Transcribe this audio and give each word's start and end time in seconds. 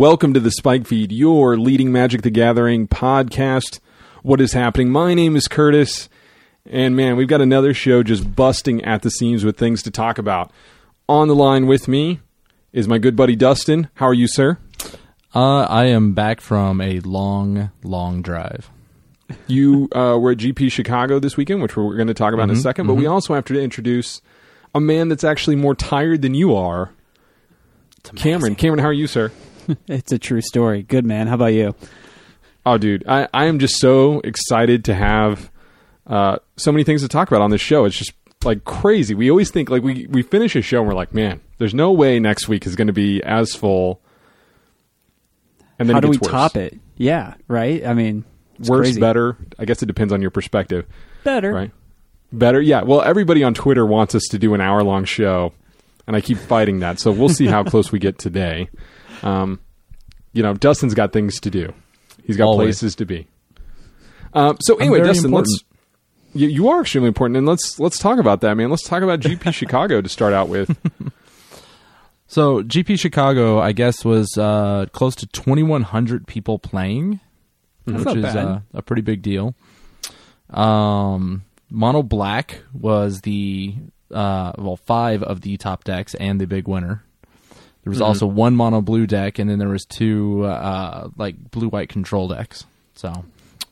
Welcome 0.00 0.32
to 0.32 0.40
the 0.40 0.50
Spike 0.50 0.86
Feed, 0.86 1.12
your 1.12 1.58
leading 1.58 1.92
Magic 1.92 2.22
the 2.22 2.30
Gathering 2.30 2.88
podcast. 2.88 3.80
What 4.22 4.40
is 4.40 4.54
happening? 4.54 4.88
My 4.88 5.12
name 5.12 5.36
is 5.36 5.46
Curtis, 5.46 6.08
and 6.64 6.96
man, 6.96 7.16
we've 7.16 7.28
got 7.28 7.42
another 7.42 7.74
show 7.74 8.02
just 8.02 8.34
busting 8.34 8.82
at 8.82 9.02
the 9.02 9.10
seams 9.10 9.44
with 9.44 9.58
things 9.58 9.82
to 9.82 9.90
talk 9.90 10.16
about. 10.16 10.52
On 11.06 11.28
the 11.28 11.34
line 11.34 11.66
with 11.66 11.86
me 11.86 12.20
is 12.72 12.88
my 12.88 12.96
good 12.96 13.14
buddy 13.14 13.36
Dustin. 13.36 13.90
How 13.96 14.06
are 14.06 14.14
you, 14.14 14.26
sir? 14.26 14.56
Uh, 15.34 15.64
I 15.64 15.84
am 15.84 16.14
back 16.14 16.40
from 16.40 16.80
a 16.80 17.00
long, 17.00 17.70
long 17.84 18.22
drive. 18.22 18.70
You 19.48 19.90
uh, 19.92 20.16
were 20.18 20.30
at 20.30 20.38
GP 20.38 20.72
Chicago 20.72 21.18
this 21.18 21.36
weekend, 21.36 21.60
which 21.60 21.76
we're 21.76 21.96
going 21.96 22.08
to 22.08 22.14
talk 22.14 22.32
about 22.32 22.48
in 22.48 22.56
a 22.56 22.58
second, 22.58 22.86
but 22.86 22.94
we 22.94 23.04
also 23.04 23.34
have 23.34 23.44
to 23.44 23.60
introduce 23.60 24.22
a 24.74 24.80
man 24.80 25.10
that's 25.10 25.24
actually 25.24 25.56
more 25.56 25.74
tired 25.74 26.22
than 26.22 26.32
you 26.32 26.56
are. 26.56 26.90
Cameron. 28.16 28.54
Cameron, 28.54 28.78
how 28.78 28.88
are 28.88 28.94
you, 28.94 29.06
sir? 29.06 29.30
It's 29.88 30.12
a 30.12 30.18
true 30.18 30.40
story. 30.40 30.82
Good 30.82 31.04
man. 31.04 31.26
How 31.26 31.34
about 31.34 31.46
you? 31.54 31.74
Oh, 32.66 32.78
dude, 32.78 33.04
I, 33.08 33.28
I 33.32 33.46
am 33.46 33.58
just 33.58 33.78
so 33.80 34.20
excited 34.20 34.84
to 34.86 34.94
have 34.94 35.50
uh, 36.06 36.36
so 36.56 36.70
many 36.72 36.84
things 36.84 37.02
to 37.02 37.08
talk 37.08 37.28
about 37.28 37.40
on 37.42 37.50
this 37.50 37.60
show. 37.60 37.84
It's 37.84 37.96
just 37.96 38.12
like 38.44 38.64
crazy. 38.64 39.14
We 39.14 39.30
always 39.30 39.50
think 39.50 39.70
like 39.70 39.82
we 39.82 40.06
we 40.10 40.22
finish 40.22 40.54
a 40.56 40.62
show 40.62 40.78
and 40.80 40.88
we're 40.88 40.94
like, 40.94 41.14
man, 41.14 41.40
there's 41.58 41.74
no 41.74 41.90
way 41.92 42.18
next 42.20 42.48
week 42.48 42.66
is 42.66 42.76
going 42.76 42.86
to 42.88 42.92
be 42.92 43.22
as 43.22 43.54
full. 43.54 44.00
And 45.78 45.88
then 45.88 45.94
How 45.94 46.00
do 46.00 46.08
we 46.08 46.18
worse. 46.18 46.30
top 46.30 46.56
it? 46.56 46.78
Yeah, 46.96 47.34
right. 47.48 47.84
I 47.86 47.94
mean, 47.94 48.24
Worse, 48.58 48.88
crazy. 48.88 49.00
better. 49.00 49.36
I 49.58 49.64
guess 49.64 49.82
it 49.82 49.86
depends 49.86 50.12
on 50.12 50.20
your 50.20 50.30
perspective, 50.30 50.86
better. 51.24 51.52
right? 51.52 51.70
Better, 52.32 52.60
yeah. 52.60 52.82
Well, 52.82 53.00
everybody 53.00 53.42
on 53.42 53.54
Twitter 53.54 53.84
wants 53.86 54.14
us 54.14 54.24
to 54.30 54.38
do 54.38 54.52
an 54.54 54.60
hour 54.60 54.82
long 54.82 55.04
show, 55.04 55.52
and 56.06 56.14
I 56.14 56.20
keep 56.20 56.36
fighting 56.36 56.80
that. 56.80 57.00
So 57.00 57.10
we'll 57.10 57.30
see 57.30 57.46
how 57.46 57.64
close 57.70 57.90
we 57.90 57.98
get 57.98 58.18
today. 58.18 58.68
Um, 59.22 59.60
you 60.32 60.42
know, 60.42 60.54
Dustin's 60.54 60.94
got 60.94 61.12
things 61.12 61.40
to 61.40 61.50
do. 61.50 61.72
He's 62.24 62.36
got 62.36 62.44
Always. 62.46 62.66
places 62.66 62.94
to 62.96 63.04
be. 63.04 63.26
Um, 64.34 64.56
so 64.60 64.76
anyway, 64.76 64.98
very 64.98 65.08
Dustin, 65.08 65.30
let's. 65.32 65.64
You, 66.32 66.46
you 66.48 66.68
are 66.68 66.82
extremely 66.82 67.08
important, 67.08 67.36
and 67.36 67.46
let's 67.46 67.80
let's 67.80 67.98
talk 67.98 68.18
about 68.20 68.40
that, 68.42 68.56
man. 68.56 68.70
Let's 68.70 68.84
talk 68.84 69.02
about 69.02 69.20
GP 69.20 69.52
Chicago 69.54 70.00
to 70.00 70.08
start 70.08 70.32
out 70.32 70.48
with. 70.48 70.76
So 72.26 72.62
GP 72.62 72.96
Chicago, 73.00 73.58
I 73.58 73.72
guess, 73.72 74.04
was 74.04 74.38
uh, 74.38 74.86
close 74.92 75.16
to 75.16 75.26
2,100 75.26 76.28
people 76.28 76.60
playing, 76.60 77.18
That's 77.86 77.98
which 77.98 78.04
not 78.04 78.16
is 78.18 78.22
bad. 78.22 78.36
uh, 78.36 78.60
a 78.72 78.82
pretty 78.82 79.02
big 79.02 79.20
deal. 79.22 79.56
Um, 80.48 81.42
Mono 81.70 82.04
Black 82.04 82.62
was 82.72 83.22
the 83.22 83.74
uh, 84.12 84.52
well 84.58 84.76
five 84.76 85.24
of 85.24 85.40
the 85.40 85.56
top 85.56 85.82
decks 85.82 86.14
and 86.14 86.40
the 86.40 86.46
big 86.46 86.68
winner. 86.68 87.02
There 87.84 87.90
was 87.90 87.98
Mm-hmm. 87.98 88.04
also 88.06 88.26
one 88.26 88.56
Mono 88.56 88.80
Blue 88.82 89.06
deck, 89.06 89.38
and 89.38 89.48
then 89.48 89.58
there 89.58 89.68
was 89.68 89.84
two 89.84 90.44
uh, 90.44 91.08
like 91.16 91.36
blue 91.50 91.68
white 91.68 91.88
control 91.88 92.28
decks. 92.28 92.64
So 92.94 93.24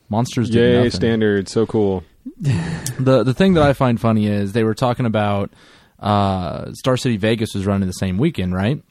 monsters 0.09 0.48
Yay, 0.51 0.77
nothing. 0.77 0.91
standard, 0.92 1.48
so 1.48 1.67
cool. 1.67 2.05
the 2.41 3.23
the 3.24 3.35
thing 3.35 3.55
that 3.55 3.63
I 3.63 3.73
find 3.74 4.01
funny 4.01 4.27
is 4.27 4.52
they 4.52 4.64
were 4.64 4.74
talking 4.74 5.07
about 5.07 5.51
uh, 5.98 6.73
Star 6.73 6.96
City 6.96 7.17
Vegas 7.17 7.55
was 7.55 7.67
running 7.67 7.86
the 7.86 7.92
same 7.92 8.19
weekend, 8.19 8.55
right? 8.55 8.83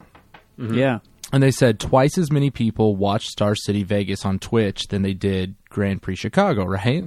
Yeah. 0.57 0.99
And 1.33 1.43
they 1.43 1.51
said 1.51 1.79
twice 1.79 2.17
as 2.17 2.31
many 2.31 2.49
people 2.51 2.95
watched 2.95 3.29
Star 3.29 3.53
City 3.55 3.83
Vegas 3.83 4.25
on 4.25 4.39
Twitch 4.39 4.87
than 4.87 5.01
they 5.01 5.13
did 5.13 5.55
Grand 5.69 6.01
Prix 6.01 6.15
Chicago, 6.15 6.65
right? 6.65 7.03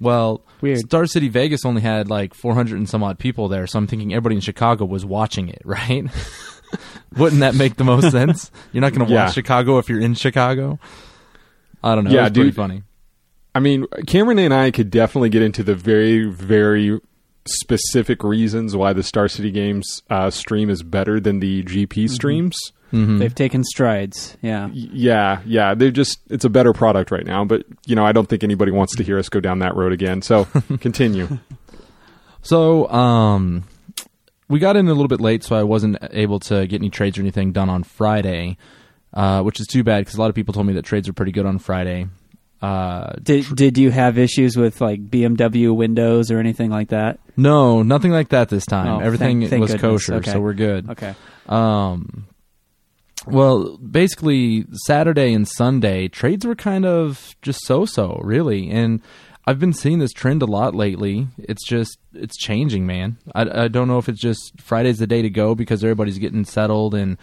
Well, 0.00 0.42
Weird. 0.60 0.80
Star 0.80 1.06
City 1.06 1.28
Vegas 1.28 1.64
only 1.64 1.80
had 1.82 2.08
like 2.10 2.34
400 2.34 2.76
and 2.76 2.88
some 2.88 3.02
odd 3.02 3.18
people 3.18 3.48
there, 3.48 3.66
so 3.66 3.78
I'm 3.78 3.86
thinking 3.86 4.12
everybody 4.12 4.34
in 4.36 4.40
Chicago 4.40 4.84
was 4.84 5.04
watching 5.04 5.48
it, 5.48 5.62
right? 5.64 6.04
Wouldn't 7.16 7.40
that 7.40 7.54
make 7.54 7.76
the 7.76 7.84
most 7.84 8.10
sense? 8.10 8.50
You're 8.72 8.80
not 8.82 8.92
going 8.92 9.06
to 9.06 9.12
Yeah. 9.12 9.24
watch 9.26 9.34
Chicago 9.34 9.78
if 9.78 9.88
you're 9.88 10.00
in 10.00 10.14
Chicago. 10.14 10.78
I 11.82 11.94
don't 11.94 12.04
know. 12.04 12.10
Yeah, 12.10 12.20
it 12.20 12.22
was 12.22 12.30
pretty 12.32 12.48
dude. 12.50 12.56
funny. 12.56 12.82
I 13.54 13.60
mean, 13.60 13.86
Cameron 14.06 14.38
and 14.38 14.52
I 14.52 14.70
could 14.70 14.90
definitely 14.90 15.30
get 15.30 15.42
into 15.42 15.62
the 15.62 15.74
very, 15.74 16.24
very 16.26 17.00
specific 17.46 18.22
reasons 18.24 18.74
why 18.76 18.92
the 18.92 19.02
Star 19.02 19.28
City 19.28 19.50
Games 19.50 20.02
uh, 20.10 20.30
stream 20.30 20.68
is 20.68 20.82
better 20.82 21.20
than 21.20 21.38
the 21.40 21.62
GP 21.62 22.08
streams. 22.10 22.56
Mhm. 22.92 23.18
They've 23.18 23.34
taken 23.34 23.64
strides. 23.64 24.36
Yeah. 24.42 24.68
Yeah, 24.72 25.40
yeah, 25.46 25.74
they're 25.74 25.90
just 25.90 26.18
it's 26.30 26.44
a 26.44 26.48
better 26.50 26.72
product 26.72 27.10
right 27.10 27.24
now. 27.26 27.44
But 27.44 27.64
you 27.86 27.96
know, 27.96 28.04
I 28.04 28.12
don't 28.12 28.28
think 28.28 28.44
anybody 28.44 28.72
wants 28.72 28.94
to 28.96 29.02
hear 29.02 29.18
us 29.18 29.28
go 29.28 29.40
down 29.40 29.58
that 29.60 29.74
road 29.74 29.92
again. 29.92 30.22
So 30.22 30.44
continue. 30.80 31.38
So, 32.42 32.88
um, 32.90 33.64
we 34.48 34.58
got 34.58 34.76
in 34.76 34.86
a 34.86 34.92
little 34.94 35.08
bit 35.08 35.20
late, 35.20 35.42
so 35.44 35.56
I 35.56 35.62
wasn't 35.62 35.98
able 36.12 36.38
to 36.40 36.66
get 36.66 36.76
any 36.80 36.90
trades 36.90 37.18
or 37.18 37.22
anything 37.22 37.52
done 37.52 37.68
on 37.68 37.82
Friday, 37.82 38.56
uh, 39.14 39.42
which 39.42 39.60
is 39.60 39.66
too 39.66 39.82
bad 39.84 40.00
because 40.00 40.14
a 40.16 40.20
lot 40.20 40.28
of 40.28 40.34
people 40.34 40.54
told 40.54 40.66
me 40.66 40.72
that 40.74 40.84
trades 40.84 41.08
are 41.08 41.12
pretty 41.12 41.32
good 41.32 41.46
on 41.46 41.58
Friday. 41.58 42.06
Uh, 42.62 43.12
Did 43.22 43.44
Did 43.54 43.76
you 43.78 43.90
have 43.90 44.16
issues 44.18 44.56
with 44.56 44.80
like 44.80 45.00
BMW 45.10 45.74
windows 45.76 46.30
or 46.30 46.38
anything 46.38 46.70
like 46.70 46.88
that? 46.88 47.18
no, 47.36 47.82
nothing 47.82 48.12
like 48.12 48.30
that 48.30 48.48
this 48.48 48.64
time. 48.64 48.88
Oh, 48.88 48.98
Everything 49.00 49.40
thank- 49.40 49.50
thank 49.50 49.60
was 49.60 49.72
goodness. 49.72 50.06
kosher, 50.06 50.14
Okay. 50.16 50.32
so 50.32 50.40
we're 50.40 50.54
good. 50.54 50.88
Okay. 50.90 51.14
Um, 51.48 52.26
well, 53.26 53.76
basically, 53.78 54.64
Saturday 54.86 55.32
and 55.34 55.46
Sunday 55.48 56.08
trades 56.08 56.46
were 56.46 56.54
kind 56.54 56.86
of 56.86 57.34
just 57.42 57.58
so-so, 57.66 58.20
really, 58.22 58.70
and 58.70 59.00
I've 59.46 59.60
been 59.60 59.72
seeing 59.72 60.00
this 60.00 60.12
trend 60.12 60.42
a 60.42 60.46
lot 60.46 60.74
lately. 60.74 61.28
It's 61.38 61.64
just 61.64 61.98
it's 62.12 62.36
changing, 62.36 62.86
man. 62.86 63.18
I, 63.34 63.64
I 63.64 63.68
don't 63.68 63.86
know 63.86 63.98
if 63.98 64.08
it's 64.08 64.20
just 64.20 64.60
Friday's 64.60 64.98
the 64.98 65.06
day 65.06 65.22
to 65.22 65.30
go 65.30 65.54
because 65.54 65.84
everybody's 65.84 66.18
getting 66.18 66.44
settled 66.44 66.94
and 66.94 67.16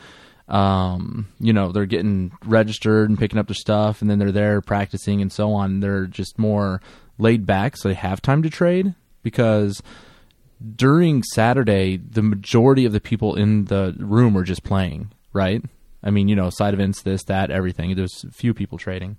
um, 0.47 1.28
you 1.39 1.51
know 1.51 1.72
they're 1.72 1.85
getting 1.85 2.31
registered 2.45 3.09
and 3.09 3.19
picking 3.19 3.39
up 3.39 3.47
their 3.47 3.56
stuff, 3.56 4.01
and 4.01 4.09
then 4.09 4.19
they're 4.19 4.31
there 4.31 4.61
practicing 4.61 5.22
and 5.22 5.31
so 5.31 5.53
on. 5.53 5.81
They're 5.81 6.06
just 6.06 6.39
more 6.39 6.81
laid 7.17 7.45
back, 7.45 7.75
so 7.75 7.89
they 7.89 7.95
have 7.95 8.22
time 8.22 8.41
to 8.44 8.50
trade 8.50 8.95
because 9.22 9.81
during 10.75 11.23
Saturday, 11.23 11.97
the 11.97 12.22
majority 12.22 12.85
of 12.85 12.94
the 12.94 13.01
people 13.01 13.35
in 13.35 13.66
the 13.66 13.95
room 14.00 14.38
are 14.38 14.44
just 14.44 14.63
playing, 14.63 15.11
right? 15.34 15.61
I 16.01 16.09
mean, 16.09 16.28
you 16.28 16.35
know, 16.35 16.50
side 16.50 16.73
events, 16.73 17.01
this, 17.01 17.23
that, 17.25 17.50
everything. 17.50 17.95
There's 17.95 18.25
few 18.31 18.53
people 18.53 18.78
trading. 18.78 19.17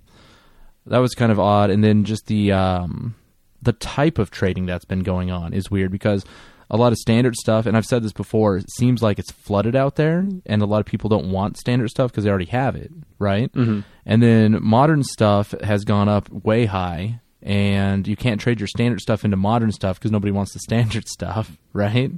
That 0.87 0.99
was 0.99 1.13
kind 1.15 1.31
of 1.31 1.39
odd. 1.39 1.69
And 1.69 1.83
then 1.83 2.03
just 2.03 2.27
the 2.27 2.51
um, 2.51 3.15
the 3.61 3.73
type 3.73 4.19
of 4.19 4.31
trading 4.31 4.65
that's 4.65 4.85
been 4.85 5.03
going 5.03 5.31
on 5.31 5.53
is 5.53 5.69
weird 5.69 5.91
because 5.91 6.25
a 6.69 6.77
lot 6.77 6.91
of 6.91 6.97
standard 6.97 7.35
stuff, 7.35 7.65
and 7.65 7.77
I've 7.77 7.85
said 7.85 8.03
this 8.03 8.13
before, 8.13 8.57
it 8.57 8.71
seems 8.71 9.01
like 9.01 9.19
it's 9.19 9.31
flooded 9.31 9.75
out 9.75 9.95
there, 9.95 10.27
and 10.45 10.61
a 10.61 10.65
lot 10.65 10.79
of 10.79 10.85
people 10.85 11.09
don't 11.09 11.31
want 11.31 11.57
standard 11.57 11.89
stuff 11.89 12.11
because 12.11 12.23
they 12.23 12.29
already 12.29 12.45
have 12.45 12.75
it, 12.75 12.91
right? 13.19 13.51
Mm-hmm. 13.53 13.81
And 14.05 14.23
then 14.23 14.57
modern 14.61 15.03
stuff 15.03 15.53
has 15.61 15.83
gone 15.83 16.09
up 16.09 16.29
way 16.29 16.65
high, 16.65 17.19
and 17.41 18.07
you 18.07 18.15
can't 18.15 18.41
trade 18.41 18.59
your 18.59 18.67
standard 18.67 18.99
stuff 18.99 19.23
into 19.23 19.37
modern 19.37 19.71
stuff 19.71 19.99
because 19.99 20.11
nobody 20.11 20.31
wants 20.31 20.53
the 20.53 20.59
standard 20.67 21.07
stuff, 21.07 21.57
right? 21.73 22.11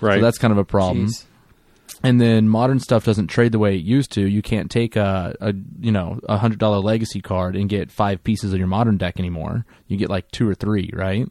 Right. 0.00 0.16
So 0.16 0.20
that's 0.20 0.38
kind 0.38 0.52
of 0.52 0.58
a 0.58 0.64
problem. 0.64 1.06
Jeez. 1.06 1.24
And 2.02 2.20
then 2.20 2.48
modern 2.48 2.78
stuff 2.78 3.04
doesn't 3.04 3.28
trade 3.28 3.52
the 3.52 3.58
way 3.58 3.76
it 3.76 3.82
used 3.82 4.12
to. 4.12 4.26
You 4.26 4.42
can't 4.42 4.70
take 4.70 4.96
a, 4.96 5.34
a 5.40 5.54
you 5.80 5.92
know 5.92 6.20
a 6.28 6.38
hundred 6.38 6.58
dollar 6.58 6.78
legacy 6.78 7.20
card 7.20 7.56
and 7.56 7.68
get 7.68 7.90
five 7.90 8.22
pieces 8.22 8.52
of 8.52 8.58
your 8.58 8.68
modern 8.68 8.96
deck 8.96 9.18
anymore. 9.18 9.64
You 9.88 9.96
get 9.96 10.10
like 10.10 10.30
two 10.30 10.48
or 10.48 10.54
three, 10.54 10.90
right? 10.92 11.26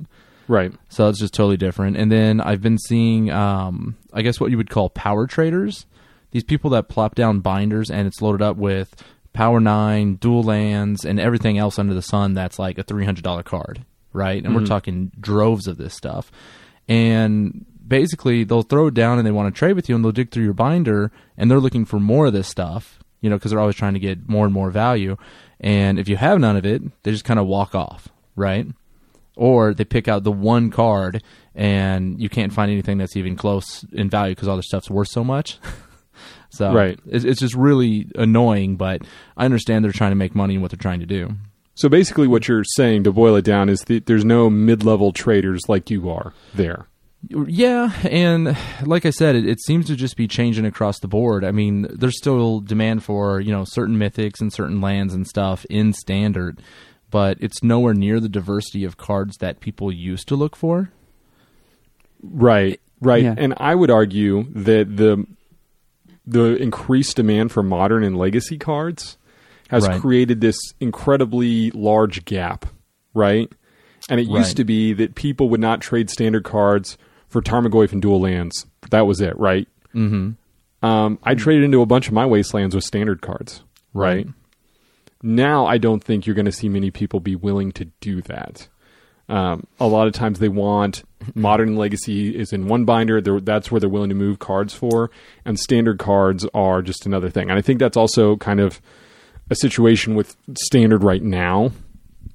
right. 0.48 0.72
So 0.90 1.08
it's 1.10 1.20
just 1.20 1.34
totally 1.34 1.58
different. 1.58 1.98
And 1.98 2.12
then 2.12 2.42
I've 2.42 2.62
been 2.62 2.78
seeing, 2.78 3.32
um, 3.32 3.98
I 4.14 4.22
guess 4.22 4.40
what 4.40 4.52
you 4.52 4.58
would 4.58 4.70
call 4.70 4.90
power 4.90 5.28
traders. 5.28 5.86
These 6.32 6.44
people 6.44 6.72
that 6.72 6.90
plop 6.90 7.16
down 7.16 7.40
binders 7.40 7.90
and 7.90 8.08
it's 8.08 8.22
loaded 8.22 8.42
up 8.42 8.58
with 8.58 8.94
Power 9.34 9.60
Nine, 9.60 10.16
dual 10.16 10.44
lands, 10.44 11.06
and 11.06 11.20
everything 11.20 11.58
else 11.58 11.78
under 11.80 11.94
the 11.94 12.02
sun 12.02 12.34
that's 12.34 12.60
like 12.60 12.78
a 12.78 12.84
three 12.84 13.06
hundred 13.06 13.24
dollar 13.24 13.44
card, 13.44 13.86
right? 14.14 14.44
And 14.44 14.56
we're 14.56 14.66
talking 14.66 15.12
droves 15.20 15.68
of 15.68 15.78
this 15.78 15.94
stuff. 15.94 16.32
And 16.88 17.66
basically, 17.88 18.44
they'll 18.44 18.62
throw 18.62 18.88
it 18.88 18.94
down 18.94 19.18
and 19.18 19.26
they 19.28 19.32
want 19.32 19.54
to 19.54 19.58
trade 19.58 19.74
with 19.74 19.90
you, 19.90 19.96
and 19.96 20.04
they'll 20.04 20.12
dig 20.12 20.32
through 20.32 20.44
your 20.44 20.54
binder, 20.54 21.12
and 21.38 21.50
they're 21.50 21.60
looking 21.60 21.86
for 21.86 22.00
more 22.00 22.28
of 22.28 22.34
this 22.34 22.48
stuff, 22.48 23.00
you 23.22 23.30
know, 23.30 23.36
because 23.38 23.52
they're 23.52 23.60
always 23.60 23.76
trying 23.76 23.94
to 23.94 24.00
get 24.00 24.28
more 24.30 24.46
and 24.46 24.54
more 24.54 24.72
value. 24.72 25.18
And 25.60 25.98
if 26.00 26.08
you 26.10 26.18
have 26.18 26.40
none 26.40 26.58
of 26.58 26.66
it, 26.66 26.82
they 27.04 27.12
just 27.12 27.24
kind 27.26 27.40
of 27.40 27.48
walk 27.48 27.76
off, 27.76 28.10
right? 28.36 28.68
or 29.38 29.74
they 29.74 29.84
pick 29.84 30.08
out 30.08 30.24
the 30.24 30.32
one 30.32 30.70
card 30.72 31.22
and 31.54 32.22
you 32.22 32.30
can't 32.30 32.54
find 32.54 32.72
anything 32.72 32.98
that's 32.98 33.18
even 33.18 33.36
close 33.36 33.84
in 33.92 34.10
value 34.10 34.34
because 34.34 34.48
all 34.48 34.56
the 34.56 34.64
stuff's 34.64 34.90
worth 34.90 35.10
so 35.10 35.26
much. 35.26 35.60
so 36.50 36.72
Right. 36.74 36.98
it's, 37.06 37.26
it's 37.26 37.42
just 37.42 37.54
really 37.54 38.08
annoying, 38.16 38.78
but 38.78 39.02
I 39.36 39.44
understand 39.44 39.84
they're 39.84 39.92
trying 39.92 40.12
to 40.12 40.16
make 40.16 40.36
money 40.36 40.54
and 40.54 40.62
what 40.62 40.72
they're 40.72 40.78
trying 40.78 41.02
to 41.02 41.06
do. 41.06 41.32
So 41.74 41.90
basically, 41.90 42.28
what 42.30 42.48
you're 42.48 42.64
saying 42.64 43.04
to 43.04 43.12
boil 43.12 43.36
it 43.36 43.44
down 43.44 43.68
is 43.68 43.82
that 43.82 44.06
there's 44.06 44.24
no 44.24 44.50
mid-level 44.50 45.12
traders 45.12 45.64
like 45.68 45.90
you 45.90 46.10
are 46.10 46.32
there. 46.54 46.88
Yeah, 47.30 47.92
and 48.04 48.58
like 48.84 49.06
I 49.06 49.10
said, 49.10 49.36
it, 49.36 49.48
it 49.48 49.62
seems 49.62 49.88
to 49.88 49.96
just 49.96 50.16
be 50.18 50.28
changing 50.28 50.66
across 50.66 51.00
the 51.00 51.08
board. 51.08 51.44
I 51.44 51.52
mean, 51.52 51.88
there's 51.90 52.18
still 52.18 52.60
demand 52.60 53.04
for 53.04 53.40
you 53.40 53.52
know 53.52 53.64
certain 53.66 53.98
mythics 53.98 54.42
and 54.42 54.52
certain 54.52 54.82
lands 54.82 55.14
and 55.14 55.28
stuff 55.28 55.66
in 55.70 55.94
standard, 55.94 56.62
but 57.12 57.38
it's 57.40 57.64
nowhere 57.64 57.94
near 57.94 58.20
the 58.20 58.30
diversity 58.30 58.84
of 58.84 58.98
cards 58.98 59.38
that 59.38 59.60
people 59.60 59.92
used 59.92 60.28
to 60.28 60.36
look 60.36 60.56
for. 60.56 60.92
Right, 62.22 62.80
right. 63.02 63.24
Yeah. 63.24 63.36
And 63.38 63.54
I 63.58 63.76
would 63.76 63.92
argue 63.92 64.46
that 64.54 64.98
the 64.98 65.26
the 66.28 66.56
increased 66.56 67.18
demand 67.18 67.52
for 67.52 67.62
modern 67.62 68.04
and 68.04 68.18
legacy 68.18 68.58
cards 68.58 69.18
has 69.70 69.88
Right. 69.88 70.02
created 70.02 70.42
this 70.42 70.58
incredibly 70.80 71.70
large 71.72 72.26
gap, 72.26 72.66
right? 73.14 73.52
And 74.10 74.20
it 74.20 74.28
Right. 74.28 74.40
used 74.40 74.58
to 74.58 74.64
be 74.64 74.94
that 74.94 75.14
people 75.16 75.50
would 75.50 75.60
not 75.60 75.82
trade 75.82 76.10
standard 76.10 76.44
cards 76.44 76.98
for 77.36 77.42
Tarmogoyf 77.42 77.92
and 77.92 78.02
dual 78.02 78.22
lands. 78.22 78.66
That 78.92 79.06
was 79.06 79.20
it, 79.20 79.38
right? 79.38 79.68
Mm-hmm. 79.94 80.86
Um, 80.86 81.20
I 81.22 81.36
traded 81.36 81.66
into 81.66 81.82
a 81.82 81.86
bunch 81.86 82.08
of 82.08 82.14
my 82.14 82.26
wastelands 82.26 82.74
with 82.74 82.86
standard 82.86 83.22
cards, 83.22 83.62
right? 83.94 84.26
Right. 84.26 84.28
Now 85.22 85.66
I 85.66 85.78
don't 85.78 86.02
think 86.02 86.26
you're 86.26 86.36
going 86.36 86.46
to 86.46 86.52
see 86.54 86.70
many 86.70 86.92
people 86.92 87.20
be 87.20 87.36
willing 87.36 87.74
to 87.74 87.86
do 88.00 88.22
that. 88.22 88.70
Um, 89.28 89.68
a 89.82 89.88
lot 89.88 90.08
of 90.08 90.14
times 90.14 90.40
they 90.40 90.48
want 90.48 91.04
modern 91.36 91.76
legacy 91.76 92.34
is 92.34 92.54
in 92.54 92.70
one 92.70 92.86
binder. 92.86 93.20
They're, 93.20 93.42
that's 93.42 93.70
where 93.70 93.82
they're 93.82 93.90
willing 93.90 94.10
to 94.10 94.16
move 94.16 94.40
cards 94.40 94.74
for, 94.74 95.12
and 95.44 95.60
standard 95.60 96.00
cards 96.00 96.46
are 96.54 96.82
just 96.82 97.06
another 97.06 97.30
thing. 97.30 97.50
And 97.50 97.60
I 97.60 97.62
think 97.62 97.80
that's 97.80 97.98
also 97.98 98.38
kind 98.38 98.62
of 98.62 98.80
a 99.50 99.56
situation 99.56 100.16
with 100.16 100.38
standard 100.58 101.04
right 101.04 101.22
now, 101.22 101.72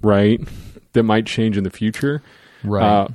right? 0.02 0.46
That 0.92 1.04
might 1.04 1.24
change 1.24 1.56
in 1.56 1.64
the 1.64 1.70
future. 1.70 2.22
Right. 2.62 2.84
Uh, 2.84 3.08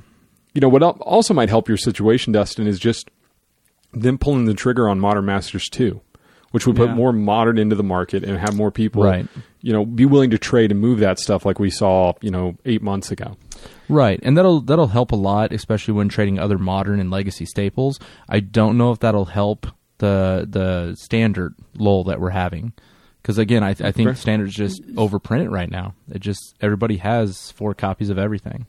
you 0.56 0.60
know 0.60 0.68
what 0.68 0.82
also 0.82 1.32
might 1.34 1.48
help 1.50 1.68
your 1.68 1.76
situation, 1.76 2.32
Dustin, 2.32 2.66
is 2.66 2.78
just 2.80 3.08
them 3.92 4.18
pulling 4.18 4.46
the 4.46 4.54
trigger 4.54 4.88
on 4.88 4.98
Modern 4.98 5.24
Masters 5.26 5.68
2, 5.70 6.00
which 6.50 6.66
would 6.66 6.76
put 6.76 6.88
Yeah. 6.88 6.94
more 6.94 7.12
modern 7.12 7.58
into 7.58 7.76
the 7.76 7.82
market 7.84 8.24
and 8.24 8.38
have 8.38 8.56
more 8.56 8.70
people, 8.70 9.02
Right. 9.04 9.26
you 9.60 9.72
know, 9.72 9.84
be 9.84 10.04
willing 10.06 10.30
to 10.30 10.38
trade 10.38 10.70
and 10.72 10.80
move 10.80 10.98
that 11.00 11.18
stuff 11.18 11.44
like 11.46 11.58
we 11.58 11.70
saw, 11.70 12.14
you 12.20 12.30
know, 12.30 12.56
eight 12.64 12.82
months 12.82 13.10
ago. 13.10 13.36
Right, 13.88 14.18
and 14.22 14.36
that'll 14.36 14.60
that'll 14.60 14.88
help 14.88 15.12
a 15.12 15.16
lot, 15.16 15.52
especially 15.52 15.94
when 15.94 16.08
trading 16.08 16.38
other 16.38 16.58
modern 16.58 16.98
and 17.00 17.10
legacy 17.10 17.46
staples. 17.46 17.98
I 18.28 18.40
don't 18.40 18.76
know 18.76 18.90
if 18.92 18.98
that'll 18.98 19.26
help 19.26 19.66
the 19.98 20.46
the 20.50 20.94
standard 20.96 21.54
lull 21.78 22.04
that 22.04 22.20
we're 22.20 22.30
having, 22.30 22.72
because 23.22 23.38
again, 23.38 23.62
I, 23.62 23.70
I 23.80 23.92
think 23.92 24.16
standards 24.16 24.54
just 24.54 24.82
overprint 24.94 25.44
it 25.44 25.50
right 25.50 25.70
now. 25.70 25.94
It 26.10 26.20
just 26.20 26.54
everybody 26.60 26.96
has 26.98 27.50
four 27.52 27.74
copies 27.74 28.10
of 28.10 28.18
everything. 28.18 28.66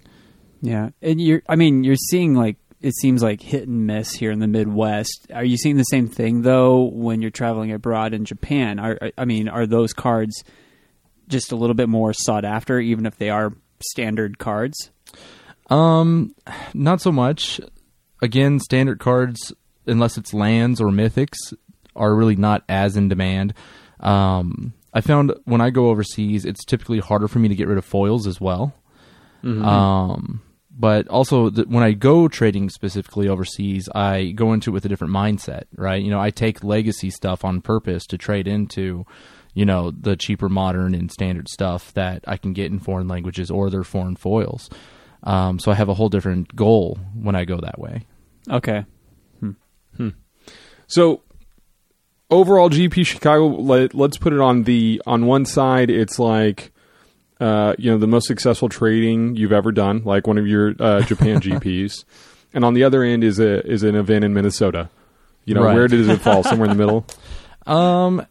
Yeah, 0.61 0.89
and 1.01 1.21
you're. 1.21 1.43
I 1.47 1.55
mean, 1.55 1.83
you're 1.83 1.95
seeing 1.95 2.33
like 2.33 2.57
it 2.79 2.95
seems 2.95 3.23
like 3.23 3.41
hit 3.41 3.67
and 3.67 3.87
miss 3.87 4.11
here 4.11 4.31
in 4.31 4.39
the 4.39 4.47
Midwest. 4.47 5.27
Are 5.33 5.43
you 5.43 5.57
seeing 5.57 5.77
the 5.77 5.83
same 5.83 6.07
thing 6.07 6.41
though 6.41 6.83
when 6.83 7.21
you're 7.21 7.31
traveling 7.31 7.71
abroad 7.71 8.13
in 8.13 8.25
Japan? 8.25 8.79
Are 8.79 8.97
I 9.17 9.25
mean, 9.25 9.47
are 9.47 9.65
those 9.65 9.93
cards 9.93 10.43
just 11.27 11.51
a 11.51 11.55
little 11.55 11.75
bit 11.75 11.89
more 11.89 12.13
sought 12.13 12.45
after, 12.45 12.79
even 12.79 13.05
if 13.05 13.17
they 13.17 13.29
are 13.29 13.53
standard 13.81 14.37
cards? 14.37 14.91
Um, 15.69 16.33
not 16.73 17.01
so 17.01 17.11
much. 17.11 17.59
Again, 18.21 18.59
standard 18.59 18.99
cards, 18.99 19.53
unless 19.85 20.17
it's 20.17 20.33
lands 20.33 20.81
or 20.81 20.87
mythics, 20.87 21.37
are 21.95 22.15
really 22.15 22.35
not 22.35 22.63
as 22.69 22.95
in 22.95 23.09
demand. 23.09 23.53
Um, 23.99 24.73
I 24.93 25.01
found 25.01 25.33
when 25.45 25.61
I 25.61 25.69
go 25.69 25.89
overseas, 25.89 26.45
it's 26.45 26.63
typically 26.63 26.99
harder 26.99 27.27
for 27.27 27.39
me 27.39 27.49
to 27.49 27.55
get 27.55 27.67
rid 27.67 27.77
of 27.77 27.85
foils 27.85 28.25
as 28.25 28.39
well. 28.39 28.73
Um, 29.43 30.41
but 30.77 31.07
also 31.07 31.49
th- 31.49 31.67
when 31.67 31.83
I 31.83 31.93
go 31.93 32.27
trading 32.27 32.69
specifically 32.69 33.27
overseas, 33.27 33.89
I 33.95 34.27
go 34.27 34.53
into 34.53 34.69
it 34.69 34.73
with 34.73 34.85
a 34.85 34.89
different 34.89 35.13
mindset, 35.13 35.63
right? 35.75 36.01
You 36.01 36.11
know, 36.11 36.19
I 36.19 36.29
take 36.29 36.63
legacy 36.63 37.09
stuff 37.09 37.43
on 37.43 37.61
purpose 37.61 38.05
to 38.07 38.17
trade 38.17 38.47
into, 38.47 39.05
you 39.53 39.65
know, 39.65 39.91
the 39.91 40.15
cheaper 40.15 40.49
modern 40.49 40.93
and 40.93 41.11
standard 41.11 41.49
stuff 41.49 41.93
that 41.93 42.23
I 42.27 42.37
can 42.37 42.53
get 42.53 42.71
in 42.71 42.79
foreign 42.79 43.07
languages 43.07 43.49
or 43.49 43.69
their 43.69 43.83
foreign 43.83 44.15
foils. 44.15 44.69
Um, 45.23 45.57
so 45.59 45.71
I 45.71 45.75
have 45.75 45.89
a 45.89 45.95
whole 45.95 46.09
different 46.09 46.55
goal 46.55 46.99
when 47.19 47.35
I 47.35 47.45
go 47.45 47.59
that 47.59 47.79
way. 47.79 48.05
Okay, 48.49 48.85
Hmm. 49.97 50.09
So 50.85 51.21
overall 52.29 52.69
GP 52.69 53.05
Chicago, 53.05 53.47
let, 53.47 53.93
let's 53.93 54.17
put 54.17 54.33
it 54.33 54.39
on 54.39 54.63
the 54.63 55.01
on 55.05 55.25
one 55.25 55.45
side, 55.45 55.89
it's 55.89 56.19
like 56.19 56.71
uh, 57.39 57.75
you 57.77 57.91
know 57.91 57.97
the 57.97 58.07
most 58.07 58.27
successful 58.27 58.69
trading 58.69 59.35
you've 59.35 59.51
ever 59.51 59.71
done, 59.71 60.01
like 60.03 60.27
one 60.27 60.37
of 60.37 60.47
your 60.47 60.73
uh, 60.79 61.01
Japan 61.01 61.39
GPs, 61.41 62.03
and 62.53 62.63
on 62.65 62.73
the 62.73 62.83
other 62.83 63.03
end 63.03 63.23
is 63.23 63.39
a 63.39 63.65
is 63.65 63.83
an 63.83 63.95
event 63.95 64.23
in 64.25 64.33
Minnesota. 64.33 64.89
You 65.45 65.53
know 65.55 65.63
Right. 65.63 65.75
where 65.75 65.87
does 65.87 66.07
it 66.09 66.19
fall? 66.21 66.43
Somewhere 66.43 66.69
in 66.69 66.77
the 66.77 66.83
middle. 66.83 67.05
Um, 67.67 68.25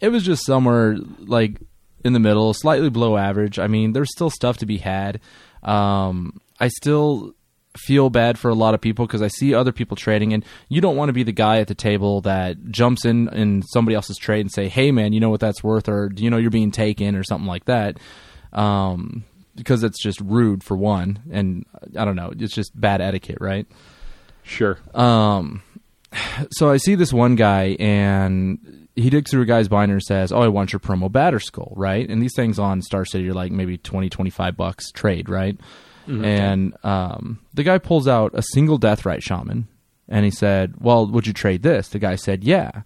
it 0.00 0.08
was 0.08 0.24
just 0.24 0.46
somewhere 0.46 0.96
like 1.18 1.58
in 2.06 2.14
the 2.14 2.18
middle, 2.18 2.54
slightly 2.54 2.88
below 2.88 3.18
average. 3.18 3.58
I 3.58 3.66
mean, 3.66 3.92
there's 3.92 4.10
still 4.10 4.30
stuff 4.30 4.56
to 4.58 4.66
be 4.66 4.78
had. 4.78 5.20
Um, 5.62 6.40
I 6.58 6.68
still 6.68 7.34
feel 7.76 8.08
bad 8.08 8.38
for 8.38 8.48
a 8.50 8.54
lot 8.54 8.72
of 8.72 8.80
people 8.80 9.06
because 9.06 9.20
I 9.20 9.28
see 9.28 9.52
other 9.54 9.72
people 9.72 9.94
trading, 9.96 10.32
and 10.32 10.42
you 10.70 10.80
don't 10.80 10.96
want 10.96 11.10
to 11.10 11.12
be 11.12 11.22
the 11.22 11.32
guy 11.32 11.58
at 11.58 11.68
the 11.68 11.74
table 11.74 12.22
that 12.22 12.70
jumps 12.70 13.04
in 13.04 13.28
in 13.28 13.62
somebody 13.62 13.94
else's 13.94 14.16
trade 14.16 14.40
and 14.40 14.50
say, 14.50 14.68
"Hey, 14.68 14.90
man, 14.90 15.12
you 15.12 15.20
know 15.20 15.28
what 15.30 15.40
that's 15.40 15.62
worth," 15.62 15.86
or 15.88 16.08
"Do 16.08 16.24
you 16.24 16.30
know 16.30 16.38
you're 16.38 16.50
being 16.50 16.70
taken," 16.70 17.14
or 17.14 17.22
something 17.24 17.46
like 17.46 17.66
that. 17.66 17.98
Um, 18.52 19.24
because 19.54 19.82
it's 19.82 20.02
just 20.02 20.20
rude 20.20 20.64
for 20.64 20.76
one, 20.76 21.20
and 21.30 21.66
I 21.96 22.04
don't 22.04 22.16
know, 22.16 22.32
it's 22.36 22.54
just 22.54 22.78
bad 22.78 23.00
etiquette, 23.00 23.38
right? 23.40 23.66
Sure. 24.42 24.78
Um, 24.94 25.62
so 26.50 26.70
I 26.70 26.78
see 26.78 26.94
this 26.94 27.12
one 27.12 27.36
guy, 27.36 27.76
and 27.78 28.88
he 28.96 29.10
digs 29.10 29.30
through 29.30 29.42
a 29.42 29.46
guy's 29.46 29.68
binder 29.68 29.94
and 29.94 30.02
says, 30.02 30.32
"Oh, 30.32 30.40
I 30.40 30.48
want 30.48 30.72
your 30.72 30.80
promo 30.80 31.10
Batterskull, 31.10 31.72
right?" 31.76 32.08
And 32.08 32.20
these 32.22 32.34
things 32.34 32.58
on 32.58 32.82
Star 32.82 33.04
City 33.04 33.28
are 33.28 33.34
like 33.34 33.52
maybe 33.52 33.78
20, 33.78 34.08
25 34.10 34.56
bucks 34.56 34.90
trade, 34.90 35.28
right? 35.28 35.58
And 36.24 36.74
um, 36.84 37.38
the 37.54 37.62
guy 37.62 37.78
pulls 37.78 38.08
out 38.08 38.32
a 38.34 38.42
single 38.42 38.78
Deathrite 38.78 39.22
Shaman, 39.22 39.68
and 40.08 40.24
he 40.24 40.30
said, 40.30 40.74
"Well, 40.80 41.06
would 41.06 41.26
you 41.26 41.32
trade 41.32 41.62
this?" 41.62 41.88
The 41.88 41.98
guy 42.00 42.16
said, 42.16 42.42
"Yeah." 42.42 42.82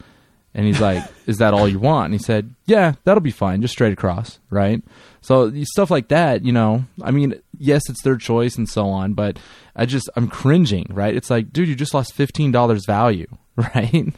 And 0.54 0.66
he's 0.66 0.80
like, 0.80 1.02
"Is 1.26 1.38
that 1.38 1.54
all 1.54 1.66
you 1.68 1.78
want?" 1.78 2.06
And 2.06 2.14
he 2.14 2.18
said, 2.18 2.54
"Yeah, 2.66 2.94
that'll 3.04 3.22
be 3.22 3.30
fine, 3.30 3.62
just 3.62 3.72
straight 3.72 3.92
across, 3.92 4.38
right?" 4.50 4.82
So 5.26 5.52
stuff 5.64 5.90
like 5.90 6.08
that, 6.08 6.44
you 6.44 6.52
know. 6.52 6.84
I 7.02 7.10
mean, 7.10 7.34
yes, 7.58 7.82
it's 7.88 8.02
their 8.02 8.16
choice 8.16 8.56
and 8.56 8.68
so 8.68 8.86
on, 8.88 9.14
but 9.14 9.38
I 9.74 9.84
just 9.86 10.08
I'm 10.14 10.28
cringing, 10.28 10.86
right? 10.90 11.14
It's 11.16 11.30
like, 11.30 11.52
dude, 11.52 11.68
you 11.68 11.74
just 11.74 11.94
lost 11.94 12.14
fifteen 12.14 12.52
dollars 12.52 12.84
value, 12.86 13.26
right? 13.56 14.14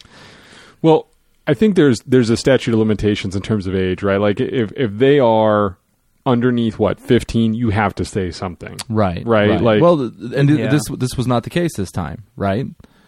Well, 0.82 1.06
I 1.46 1.54
think 1.54 1.76
there's 1.76 2.00
there's 2.00 2.30
a 2.30 2.36
statute 2.36 2.72
of 2.74 2.78
limitations 2.78 3.34
in 3.34 3.42
terms 3.42 3.66
of 3.66 3.74
age, 3.74 4.02
right? 4.02 4.18
Like 4.20 4.38
if 4.40 4.70
if 4.76 4.90
they 4.98 5.18
are 5.18 5.78
underneath 6.26 6.78
what 6.78 7.00
15, 7.00 7.54
you 7.54 7.70
have 7.70 7.94
to 7.94 8.04
say 8.04 8.30
something. 8.30 8.76
Right, 8.90 9.24
Right, 9.26 9.58
like- 9.62 9.80
well, 9.80 9.98
and 10.34 10.50
Yeah. 10.50 10.68
this 10.68 10.82
this 10.98 11.16
was 11.16 11.26
not 11.26 11.42
the 11.44 11.48
case 11.50 11.74
this 11.76 11.90
time, 11.90 12.24
right? 12.36 12.66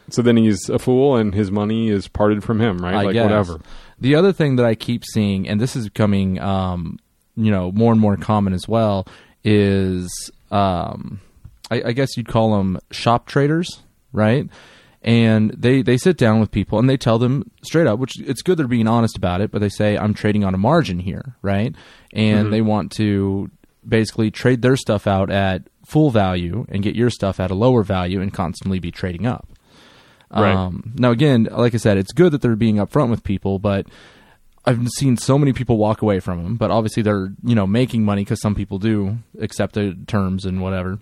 So 0.09 0.23
then 0.23 0.39
he's 0.39 0.71
a 0.71 0.79
fool 0.79 1.17
and 1.17 1.35
his 1.35 1.51
money 1.51 1.91
is 1.91 2.09
parted 2.09 2.43
from 2.43 2.61
him, 2.63 2.79
right? 2.79 2.95
I 2.95 3.03
like 3.03 3.13
guess. 3.13 3.25
whatever. 3.25 3.61
The 4.01 4.15
other 4.15 4.33
thing 4.33 4.57
that 4.57 4.65
I 4.65 4.75
keep 4.75 5.05
seeing, 5.05 5.47
and 5.47 5.61
this 5.61 5.77
is 5.77 5.85
becoming, 5.91 6.41
um, 6.41 6.99
you 7.45 7.51
know, 7.51 7.73
more 7.73 7.93
and 7.93 8.01
more 8.01 8.17
common 8.17 8.53
as 8.53 8.69
well, 8.69 9.07
is 9.45 10.31
um, 10.51 11.21
I, 11.71 11.83
I 11.87 11.93
guess 11.93 12.17
you'd 12.17 12.29
call 12.29 12.57
them 12.57 12.79
shop 12.91 13.27
traders, 13.27 13.81
right? 14.13 14.49
And 15.03 15.51
they 15.53 15.81
they 15.81 15.97
sit 15.97 16.19
down 16.19 16.41
with 16.41 16.51
people 16.51 16.79
and 16.79 16.89
they 16.89 16.99
tell 16.99 17.19
them 17.19 17.51
straight 17.63 17.87
up, 17.87 17.99
which 17.99 18.21
it's 18.21 18.43
good 18.43 18.59
they're 18.59 18.69
being 18.69 18.89
honest 18.89 19.17
about 19.17 19.41
it, 19.41 19.51
but 19.51 19.61
they 19.61 19.71
say 19.71 19.97
I'm 19.97 20.13
trading 20.13 20.45
on 20.45 20.55
a 20.55 20.59
margin 20.59 20.99
here, 20.99 21.37
right? 21.41 21.75
And 22.13 22.53
they 22.53 22.61
want 22.61 22.93
to 22.93 23.51
basically 23.89 24.31
trade 24.31 24.61
their 24.61 24.77
stuff 24.77 25.07
out 25.07 25.31
at 25.31 25.63
full 25.87 26.11
value 26.11 26.67
and 26.69 26.83
get 26.83 26.95
your 26.95 27.09
stuff 27.09 27.41
at 27.41 27.51
a 27.51 27.55
lower 27.55 27.83
value 27.83 28.21
and 28.21 28.33
constantly 28.33 28.79
be 28.79 28.91
trading 28.91 29.27
up. 29.27 29.49
Right. 30.31 30.55
Um, 30.55 30.93
now, 30.97 31.11
again, 31.11 31.49
like 31.51 31.75
I 31.75 31.79
said, 31.79 31.97
it's 31.97 32.13
good 32.13 32.33
that 32.33 32.41
they're 32.41 32.55
being 32.55 32.77
upfront 32.77 33.11
with 33.11 33.25
people, 33.25 33.59
but 33.59 33.87
I've 34.65 34.89
seen 34.91 35.17
so 35.17 35.39
many 35.39 35.53
people 35.53 35.79
walk 35.79 36.03
away 36.03 36.21
from 36.21 36.43
them. 36.43 36.57
But 36.57 36.71
obviously, 36.71 37.03
they're 37.03 37.33
you 37.45 37.55
know 37.55 37.67
making 37.67 38.05
money 38.05 38.23
because 38.23 38.41
some 38.41 38.55
people 38.55 38.79
do 38.79 39.19
accept 39.41 39.75
the 39.75 39.97
terms 40.07 40.45
and 40.45 40.61
whatever. 40.61 40.99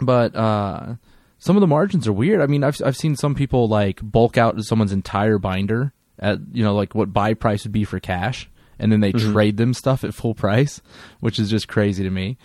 But 0.00 0.34
uh, 0.34 0.94
some 1.38 1.56
of 1.56 1.60
the 1.60 1.66
margins 1.66 2.06
are 2.06 2.12
weird. 2.12 2.40
I 2.40 2.46
mean, 2.46 2.62
I've 2.64 2.80
I've 2.84 2.96
seen 2.96 3.16
some 3.16 3.34
people 3.34 3.68
like 3.68 4.00
bulk 4.02 4.36
out 4.38 4.62
someone's 4.64 4.92
entire 4.92 5.38
binder 5.38 5.92
at 6.18 6.38
you 6.52 6.62
know 6.62 6.74
like 6.74 6.94
what 6.94 7.12
buy 7.12 7.34
price 7.34 7.64
would 7.64 7.72
be 7.72 7.84
for 7.84 7.98
cash, 7.98 8.48
and 8.78 8.92
then 8.92 9.00
they 9.00 9.12
trade 9.12 9.56
them 9.56 9.74
stuff 9.74 10.04
at 10.04 10.14
full 10.14 10.34
price, 10.34 10.80
which 11.20 11.38
is 11.38 11.50
just 11.50 11.68
crazy 11.68 12.02
to 12.02 12.10
me. 12.10 12.36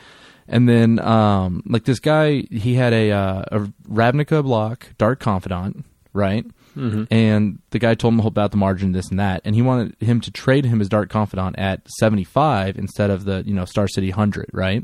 And 0.48 0.70
then, 0.70 1.00
um, 1.00 1.64
like 1.66 1.86
this 1.86 2.00
guy, 2.00 2.44
he 2.52 2.76
had 2.76 2.94
a 2.94 3.12
uh, 3.12 3.44
a 3.52 3.60
Ravnica 3.90 4.44
block, 4.44 4.90
Dark 4.98 5.20
Confidant, 5.20 5.86
right? 6.14 6.46
Mm-hmm. 6.76 7.04
And 7.12 7.60
the 7.70 7.80
guy 7.80 7.96
told 7.96 8.14
him 8.14 8.20
about 8.20 8.52
the 8.52 8.58
margin, 8.58 8.92
this 8.92 9.10
and 9.10 9.20
that, 9.20 9.42
and 9.46 9.56
he 9.56 9.62
wanted 9.62 9.96
him 10.00 10.20
to 10.22 10.32
trade 10.32 10.66
him 10.66 10.80
his 10.80 10.90
Dark 10.90 11.10
Confidant 11.10 11.58
at 11.58 11.82
seventy 12.00 12.24
five 12.24 12.78
instead 12.78 13.10
of 13.10 13.26
the 13.26 13.44
you 13.46 13.54
know 13.54 13.66
Star 13.66 13.88
City 13.88 14.12
hundred, 14.12 14.50
right? 14.54 14.84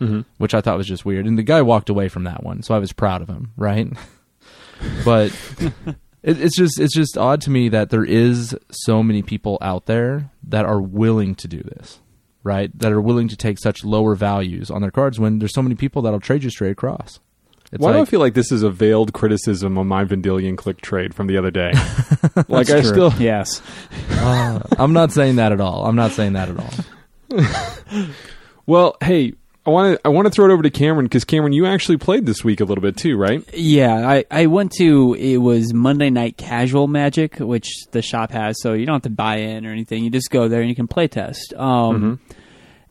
Mm-hmm. 0.00 0.20
Which 0.38 0.54
I 0.54 0.60
thought 0.60 0.76
was 0.76 0.86
just 0.86 1.04
weird. 1.04 1.26
And 1.26 1.38
the 1.38 1.42
guy 1.42 1.62
walked 1.62 1.88
away 1.88 2.08
from 2.08 2.24
that 2.24 2.42
one, 2.42 2.62
so 2.62 2.74
I 2.74 2.78
was 2.78 2.92
proud 2.92 3.22
of 3.22 3.28
him, 3.28 3.52
right? 3.56 3.88
but 5.04 5.30
it, 6.22 6.40
it's 6.40 6.56
just 6.56 6.78
it's 6.80 6.94
just 6.94 7.16
odd 7.16 7.40
to 7.42 7.50
me 7.50 7.68
that 7.68 7.90
there 7.90 8.04
is 8.04 8.56
so 8.70 9.02
many 9.02 9.22
people 9.22 9.58
out 9.60 9.86
there 9.86 10.30
that 10.44 10.64
are 10.64 10.80
willing 10.80 11.34
to 11.36 11.48
do 11.48 11.62
this, 11.62 12.00
right? 12.42 12.76
That 12.78 12.92
are 12.92 13.00
willing 13.00 13.28
to 13.28 13.36
take 13.36 13.58
such 13.58 13.84
lower 13.84 14.14
values 14.14 14.70
on 14.70 14.82
their 14.82 14.90
cards 14.90 15.18
when 15.18 15.38
there's 15.38 15.54
so 15.54 15.62
many 15.62 15.74
people 15.74 16.02
that'll 16.02 16.20
trade 16.20 16.44
you 16.44 16.50
straight 16.50 16.72
across. 16.72 17.20
It's 17.72 17.80
Why 17.80 17.92
do 17.92 17.96
I 17.96 18.00
like, 18.00 18.08
feel 18.10 18.20
like 18.20 18.34
this 18.34 18.52
is 18.52 18.62
a 18.62 18.70
veiled 18.70 19.14
criticism 19.14 19.78
on 19.78 19.88
my 19.88 20.04
Vendilion 20.04 20.56
Clique 20.56 20.82
trade 20.82 21.14
from 21.14 21.26
the 21.26 21.38
other 21.38 21.50
day? 21.50 21.72
like 22.48 22.68
I 22.68 22.82
True. 22.82 22.84
still, 22.84 23.14
yes. 23.18 23.62
uh, 24.10 24.60
I'm 24.78 24.92
not 24.92 25.10
saying 25.10 25.36
that 25.36 25.52
at 25.52 25.60
all. 25.60 25.86
I'm 25.86 25.96
not 25.96 26.10
saying 26.10 26.34
that 26.34 26.50
at 26.50 26.58
all. 26.58 28.08
well, 28.66 28.96
hey, 29.02 29.32
I 29.64 29.70
want 29.70 29.94
to 29.94 30.06
I 30.06 30.10
want 30.10 30.26
to 30.26 30.30
throw 30.30 30.44
it 30.44 30.52
over 30.52 30.62
to 30.62 30.70
Cameron 30.70 31.06
because 31.06 31.24
Cameron, 31.24 31.54
you 31.54 31.64
actually 31.64 31.96
played 31.96 32.26
this 32.26 32.44
week 32.44 32.60
a 32.60 32.64
little 32.64 32.82
bit 32.82 32.96
too, 32.96 33.16
right? 33.16 33.42
Yeah, 33.54 34.06
I, 34.06 34.24
I 34.30 34.46
went 34.46 34.72
to 34.72 35.14
it 35.14 35.38
was 35.38 35.72
Monday 35.72 36.10
Night 36.10 36.36
Casual 36.36 36.88
Magic, 36.88 37.36
which 37.38 37.70
the 37.92 38.02
shop 38.02 38.32
has, 38.32 38.60
so 38.60 38.74
you 38.74 38.84
don't 38.84 38.96
have 38.96 39.02
to 39.02 39.10
buy 39.10 39.36
in 39.36 39.64
or 39.64 39.70
anything. 39.70 40.04
You 40.04 40.10
just 40.10 40.30
go 40.30 40.48
there 40.48 40.60
and 40.60 40.68
you 40.68 40.74
can 40.74 40.88
play 40.88 41.08
test. 41.08 41.54
Um, 41.54 42.20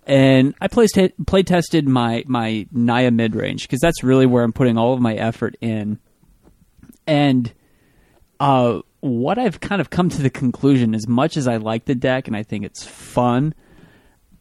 And 0.08 0.56
I 0.60 0.68
play, 0.68 0.88
play 1.28 1.44
tested 1.44 1.88
my 1.88 2.24
my 2.28 2.68
Naya 2.72 3.12
mid 3.12 3.36
range 3.36 3.64
because 3.64 3.80
that's 3.80 4.04
really 4.04 4.26
where 4.26 4.44
I'm 4.44 4.54
putting 4.54 4.78
all 4.78 4.94
of 4.94 5.00
my 5.00 5.14
effort 5.14 5.56
in. 5.62 6.00
And 7.06 7.54
uh, 8.40 8.80
what 9.02 9.38
I've 9.38 9.60
kind 9.60 9.82
of 9.82 9.90
come 9.90 10.10
to 10.10 10.22
the 10.22 10.30
conclusion, 10.30 10.96
as 10.96 11.08
much 11.08 11.38
as 11.38 11.48
I 11.48 11.58
like 11.58 11.86
the 11.86 11.96
deck 11.96 12.28
and 12.28 12.36
I 12.36 12.44
think 12.44 12.66
it's 12.66 12.84
fun, 12.84 13.54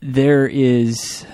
there 0.01 0.47
is 0.47 1.27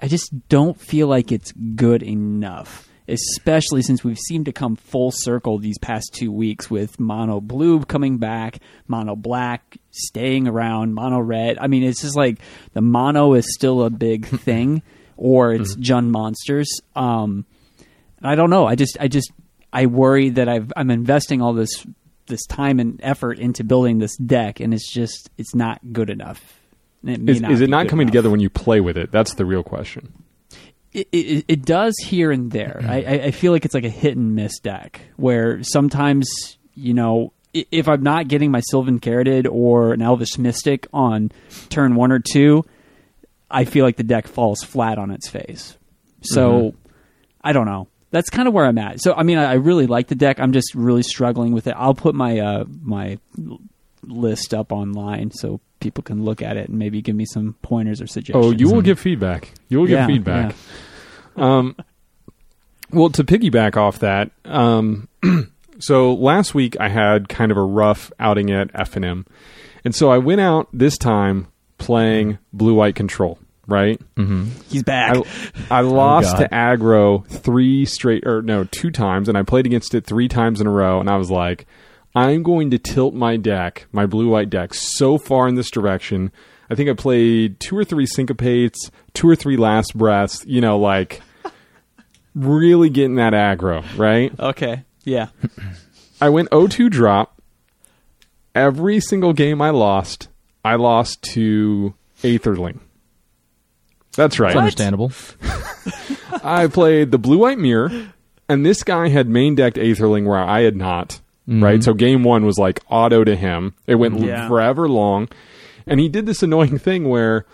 I 0.00 0.08
just 0.08 0.48
don't 0.48 0.80
feel 0.80 1.08
like 1.08 1.32
it's 1.32 1.52
good 1.52 2.02
enough, 2.02 2.87
especially 3.08 3.82
since 3.82 4.04
we've 4.04 4.18
seemed 4.18 4.44
to 4.46 4.52
come 4.52 4.76
full 4.76 5.10
circle 5.10 5.58
these 5.58 5.78
past 5.78 6.12
two 6.12 6.30
weeks 6.30 6.70
with 6.70 7.00
mono 7.00 7.40
blue 7.40 7.80
coming 7.84 8.18
back, 8.18 8.58
mono 8.86 9.16
black 9.16 9.78
staying 9.90 10.46
around, 10.46 10.94
mono 10.94 11.18
red. 11.18 11.58
I 11.58 11.66
mean, 11.66 11.82
it's 11.82 12.02
just 12.02 12.16
like 12.16 12.40
the 12.74 12.82
mono 12.82 13.34
is 13.34 13.52
still 13.54 13.82
a 13.82 13.90
big 13.90 14.26
thing, 14.40 14.82
or 15.16 15.52
it's 15.52 15.74
Jund 15.76 16.10
monsters. 16.10 16.80
Um, 16.94 17.46
I 18.22 18.34
don't 18.34 18.50
know. 18.50 18.66
I 18.66 18.74
just, 18.74 18.96
I 19.00 19.08
just, 19.08 19.32
I 19.72 19.86
worry 19.86 20.30
that 20.30 20.48
I've, 20.48 20.72
I'm 20.76 20.90
investing 20.90 21.40
all 21.40 21.54
this, 21.54 21.86
this 22.26 22.44
time 22.46 22.78
and 22.78 23.00
effort 23.02 23.38
into 23.38 23.64
building 23.64 23.98
this 23.98 24.16
deck, 24.16 24.60
and 24.60 24.74
it's 24.74 24.92
just, 24.92 25.30
it's 25.38 25.54
not 25.54 25.80
good 25.92 26.10
enough. 26.10 26.60
It 27.04 27.28
Is, 27.28 27.42
is 27.42 27.60
it 27.60 27.70
not 27.70 27.88
coming 27.88 28.06
enough 28.06 28.12
together 28.12 28.30
when 28.30 28.40
you 28.40 28.50
play 28.50 28.80
with 28.80 28.96
it? 28.96 29.12
That's 29.12 29.34
the 29.34 29.44
real 29.44 29.62
question. 29.62 30.12
It, 30.92 31.08
it, 31.12 31.44
it 31.48 31.64
does 31.64 31.94
here 31.98 32.30
and 32.30 32.50
there. 32.50 32.80
I, 32.86 32.96
I- 33.02 33.22
I 33.24 33.30
feel 33.30 33.52
like 33.52 33.64
it's 33.64 33.74
like 33.74 33.84
a 33.84 33.88
hit 33.90 34.16
and 34.16 34.34
miss 34.34 34.58
deck 34.58 35.00
where 35.16 35.62
sometimes, 35.62 36.28
you 36.74 36.94
know, 36.94 37.32
if 37.52 37.88
I'm 37.88 38.02
not 38.02 38.28
getting 38.28 38.50
my 38.50 38.60
Sylvan 38.60 39.00
Caryatid 39.00 39.46
or 39.50 39.92
an 39.92 40.02
Elvish 40.02 40.38
Mystic 40.38 40.86
on 40.92 41.30
turn 41.70 41.94
one 41.94 42.12
or 42.12 42.18
two, 42.20 42.64
I 43.50 43.64
feel 43.64 43.84
like 43.84 43.96
the 43.96 44.02
deck 44.02 44.28
falls 44.28 44.62
flat 44.62 44.98
on 44.98 45.10
its 45.10 45.28
face. 45.28 45.76
So 46.22 46.74
I 47.42 47.52
don't 47.52 47.66
know. 47.66 47.88
That's 48.10 48.30
kind 48.30 48.48
of 48.48 48.54
where 48.54 48.64
I'm 48.66 48.78
at. 48.78 49.00
So 49.02 49.12
I 49.14 49.22
mean, 49.22 49.38
I, 49.38 49.52
I 49.52 49.54
really 49.54 49.86
like 49.86 50.08
the 50.08 50.14
deck. 50.14 50.40
I'm 50.40 50.52
just 50.52 50.74
really 50.74 51.02
struggling 51.02 51.52
with 51.52 51.66
it. 51.66 51.74
I'll 51.76 51.94
put 51.94 52.14
my 52.14 52.38
uh, 52.38 52.64
my 52.82 53.18
list 54.02 54.54
up 54.54 54.72
online 54.72 55.30
so 55.32 55.60
people 55.80 56.02
can 56.02 56.24
look 56.24 56.42
at 56.42 56.56
it 56.56 56.68
and 56.68 56.78
maybe 56.78 57.00
give 57.02 57.14
me 57.16 57.24
some 57.24 57.54
pointers 57.62 58.00
or 58.00 58.06
suggestions. 58.06 58.44
Oh, 58.44 58.50
you 58.50 58.70
will 58.70 58.82
give 58.82 58.98
feedback. 58.98 59.52
You 59.68 59.80
will 59.80 59.88
Yeah, 59.90 60.06
give 60.06 60.16
feedback. 60.16 60.54
Um, 61.36 61.76
well, 62.90 63.10
to 63.10 63.24
piggyback 63.24 63.76
off 63.76 63.98
that, 64.00 64.30
um, 64.44 65.08
so 65.78 66.14
last 66.14 66.54
week 66.54 66.76
I 66.80 66.88
had 66.88 67.28
kind 67.28 67.50
of 67.52 67.56
a 67.58 67.62
rough 67.62 68.10
outing 68.18 68.50
at 68.50 68.70
F 68.74 68.96
and 68.96 69.04
M, 69.04 69.26
and 69.84 69.94
so 69.94 70.10
I 70.10 70.18
went 70.18 70.40
out 70.40 70.68
this 70.72 70.96
time 70.98 71.48
playing 71.78 72.38
blue 72.52 72.74
white 72.74 72.94
control. 72.94 73.38
Right, 73.66 74.00
He's 74.70 74.82
back. 74.82 75.14
I, 75.70 75.80
I 75.80 75.80
lost 75.82 76.38
God. 76.38 76.38
to 76.38 76.48
aggro 76.48 77.26
three 77.28 77.84
straight, 77.84 78.26
or 78.26 78.40
no, 78.40 78.64
two 78.64 78.90
times, 78.90 79.28
and 79.28 79.36
I 79.36 79.42
played 79.42 79.66
against 79.66 79.94
it 79.94 80.06
three 80.06 80.26
times 80.26 80.62
in 80.62 80.66
a 80.66 80.70
row, 80.70 81.00
and 81.00 81.10
I 81.10 81.18
was 81.18 81.30
like, 81.30 81.66
I'm 82.14 82.42
going 82.42 82.70
to 82.70 82.78
tilt 82.78 83.14
my 83.14 83.36
deck, 83.36 83.86
my 83.92 84.06
blue 84.06 84.28
white 84.28 84.50
deck, 84.50 84.74
so 84.74 85.18
far 85.18 85.46
in 85.48 85.54
this 85.54 85.70
direction. 85.70 86.32
I 86.70 86.74
think 86.74 86.90
I 86.90 86.94
played 86.94 87.60
two 87.60 87.76
or 87.76 87.84
three 87.84 88.06
syncopates, 88.06 88.90
two 89.14 89.28
or 89.28 89.36
three 89.36 89.56
last 89.56 89.96
breaths, 89.96 90.44
you 90.46 90.60
know, 90.60 90.78
like 90.78 91.20
really 92.34 92.90
getting 92.90 93.16
that 93.16 93.32
aggro, 93.32 93.84
right? 93.96 94.32
Okay. 94.38 94.84
Yeah. 95.04 95.28
I 96.20 96.28
went 96.30 96.50
0-2 96.50 96.90
drop. 96.90 97.40
Every 98.54 98.98
single 99.00 99.32
game 99.32 99.62
I 99.62 99.70
lost, 99.70 100.28
I 100.64 100.74
lost 100.74 101.22
to 101.34 101.94
Aetherling. 102.22 102.80
That's 104.16 104.40
right. 104.40 104.50
It's 104.50 104.58
understandable. 104.58 105.12
I 106.42 106.66
played 106.66 107.12
the 107.12 107.18
blue 107.18 107.38
white 107.38 107.58
mirror, 107.58 108.08
and 108.48 108.66
this 108.66 108.82
guy 108.82 109.08
had 109.08 109.28
main 109.28 109.54
decked 109.54 109.76
Aetherling 109.76 110.26
where 110.26 110.38
I 110.38 110.62
had 110.62 110.74
not. 110.74 111.20
Right, 111.50 111.82
so 111.82 111.94
game 111.94 112.24
one 112.24 112.44
was 112.44 112.58
like 112.58 112.80
auto 112.90 113.24
to 113.24 113.34
him. 113.34 113.72
It 113.86 113.94
went 113.94 114.20
Yeah. 114.20 114.46
forever 114.48 114.86
long, 114.86 115.28
and 115.86 115.98
he 115.98 116.08
did 116.10 116.26
this 116.26 116.42
annoying 116.42 116.76
thing 116.78 117.08
where, 117.08 117.46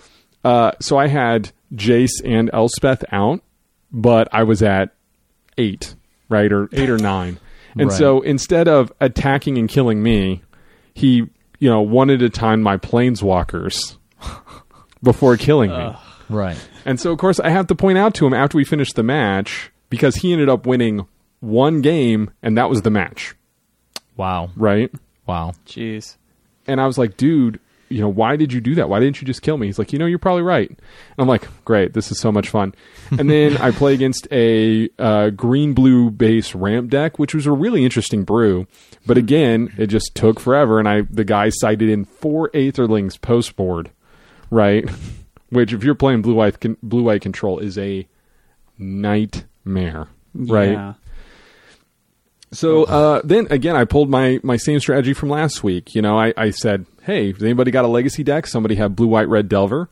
uh, 0.45 0.73
so 0.81 0.99
I 0.99 1.07
had 1.07 1.53
Jace 1.73 2.21
and 2.25 2.51
Elspeth 2.53 3.05
out, 3.13 3.41
but 3.93 4.27
I 4.33 4.43
was 4.43 4.63
at 4.65 4.91
eight, 5.59 5.95
right, 6.29 6.51
or 6.53 6.69
eight 6.73 6.91
or 6.91 6.99
nine, 6.99 7.39
and 7.79 7.89
Right. 7.91 7.97
so 7.97 8.21
instead 8.23 8.67
of 8.67 8.93
attacking 9.01 9.59
and 9.59 9.69
killing 9.69 10.03
me, 10.03 10.43
he 10.93 11.27
you 11.61 11.71
know 11.71 11.81
wanted 11.81 12.19
to 12.19 12.29
time 12.31 12.63
my 12.63 12.77
planeswalkers 12.77 13.97
before 15.03 15.37
killing 15.37 15.71
me. 15.71 15.95
Right. 16.29 16.57
And 16.85 16.99
so, 16.99 17.13
of 17.13 17.19
course, 17.19 17.39
I 17.41 17.51
have 17.51 17.67
to 17.69 17.75
point 17.75 17.99
out 17.99 18.15
to 18.15 18.27
him 18.27 18.35
after 18.35 18.57
we 18.57 18.65
finished 18.65 18.97
the 18.97 19.03
match 19.03 19.71
because 19.91 20.17
he 20.17 20.33
ended 20.33 20.49
up 20.49 20.67
winning 20.67 21.07
one 21.41 21.81
game, 21.81 22.31
and 22.43 22.57
that 22.59 22.69
was 22.71 22.83
the 22.83 22.91
match, 22.91 23.35
Wow. 24.17 24.51
right? 24.57 24.93
Wow. 25.27 25.53
Jeez. 25.67 26.17
And 26.67 26.81
I 26.81 26.87
was 26.87 26.99
like, 26.99 27.17
dude, 27.17 27.61
you 27.89 28.01
know, 28.01 28.09
why 28.09 28.37
did 28.37 28.53
you 28.53 28.61
do 28.61 28.75
that? 28.77 28.89
Why 28.89 28.99
didn't 28.99 29.21
you 29.21 29.27
just 29.27 29.43
kill 29.43 29.57
me? 29.57 29.67
He's 29.67 29.79
like, 29.79 29.93
you 29.93 29.99
know, 29.99 30.07
you're 30.07 30.19
probably 30.19 30.43
right. 30.43 30.69
And 30.69 30.79
I'm 31.19 31.29
like, 31.29 31.47
great, 31.65 31.93
this 31.93 32.11
is 32.11 32.19
so 32.19 32.33
much 32.33 32.49
fun. 32.49 32.75
And 33.19 33.31
then 33.31 33.57
I 33.59 33.71
play 33.71 33.95
against 33.95 34.27
a 34.33 34.89
uh, 34.99 35.31
green 35.31 35.75
blue 35.75 36.11
base 36.11 36.55
ramp 36.55 36.91
deck, 36.91 37.19
which 37.19 37.35
was 37.35 37.47
a 37.47 37.53
really 37.53 37.85
interesting 37.85 38.25
brew. 38.25 38.67
But 39.07 39.19
again, 39.19 39.73
it 39.79 39.87
just 39.89 40.15
took 40.15 40.41
forever, 40.41 40.79
and 40.79 40.89
I 40.89 41.03
the 41.03 41.23
guy 41.25 41.51
cited 41.51 41.89
in 41.91 42.07
four 42.07 42.49
Aetherlings 42.51 43.21
post 43.21 43.55
board, 43.57 43.91
right? 44.51 44.89
Which, 45.51 45.73
if 45.73 45.85
you're 45.85 45.95
playing 45.95 46.23
blue 46.23 46.35
white 46.35 46.59
con- 46.59 46.79
blue 46.83 47.05
white 47.05 47.21
control, 47.23 47.59
is 47.61 47.79
a 47.79 48.09
nightmare, 48.79 50.09
right? 50.35 50.73
Yeah. 50.73 50.95
So 52.55 52.85
uh, 52.85 53.21
then 53.25 53.47
again, 53.51 53.77
I 53.77 53.85
pulled 53.85 54.09
my 54.11 54.41
my 54.43 54.57
same 54.57 54.81
strategy 54.81 55.13
from 55.13 55.29
last 55.29 55.63
week. 55.63 55.95
You 55.95 56.03
know, 56.03 56.19
I, 56.19 56.33
I 56.37 56.51
said, 56.51 56.87
"Hey, 57.03 57.33
has 57.33 57.43
anybody 57.43 57.71
got 57.71 57.85
a 57.85 57.89
legacy 57.89 58.23
deck? 58.23 58.47
Somebody 58.47 58.77
have 58.77 58.95
blue, 58.97 59.07
white, 59.09 59.29
red 59.29 59.49
Delver." 59.49 59.89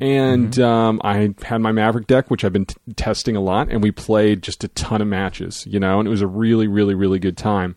And 0.00 0.58
Um, 0.58 1.00
I 1.04 1.32
had 1.42 1.60
my 1.60 1.72
Maverick 1.72 2.06
deck, 2.06 2.30
which 2.30 2.44
I've 2.44 2.52
been 2.52 2.66
t- 2.66 2.76
testing 2.96 3.36
a 3.36 3.40
lot, 3.40 3.68
and 3.70 3.82
we 3.82 3.90
played 3.90 4.42
just 4.42 4.64
a 4.64 4.68
ton 4.68 5.00
of 5.02 5.08
matches. 5.08 5.66
You 5.68 5.78
know, 5.80 5.98
and 6.00 6.06
it 6.08 6.10
was 6.10 6.22
a 6.22 6.26
really, 6.26 6.66
really, 6.66 6.94
really 6.94 7.18
good 7.18 7.36
time. 7.36 7.76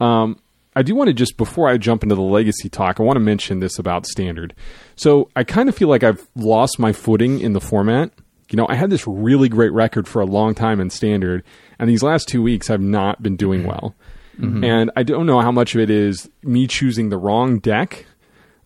Um, 0.00 0.38
I 0.76 0.82
do 0.82 0.94
want 0.94 1.08
to 1.08 1.14
just 1.14 1.36
before 1.36 1.68
I 1.68 1.76
jump 1.78 2.02
into 2.02 2.14
the 2.16 2.20
legacy 2.22 2.68
talk, 2.68 2.98
I 2.98 3.04
want 3.04 3.16
to 3.16 3.20
mention 3.20 3.60
this 3.60 3.78
about 3.78 4.06
standard. 4.06 4.54
So 4.96 5.30
I 5.36 5.44
kind 5.44 5.68
of 5.68 5.76
feel 5.76 5.88
like 5.88 6.02
I've 6.02 6.26
lost 6.34 6.78
my 6.78 6.92
footing 6.92 7.40
in 7.40 7.52
the 7.52 7.60
format. 7.60 8.10
You 8.50 8.56
know, 8.56 8.66
I 8.68 8.74
had 8.74 8.90
this 8.90 9.06
really 9.06 9.48
great 9.48 9.72
record 9.72 10.06
for 10.06 10.20
a 10.20 10.26
long 10.26 10.54
time 10.54 10.80
in 10.80 10.90
standard, 10.90 11.42
and 11.78 11.88
these 11.88 12.02
last 12.02 12.28
two 12.28 12.42
weeks 12.42 12.70
I've 12.70 12.80
not 12.80 13.22
been 13.22 13.36
doing 13.36 13.64
well. 13.64 13.94
And 14.36 14.90
I 14.96 15.04
don't 15.04 15.26
know 15.26 15.40
how 15.40 15.52
much 15.52 15.76
of 15.76 15.80
it 15.80 15.90
is 15.90 16.28
me 16.42 16.66
choosing 16.66 17.08
the 17.08 17.16
wrong 17.16 17.60
deck, 17.60 18.04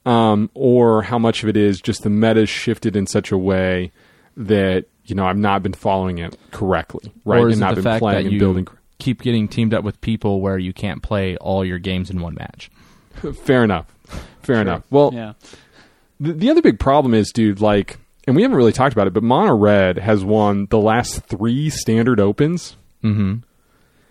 um, 0.06 0.48
or 0.54 1.02
how 1.02 1.18
much 1.18 1.42
of 1.42 1.50
it 1.50 1.58
is 1.58 1.82
just 1.82 2.02
the 2.04 2.08
meta 2.10 2.46
shifted 2.46 2.96
in 2.96 3.06
such 3.06 3.30
a 3.32 3.36
way 3.36 3.92
that 4.34 4.86
you 5.04 5.14
know 5.14 5.26
I've 5.26 5.36
not 5.36 5.62
been 5.62 5.74
following 5.74 6.18
it 6.18 6.38
correctly, 6.52 7.12
right? 7.26 7.40
Or 7.40 7.48
is 7.48 7.56
and 7.56 7.60
not 7.60 7.70
the 7.70 7.74
been 7.76 7.84
fact 7.84 8.00
playing 8.00 8.16
that 8.16 8.24
and 8.24 8.32
you 8.32 8.38
building. 8.38 8.68
keep 8.98 9.20
getting 9.20 9.46
teamed 9.46 9.74
up 9.74 9.84
with 9.84 10.00
people 10.00 10.40
where 10.40 10.56
you 10.56 10.72
can't 10.72 11.02
play 11.02 11.36
all 11.36 11.64
your 11.66 11.78
games 11.78 12.08
in 12.08 12.20
one 12.22 12.34
match? 12.34 12.70
Fair 13.42 13.62
enough. 13.62 13.86
Fair 14.42 14.62
enough. 14.62 14.84
Well, 14.90 15.10
Yeah. 15.12 15.34
The, 16.18 16.32
the 16.32 16.50
other 16.50 16.62
big 16.62 16.80
problem 16.80 17.12
is, 17.12 17.30
dude, 17.30 17.60
like, 17.60 17.98
and 18.26 18.34
we 18.34 18.40
haven't 18.42 18.56
really 18.56 18.72
talked 18.72 18.92
about 18.94 19.06
it, 19.06 19.12
but 19.12 19.22
Mono 19.22 19.54
Red 19.54 19.98
has 19.98 20.24
won 20.24 20.66
the 20.70 20.78
last 20.78 21.24
three 21.26 21.68
standard 21.70 22.18
opens. 22.20 22.76
Mm-hmm. 23.02 23.35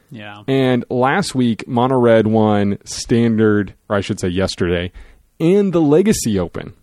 Yeah. 0.10 0.44
And 0.48 0.86
last 0.90 1.36
week, 1.36 1.68
Mono 1.68 1.98
Red 2.00 2.28
won 2.28 2.78
standard, 2.86 3.74
or 3.90 3.98
I 3.98 4.02
should 4.02 4.20
say 4.20 4.30
yesterday, 4.30 4.92
and 5.40 5.74
the 5.74 5.82
Legacy 5.82 6.40
Open, 6.40 6.74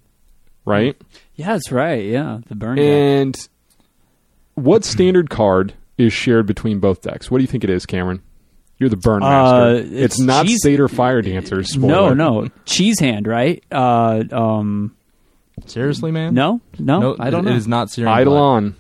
right? 0.65 0.97
Yeah, 1.35 1.53
that's 1.55 1.73
right. 1.73 2.05
Yeah. 2.05 2.41
The 2.47 2.55
burn 2.55 2.77
deck. 2.77 2.85
And 2.85 3.49
what 4.55 4.85
standard 4.85 5.31
card 5.31 5.75
is 5.99 6.13
shared 6.13 6.47
between 6.47 6.81
both 6.81 7.01
decks? 7.01 7.31
What 7.31 7.39
do 7.39 7.43
you 7.45 7.49
think 7.49 7.65
it 7.65 7.71
is, 7.71 7.87
Cameron? 7.87 8.23
You're 8.79 8.91
the 8.91 8.97
burn 8.97 9.21
master. 9.21 9.57
Uh, 9.57 9.71
it's, 9.75 9.91
it's 10.17 10.19
not 10.21 10.47
cheese- 10.47 10.61
Satyr 10.63 10.89
Firedancers. 10.89 11.77
No, 11.77 11.89
spoiler. 12.09 12.15
no. 12.15 12.49
Cheese 12.67 12.99
hand, 13.01 13.27
right? 13.27 13.63
Uh, 13.71 14.25
um, 14.33 14.95
Seriously, 15.67 16.11
man? 16.11 16.35
no, 16.35 16.61
no, 16.79 17.17
I 17.19 17.31
don't 17.31 17.45
know. 17.45 17.53
It 17.53 17.57
is 17.57 17.69
not 17.69 17.89
Searing 17.91 18.13
Eidolon. 18.13 18.75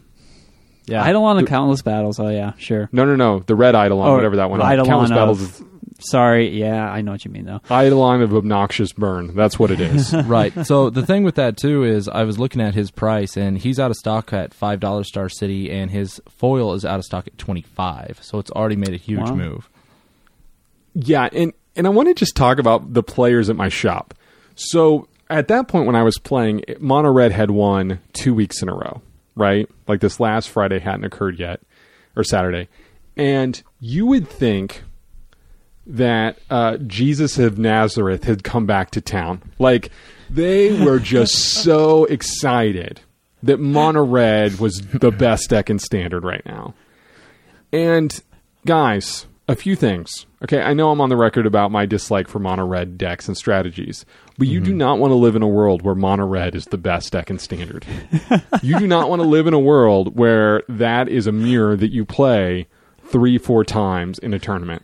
Yeah. 0.86 1.06
Eidolon 1.08 1.38
and 1.38 1.46
Countless 1.48 1.82
Battles. 1.82 2.18
Oh 2.20 2.28
yeah, 2.28 2.52
sure. 2.58 2.88
No, 2.92 3.04
no, 3.04 3.16
no. 3.16 3.38
The 3.40 3.54
red 3.54 3.74
Eidolon, 3.74 4.06
Oh, 4.08 4.14
whatever 4.14 4.36
that 4.36 4.50
one. 4.50 4.60
Eidolon 4.60 4.86
Countless 4.86 5.10
of- 5.10 5.16
Battles 5.16 5.40
is 5.42 5.62
Sorry, 6.00 6.48
yeah, 6.58 6.90
I 6.90 7.00
know 7.02 7.12
what 7.12 7.24
you 7.24 7.30
mean 7.30 7.46
though. 7.46 7.60
Eidolon 7.70 8.20
of 8.20 8.34
Obnoxious 8.34 8.92
Burn. 8.92 9.34
That's 9.34 9.58
what 9.58 9.70
it 9.70 9.80
is. 9.80 10.12
right. 10.26 10.52
So 10.66 10.90
the 10.90 11.06
thing 11.06 11.22
with 11.24 11.36
that 11.36 11.56
too 11.56 11.84
is 11.84 12.08
I 12.08 12.24
was 12.24 12.38
looking 12.38 12.60
at 12.60 12.74
his 12.74 12.90
price 12.90 13.36
and 13.36 13.56
he's 13.56 13.78
out 13.80 13.90
of 13.90 13.96
stock 13.96 14.32
at 14.32 14.52
five 14.52 14.80
dollars 14.80 15.08
Star 15.08 15.28
City 15.30 15.70
and 15.70 15.90
his 15.90 16.20
foil 16.28 16.74
is 16.74 16.84
out 16.84 16.98
of 16.98 17.04
stock 17.04 17.26
at 17.28 17.38
twenty 17.38 17.62
five. 17.62 18.18
So 18.20 18.38
it's 18.38 18.50
already 18.50 18.76
made 18.76 18.92
a 18.92 18.96
huge 18.98 19.20
Wow. 19.30 19.34
move. 19.36 19.70
Yeah, 20.94 21.28
and 21.32 21.52
and 21.76 21.86
I 21.86 21.90
want 21.90 22.08
to 22.08 22.14
just 22.14 22.36
talk 22.36 22.58
about 22.58 22.92
the 22.92 23.02
players 23.02 23.48
at 23.48 23.56
my 23.56 23.68
shop. 23.68 24.14
So 24.56 25.08
at 25.30 25.48
that 25.48 25.68
point 25.68 25.86
when 25.86 25.96
I 25.96 26.02
was 26.02 26.18
playing, 26.18 26.64
Mono 26.80 27.10
Red 27.10 27.32
had 27.32 27.50
won 27.50 28.00
two 28.12 28.34
weeks 28.34 28.62
in 28.62 28.68
a 28.68 28.74
row, 28.74 29.00
right? 29.36 29.68
Like 29.86 30.00
this 30.00 30.20
last 30.20 30.48
Friday 30.48 30.78
hadn't 30.78 31.04
occurred 31.04 31.38
yet, 31.38 31.60
or 32.16 32.24
Saturday, 32.24 32.68
and 33.16 33.62
you 33.80 34.06
would 34.06 34.28
think 34.28 34.82
that 35.86 36.38
uh, 36.50 36.78
Jesus 36.78 37.38
of 37.38 37.58
Nazareth 37.58 38.24
had 38.24 38.42
come 38.44 38.66
back 38.66 38.90
to 38.92 39.00
town. 39.00 39.42
Like 39.58 39.90
they 40.30 40.84
were 40.84 40.98
just 40.98 41.34
so 41.62 42.04
excited 42.06 43.00
that 43.42 43.60
Mono 43.60 44.04
Red 44.04 44.58
was 44.58 44.80
the 44.80 45.10
best 45.10 45.50
deck 45.50 45.68
in 45.68 45.78
standard 45.78 46.24
right 46.24 46.44
now. 46.46 46.74
And 47.72 48.22
guys, 48.64 49.26
a 49.48 49.54
few 49.54 49.76
things. 49.76 50.26
Okay, 50.44 50.60
I 50.60 50.74
know 50.74 50.90
I'm 50.90 51.00
on 51.00 51.08
the 51.08 51.16
record 51.16 51.46
about 51.46 51.70
my 51.70 51.86
dislike 51.86 52.28
for 52.28 52.38
mono 52.38 52.66
red 52.66 52.98
decks 52.98 53.28
and 53.28 53.36
strategies, 53.36 54.04
but 54.36 54.46
you 54.46 54.60
do 54.60 54.70
mm-hmm. 54.70 54.78
not 54.78 54.98
want 54.98 55.10
to 55.10 55.14
live 55.14 55.36
in 55.36 55.42
a 55.42 55.48
world 55.48 55.80
where 55.80 55.94
mono 55.94 56.26
red 56.26 56.54
is 56.54 56.66
the 56.66 56.76
best 56.76 57.12
deck 57.12 57.30
in 57.30 57.38
standard. 57.38 57.86
you 58.62 58.78
do 58.78 58.86
not 58.86 59.08
want 59.08 59.22
to 59.22 59.28
live 59.28 59.46
in 59.46 59.54
a 59.54 59.58
world 59.58 60.18
where 60.18 60.62
that 60.68 61.08
is 61.08 61.26
a 61.26 61.32
mirror 61.32 61.76
that 61.76 61.92
you 61.92 62.04
play 62.04 62.66
three, 63.06 63.38
four 63.38 63.64
times 63.64 64.18
in 64.18 64.34
a 64.34 64.38
tournament. 64.38 64.82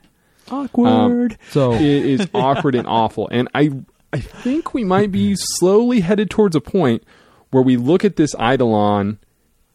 Awkward. 0.50 1.32
Um, 1.32 1.38
so 1.50 1.74
It 1.74 1.82
is 1.82 2.26
awkward 2.34 2.74
and 2.74 2.88
awful. 2.88 3.28
And 3.30 3.48
I 3.54 3.70
I 4.14 4.20
think 4.20 4.72
we 4.72 4.82
might 4.82 5.12
be 5.12 5.34
slowly 5.36 6.00
headed 6.00 6.30
towards 6.30 6.56
a 6.56 6.60
point 6.60 7.04
where 7.50 7.62
we 7.62 7.76
look 7.76 8.02
at 8.02 8.16
this 8.16 8.34
Eidolon 8.40 9.18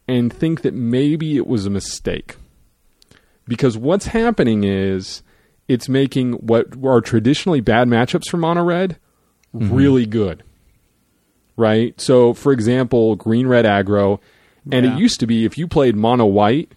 and 0.07 0.33
think 0.33 0.63
that 0.63 0.73
maybe 0.73 1.37
it 1.37 1.45
was 1.45 1.67
a 1.67 1.69
mistake. 1.69 2.37
Because 3.47 3.77
what's 3.77 4.07
happening 4.07 4.63
is 4.63 5.21
it's 5.67 5.89
making 5.89 6.33
what 6.33 6.67
are 6.83 7.01
traditionally 7.01 7.61
bad 7.61 7.87
matchups 7.87 8.29
for 8.29 8.37
mono 8.37 8.63
red 8.63 8.97
mm-hmm. 9.55 9.73
really 9.73 10.05
good. 10.05 10.43
Right? 11.57 11.99
So 11.99 12.33
for 12.33 12.51
example, 12.51 13.15
green 13.15 13.47
red 13.47 13.65
aggro, 13.65 14.19
and 14.71 14.85
Yeah. 14.85 14.95
it 14.95 14.99
used 14.99 15.19
to 15.21 15.27
be 15.27 15.45
if 15.45 15.57
you 15.57 15.67
played 15.67 15.95
mono 15.95 16.25
white, 16.25 16.71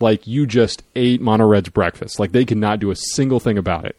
like 0.00 0.26
you 0.26 0.46
just 0.46 0.82
ate 0.96 1.20
mono 1.20 1.46
red's 1.46 1.68
breakfast. 1.68 2.18
Like 2.18 2.32
they 2.32 2.44
could 2.44 2.58
not 2.58 2.80
do 2.80 2.90
a 2.90 2.96
single 2.96 3.38
thing 3.40 3.56
about 3.58 3.84
it. 3.84 3.98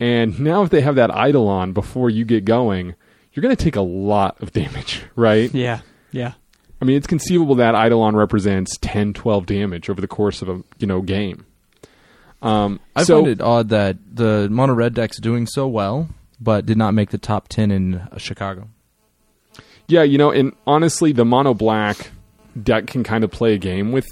And 0.00 0.38
now 0.40 0.62
if 0.62 0.70
they 0.70 0.80
have 0.80 0.94
that 0.94 1.10
Eidolon 1.10 1.72
before 1.72 2.08
you 2.08 2.24
get 2.24 2.44
going, 2.44 2.94
you're 3.32 3.42
going 3.42 3.54
to 3.54 3.62
take 3.64 3.76
a 3.76 3.80
lot 3.82 4.40
of 4.40 4.52
damage, 4.52 5.02
right? 5.16 5.52
yeah, 5.54 5.80
yeah. 6.12 6.32
I 6.80 6.84
mean, 6.84 6.96
it's 6.96 7.08
conceivable 7.08 7.56
that 7.56 7.74
Eidolon 7.74 8.14
represents 8.14 8.76
10, 8.80 9.12
12 9.12 9.46
damage 9.46 9.90
over 9.90 10.00
the 10.00 10.06
course 10.06 10.42
of 10.42 10.48
a, 10.48 10.62
you 10.78 10.86
know, 10.86 11.02
game. 11.02 11.44
Um, 12.40 12.80
I 12.94 13.02
so, 13.04 13.16
find 13.16 13.28
it 13.28 13.40
odd 13.40 13.68
that 13.70 13.96
the 14.14 14.48
mono 14.50 14.74
red 14.74 14.94
deck's 14.94 15.18
doing 15.20 15.46
so 15.46 15.66
well, 15.66 16.08
but 16.40 16.66
did 16.66 16.76
not 16.76 16.94
make 16.94 17.10
the 17.10 17.18
top 17.18 17.48
ten 17.48 17.70
in 17.70 17.96
uh, 17.96 18.18
Chicago. 18.18 18.68
yeah, 19.88 20.02
you 20.02 20.18
know, 20.18 20.30
and 20.30 20.52
honestly, 20.66 21.12
the 21.12 21.24
mono 21.24 21.54
black 21.54 22.10
deck 22.60 22.86
can 22.86 23.02
kind 23.02 23.24
of 23.24 23.30
play 23.30 23.54
a 23.54 23.58
game 23.58 23.90
with 23.92 24.06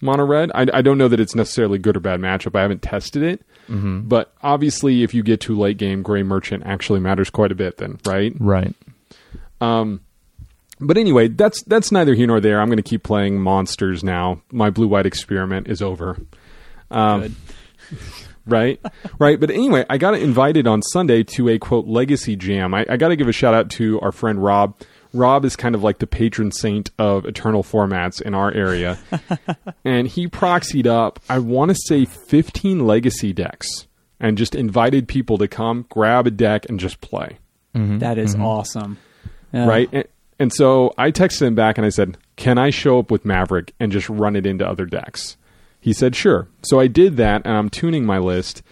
mono 0.00 0.24
red. 0.24 0.50
I, 0.54 0.66
I 0.72 0.82
don't 0.82 0.98
know 0.98 1.08
that 1.08 1.18
it's 1.20 1.34
necessarily 1.34 1.78
good 1.78 1.96
or 1.96 2.00
bad 2.00 2.20
matchup. 2.20 2.56
I 2.56 2.62
haven't 2.62 2.82
tested 2.82 3.22
it. 3.22 3.42
Mm-hmm. 3.68 4.00
But 4.02 4.32
obviously, 4.42 5.02
if 5.02 5.14
you 5.14 5.22
get 5.22 5.40
to 5.42 5.58
late 5.58 5.78
game, 5.78 6.02
Gray 6.02 6.22
Merchant 6.22 6.62
actually 6.66 7.00
matters 7.00 7.30
quite 7.30 7.50
a 7.50 7.54
bit 7.54 7.78
then, 7.78 7.98
right? 8.04 8.34
Right. 8.38 8.74
Um, 9.60 10.00
But 10.80 10.98
anyway, 10.98 11.28
that's 11.28 11.62
that's 11.62 11.90
neither 11.90 12.14
here 12.14 12.26
nor 12.26 12.40
there. 12.40 12.60
I'm 12.60 12.68
going 12.68 12.76
to 12.76 12.82
keep 12.82 13.02
playing 13.02 13.40
monsters 13.40 14.04
now. 14.04 14.42
My 14.52 14.68
blue 14.70 14.86
white 14.86 15.06
experiment 15.06 15.68
is 15.68 15.80
over. 15.80 16.18
Um, 16.90 17.22
Good. 17.22 17.34
right, 18.46 18.80
right. 19.18 19.38
But 19.38 19.50
anyway, 19.50 19.84
I 19.88 19.98
got 19.98 20.14
invited 20.14 20.66
on 20.66 20.82
Sunday 20.82 21.22
to 21.24 21.48
a 21.48 21.58
quote 21.58 21.86
legacy 21.86 22.36
jam. 22.36 22.74
I, 22.74 22.86
I 22.88 22.96
got 22.96 23.08
to 23.08 23.16
give 23.16 23.28
a 23.28 23.32
shout 23.32 23.54
out 23.54 23.70
to 23.72 24.00
our 24.00 24.12
friend 24.12 24.42
Rob. 24.42 24.76
Rob 25.12 25.44
is 25.44 25.54
kind 25.54 25.76
of 25.76 25.82
like 25.82 25.98
the 25.98 26.08
patron 26.08 26.50
saint 26.50 26.90
of 26.98 27.24
eternal 27.24 27.62
formats 27.62 28.20
in 28.20 28.34
our 28.34 28.52
area, 28.52 28.98
and 29.84 30.08
he 30.08 30.26
proxied 30.26 30.86
up. 30.86 31.20
I 31.28 31.38
want 31.38 31.70
to 31.70 31.76
say 31.86 32.04
15 32.04 32.84
legacy 32.84 33.32
decks, 33.32 33.86
and 34.18 34.36
just 34.36 34.54
invited 34.54 35.06
people 35.06 35.38
to 35.38 35.46
come 35.46 35.86
grab 35.88 36.26
a 36.26 36.30
deck 36.30 36.68
and 36.68 36.80
just 36.80 37.00
play 37.00 37.38
mm-hmm. 37.74 37.98
That 37.98 38.18
is 38.18 38.34
mm-hmm. 38.34 38.44
awesome. 38.44 38.98
Yeah. 39.52 39.66
right? 39.66 39.88
And, 39.92 40.04
and 40.38 40.52
so 40.52 40.92
I 40.98 41.10
texted 41.10 41.42
him 41.42 41.54
back 41.54 41.78
and 41.78 41.86
I 41.86 41.90
said, 41.90 42.18
"Can 42.36 42.58
I 42.58 42.70
show 42.70 42.98
up 42.98 43.10
with 43.10 43.24
Maverick 43.24 43.72
and 43.78 43.92
just 43.92 44.08
run 44.08 44.36
it 44.36 44.46
into 44.46 44.66
other 44.66 44.86
decks?" 44.86 45.36
He 45.84 45.92
said, 45.92 46.16
"Sure." 46.16 46.48
So 46.62 46.80
I 46.80 46.86
did 46.86 47.18
that, 47.18 47.42
and 47.44 47.54
I'm 47.54 47.68
tuning 47.68 48.06
my 48.06 48.16
list. 48.16 48.62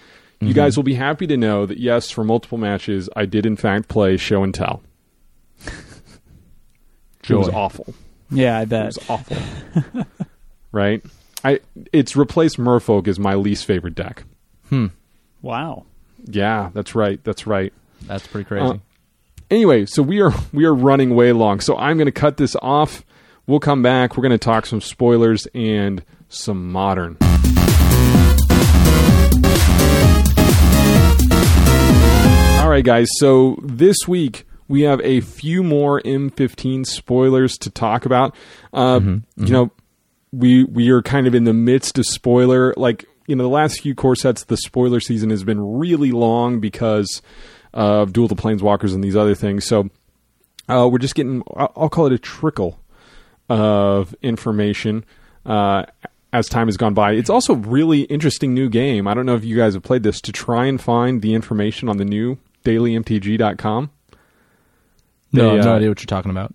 You 0.41 0.55
guys 0.55 0.77
will 0.77 0.83
be 0.83 0.95
happy 0.95 1.27
to 1.27 1.37
know 1.37 1.67
that 1.67 1.79
yes, 1.79 2.11
for 2.11 2.25
multiple 2.25 2.57
matches, 2.57 3.11
I 3.15 3.27
did 3.27 3.45
in 3.45 3.55
fact 3.55 3.89
play 3.89 4.17
Show 4.17 4.43
and 4.43 4.55
Tell. 4.55 4.83
It 7.29 7.35
was 7.35 7.49
awful. 7.51 7.95
Yeah, 8.33 8.59
I 8.59 8.65
bet. 8.65 8.83
It 8.83 8.87
was 8.87 9.11
awful. 9.11 9.37
right? 10.73 11.05
I 11.45 11.61
it's 11.93 12.17
replaced 12.17 12.59
Merfolk 12.59 13.07
as 13.07 13.21
my 13.21 13.35
least 13.35 13.65
favorite 13.65 13.95
deck. 13.95 14.25
Hmm. 14.71 14.87
Wow. 15.41 15.85
Yeah, 16.25 16.71
that's 16.75 16.97
right. 16.97 17.23
That's 17.23 17.47
right. 17.47 17.73
That's 18.07 18.27
pretty 18.27 18.47
crazy. 18.49 18.67
Uh, 18.67 18.79
anyway, 19.53 19.87
so 19.87 20.03
we 20.03 20.21
are 20.21 20.33
we 20.53 20.65
are 20.65 20.75
running 20.75 21.15
way 21.15 21.31
long. 21.33 21.61
So 21.61 21.77
I'm 21.77 21.97
going 21.97 22.07
to 22.07 22.11
cut 22.13 22.39
this 22.39 22.57
off. 22.61 23.05
We'll 23.47 23.61
come 23.61 23.83
back. 23.83 24.17
We're 24.17 24.23
going 24.23 24.31
to 24.33 24.39
talk 24.39 24.67
some 24.67 24.81
spoilers 24.81 25.47
and 25.55 26.03
some 26.33 26.71
modern. 26.73 27.17
All 32.61 32.69
right, 32.69 32.85
guys. 32.85 33.09
So 33.19 33.57
this 33.63 33.97
week 34.07 34.47
we 34.69 34.83
have 34.83 35.01
a 35.03 35.21
few 35.21 35.63
more 35.63 36.01
M15 36.03 36.87
spoilers 36.87 37.59
to 37.59 37.71
talk 37.71 38.07
about. 38.07 38.35
Uh, 38.73 39.01
You 39.37 39.53
know, 39.53 39.71
we 40.33 40.65
we 40.65 40.91
are 40.91 41.03
kind 41.03 41.27
of 41.27 41.35
in 41.35 41.45
the 41.45 41.53
midst 41.53 41.99
of 41.99 42.07
spoiler. 42.07 42.73
Like 42.77 43.05
you 43.27 43.35
know, 43.37 43.43
the 43.43 43.51
last 43.51 43.81
few 43.81 43.95
core 43.95 44.15
sets, 44.17 44.45
the 44.45 44.57
spoiler 44.57 45.01
season 45.01 45.31
has 45.31 45.43
been 45.45 45.61
really 45.79 46.13
long 46.13 46.61
because 46.61 47.21
of 47.75 48.13
Duel 48.13 48.27
of 48.31 48.37
the 48.37 48.41
Planeswalkers 48.43 48.95
and 48.95 49.03
these 49.03 49.17
other 49.17 49.35
things. 49.35 49.67
So 49.67 49.91
uh, 50.69 50.89
we're 50.91 50.99
just 50.99 51.15
getting, 51.17 51.43
I'll 51.57 51.73
I'll 51.77 51.89
call 51.91 52.07
it 52.07 52.13
a 52.13 52.19
trickle 52.19 52.79
of 53.49 54.15
information 54.23 55.05
uh, 55.45 55.85
as 56.33 56.49
time 56.49 56.69
has 56.69 56.77
gone 56.77 56.95
by. 56.95 57.13
It's 57.13 57.31
also 57.31 57.53
a 57.53 57.57
really 57.57 58.03
interesting 58.03 58.55
new 58.55 58.69
game. 58.69 59.07
I 59.07 59.15
don't 59.15 59.27
know 59.27 59.35
if 59.35 59.45
you 59.45 59.57
guys 59.57 59.75
have 59.75 59.83
played 59.83 60.03
this 60.03 60.21
to 60.23 60.33
try 60.33 60.67
and 60.67 60.81
find 60.81 61.21
the 61.21 61.35
information 61.35 61.89
on 61.89 61.99
the 61.99 62.05
new 62.05 62.39
dailymtg.com. 62.65 63.91
no, 65.33 65.57
they, 65.57 65.63
no 65.63 65.73
uh, 65.73 65.77
idea 65.77 65.89
what 65.89 66.01
you're 66.01 66.07
talking 66.07 66.31
about. 66.31 66.55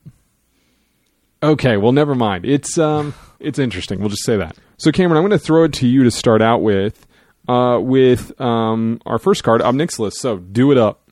Okay, 1.44 1.78
well, 1.78 1.92
never 1.92 2.16
mind. 2.16 2.46
It's 2.46 2.78
um, 2.80 3.14
it's 3.40 3.60
interesting. 3.60 4.00
We'll 4.00 4.10
just 4.10 4.26
say 4.26 4.38
that. 4.38 4.58
So, 4.78 4.92
Cameron, 4.92 5.18
I'm 5.18 5.24
going 5.24 5.38
to 5.38 5.44
throw 5.44 5.64
it 5.64 5.74
to 5.74 5.88
you 5.88 6.04
to 6.04 6.12
start 6.12 6.42
out 6.42 6.62
with, 6.62 7.06
uh, 7.48 7.80
with 7.82 8.40
um, 8.42 9.00
our 9.06 9.20
first 9.20 9.44
card, 9.44 9.62
Ob 9.62 9.76
Nixilis. 9.76 10.14
So, 10.14 10.38
do 10.38 10.72
it 10.72 10.78
up. 10.78 11.10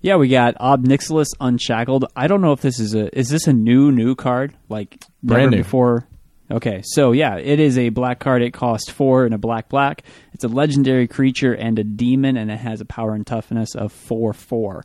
Yeah, 0.00 0.16
we 0.16 0.28
got 0.28 0.54
Ob 0.60 0.84
Nixilis 0.84 1.28
Unshackled. 1.40 2.06
I 2.14 2.26
don't 2.26 2.40
know 2.40 2.52
if 2.52 2.60
this 2.60 2.78
is 2.78 2.94
a 2.94 3.16
is 3.18 3.28
this 3.28 3.46
a 3.46 3.52
new 3.52 3.90
new 3.90 4.14
card 4.14 4.54
like 4.68 5.02
Brand 5.22 5.44
never 5.44 5.50
new. 5.50 5.56
before. 5.62 6.06
Okay, 6.50 6.82
so 6.84 7.12
yeah, 7.12 7.36
it 7.38 7.58
is 7.58 7.78
a 7.78 7.88
black 7.88 8.18
card. 8.18 8.42
It 8.42 8.52
costs 8.52 8.90
four 8.90 9.24
and 9.24 9.34
a 9.34 9.38
black 9.38 9.70
black. 9.70 10.02
It's 10.34 10.44
a 10.44 10.48
legendary 10.48 11.08
creature 11.08 11.54
and 11.54 11.78
a 11.78 11.84
demon, 11.84 12.36
and 12.36 12.50
it 12.50 12.58
has 12.58 12.82
a 12.82 12.84
power 12.84 13.14
and 13.14 13.26
toughness 13.26 13.74
of 13.74 13.92
four 13.92 14.34
4 14.34 14.84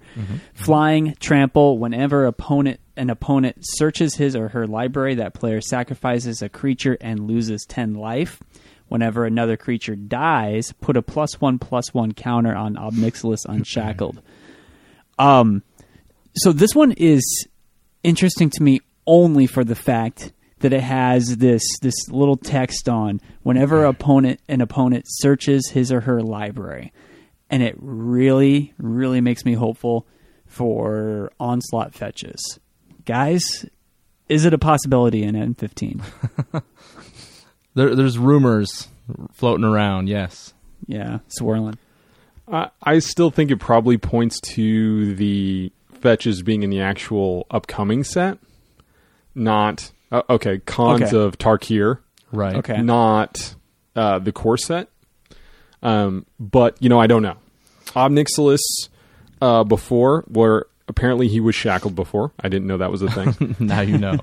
Flying, 0.53 1.15
trample. 1.19 1.77
Whenever 1.77 2.25
opponent 2.25 2.79
an 2.95 3.09
opponent 3.09 3.57
searches 3.59 4.15
his 4.15 4.37
or 4.37 4.49
her 4.49 4.67
library, 4.67 5.15
that 5.15 5.33
player 5.33 5.59
sacrifices 5.59 6.41
a 6.41 6.47
creature 6.47 6.97
and 7.01 7.27
loses 7.27 7.65
ten 7.67 7.93
life. 7.93 8.41
Whenever 8.87 9.25
another 9.25 9.57
creature 9.57 9.95
dies, 9.95 10.73
put 10.79 10.97
a 10.97 11.01
plus 11.01 11.41
one 11.41 11.59
plus 11.59 11.93
one 11.93 12.13
counter 12.13 12.55
on 12.55 12.77
Ob 12.77 12.93
Nixilis 12.93 13.45
Unshackled. 13.45 14.21
Um, 15.19 15.61
so 16.37 16.53
this 16.53 16.73
one 16.73 16.93
is 16.93 17.47
interesting 18.01 18.49
to 18.51 18.63
me 18.63 18.79
only 19.05 19.45
for 19.45 19.63
the 19.63 19.75
fact 19.75 20.31
that 20.59 20.73
it 20.73 20.81
has 20.81 21.37
this 21.37 21.63
this 21.81 21.95
little 22.09 22.37
text 22.37 22.89
on 22.89 23.21
whenever 23.43 23.85
opponent 23.85 24.39
an 24.47 24.61
opponent 24.61 25.05
searches 25.07 25.69
his 25.69 25.91
or 25.91 26.01
her 26.01 26.21
library, 26.21 26.91
and 27.49 27.63
it 27.63 27.75
really 27.79 28.73
really 28.77 29.21
makes 29.21 29.45
me 29.45 29.53
hopeful 29.53 30.05
for 30.45 31.31
onslaught 31.39 31.93
fetches. 31.93 32.59
Guys, 33.05 33.65
is 34.27 34.45
it 34.45 34.53
a 34.53 34.57
possibility 34.57 35.23
in 35.23 35.35
M15? 35.35 36.03
There, 37.75 37.95
there's 37.95 38.17
rumors 38.17 38.87
floating 39.31 39.63
around. 39.63 40.09
Yes. 40.09 40.53
Yeah, 40.87 41.19
swirling. 41.27 41.77
I 42.47 42.69
I 42.81 42.99
still 42.99 43.31
think 43.31 43.51
it 43.51 43.57
probably 43.57 43.97
points 43.97 44.39
to 44.55 45.15
the 45.15 45.71
fetches 46.01 46.41
being 46.41 46.63
in 46.63 46.69
the 46.69 46.81
actual 46.81 47.45
upcoming 47.51 48.03
set, 48.03 48.39
not 49.35 49.91
uh, 50.11 50.21
okay. 50.29 50.59
Khans 50.65 51.01
Okay. 51.03 51.17
of 51.17 51.37
Tarkir, 51.37 51.99
Right. 52.31 52.55
Okay. 52.57 52.81
not 52.81 53.55
uh, 53.95 54.19
the 54.19 54.31
core 54.31 54.57
set. 54.57 54.89
Um, 55.81 56.25
but 56.39 56.75
you 56.81 56.89
know, 56.89 56.99
I 56.99 57.07
don't 57.07 57.23
know. 57.23 57.37
Ob 57.95 58.11
Nixilis 58.11 58.59
uh, 59.41 59.63
before, 59.63 60.23
where 60.27 60.65
apparently 60.87 61.27
he 61.27 61.39
was 61.39 61.55
shackled 61.55 61.95
before. 61.95 62.31
I 62.39 62.49
didn't 62.49 62.67
know 62.67 62.77
that 62.77 62.91
was 62.91 63.01
a 63.01 63.09
thing. 63.09 63.55
now 63.59 63.81
you 63.81 63.97
know. 63.97 64.17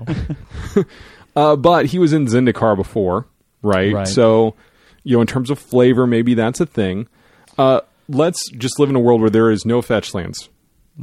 uh, 1.35 1.55
but 1.55 1.87
he 1.87 1.99
was 1.99 2.13
in 2.13 2.27
Zendikar 2.27 2.75
before, 2.75 3.25
right? 3.61 3.93
Right. 3.93 4.07
So, 4.07 4.55
you 5.03 5.15
know, 5.17 5.21
in 5.21 5.27
terms 5.27 5.49
of 5.49 5.59
flavor, 5.59 6.05
maybe 6.07 6.33
that's 6.33 6.59
a 6.59 6.65
thing. 6.65 7.07
Uh, 7.57 7.81
let's 8.07 8.39
just 8.51 8.79
live 8.79 8.89
in 8.89 8.95
a 8.95 8.99
world 8.99 9.21
where 9.21 9.29
there 9.29 9.49
is 9.51 9.65
no 9.65 9.81
fetch 9.81 10.13
lands. 10.13 10.49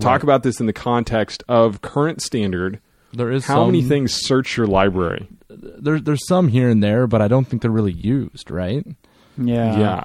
Talk 0.00 0.12
Right. 0.12 0.22
about 0.24 0.42
this 0.42 0.58
in 0.60 0.66
the 0.66 0.72
context 0.72 1.42
of 1.48 1.80
current 1.82 2.20
standard. 2.22 2.80
There 3.16 3.31
is 3.31 3.46
How 3.46 3.66
many 3.66 3.83
things 3.83 4.12
search 4.12 4.57
your 4.57 4.66
library? 4.66 5.29
There's 5.48 6.03
there's 6.03 6.27
some 6.27 6.48
here 6.48 6.68
and 6.68 6.83
there, 6.83 7.07
but 7.07 7.22
I 7.22 7.29
don't 7.29 7.44
think 7.46 7.62
they're 7.62 7.70
really 7.70 7.92
used. 7.92 8.50
Right. 8.50 8.85
Yeah. 9.37 9.79
yeah. 9.79 10.05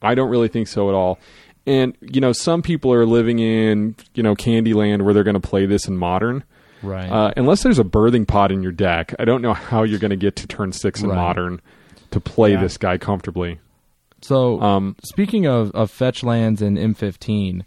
I 0.00 0.14
don't 0.14 0.30
really 0.30 0.48
think 0.48 0.68
so 0.68 0.88
at 0.88 0.94
all. 0.94 1.18
And, 1.66 1.96
you 2.00 2.20
know, 2.20 2.32
some 2.32 2.60
people 2.62 2.92
are 2.92 3.06
living 3.06 3.38
in, 3.38 3.94
you 4.14 4.22
know, 4.24 4.34
Candyland 4.34 5.02
where 5.02 5.14
they're 5.14 5.22
going 5.22 5.40
to 5.40 5.48
play 5.48 5.64
this 5.66 5.86
in 5.86 5.96
modern. 5.96 6.42
Right. 6.82 7.08
Uh, 7.08 7.32
unless 7.36 7.62
there's 7.62 7.78
a 7.78 7.84
birthing 7.84 8.26
pod 8.26 8.50
in 8.50 8.62
your 8.64 8.72
deck, 8.72 9.14
I 9.20 9.24
don't 9.24 9.42
know 9.42 9.54
how 9.54 9.84
you're 9.84 10.00
going 10.00 10.10
to 10.10 10.16
get 10.16 10.34
to 10.36 10.48
turn 10.48 10.72
six 10.72 11.00
in 11.02 11.08
Right. 11.08 11.14
modern 11.14 11.60
to 12.10 12.18
play 12.18 12.52
Yeah. 12.52 12.60
this 12.62 12.76
guy 12.78 12.98
comfortably. 12.98 13.60
so 14.20 14.60
Um, 14.60 14.96
speaking 15.04 15.46
of, 15.46 15.70
of 15.70 15.90
fetch 15.92 16.24
lands 16.24 16.60
in 16.60 16.76
M15, 16.76 17.62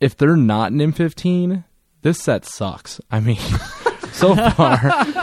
if 0.00 0.16
they're 0.16 0.36
not 0.36 0.70
in 0.72 0.78
M15, 0.78 1.64
this 2.02 2.18
set 2.22 2.44
sucks. 2.44 3.00
I 3.10 3.20
mean, 3.20 3.36
so 4.12 4.34
far 4.50 4.78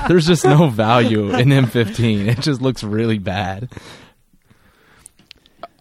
there's 0.08 0.26
just 0.26 0.44
no 0.46 0.70
value 0.70 1.34
in 1.34 1.50
M15. 1.50 2.28
It 2.28 2.40
just 2.42 2.62
looks 2.62 2.84
really 2.84 3.18
bad. 3.20 3.70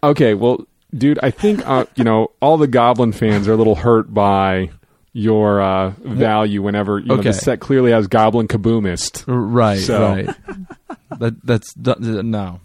Okay, 0.01 0.33
well, 0.33 0.65
dude, 0.95 1.19
I 1.23 1.31
think 1.31 1.65
uh, 1.67 1.85
you 1.95 2.03
know 2.03 2.31
all 2.41 2.57
the 2.57 2.67
Goblin 2.67 3.11
fans 3.11 3.47
are 3.47 3.53
a 3.53 3.57
little 3.57 3.75
hurt 3.75 4.13
by 4.13 4.69
your 5.13 5.61
uh, 5.61 5.91
value 6.01 6.61
whenever 6.61 6.99
you 6.99 7.05
know 7.05 7.13
Okay. 7.15 7.23
the 7.29 7.33
set 7.33 7.59
clearly 7.59 7.91
has 7.91 8.07
Goblin 8.07 8.47
Kaboomist. 8.47 9.23
Right. 9.27 9.79
So- 9.79 10.01
Right. 10.01 10.27
that 11.19 11.35
that's 11.45 11.73
d- 11.75 11.93
no. 11.99 12.59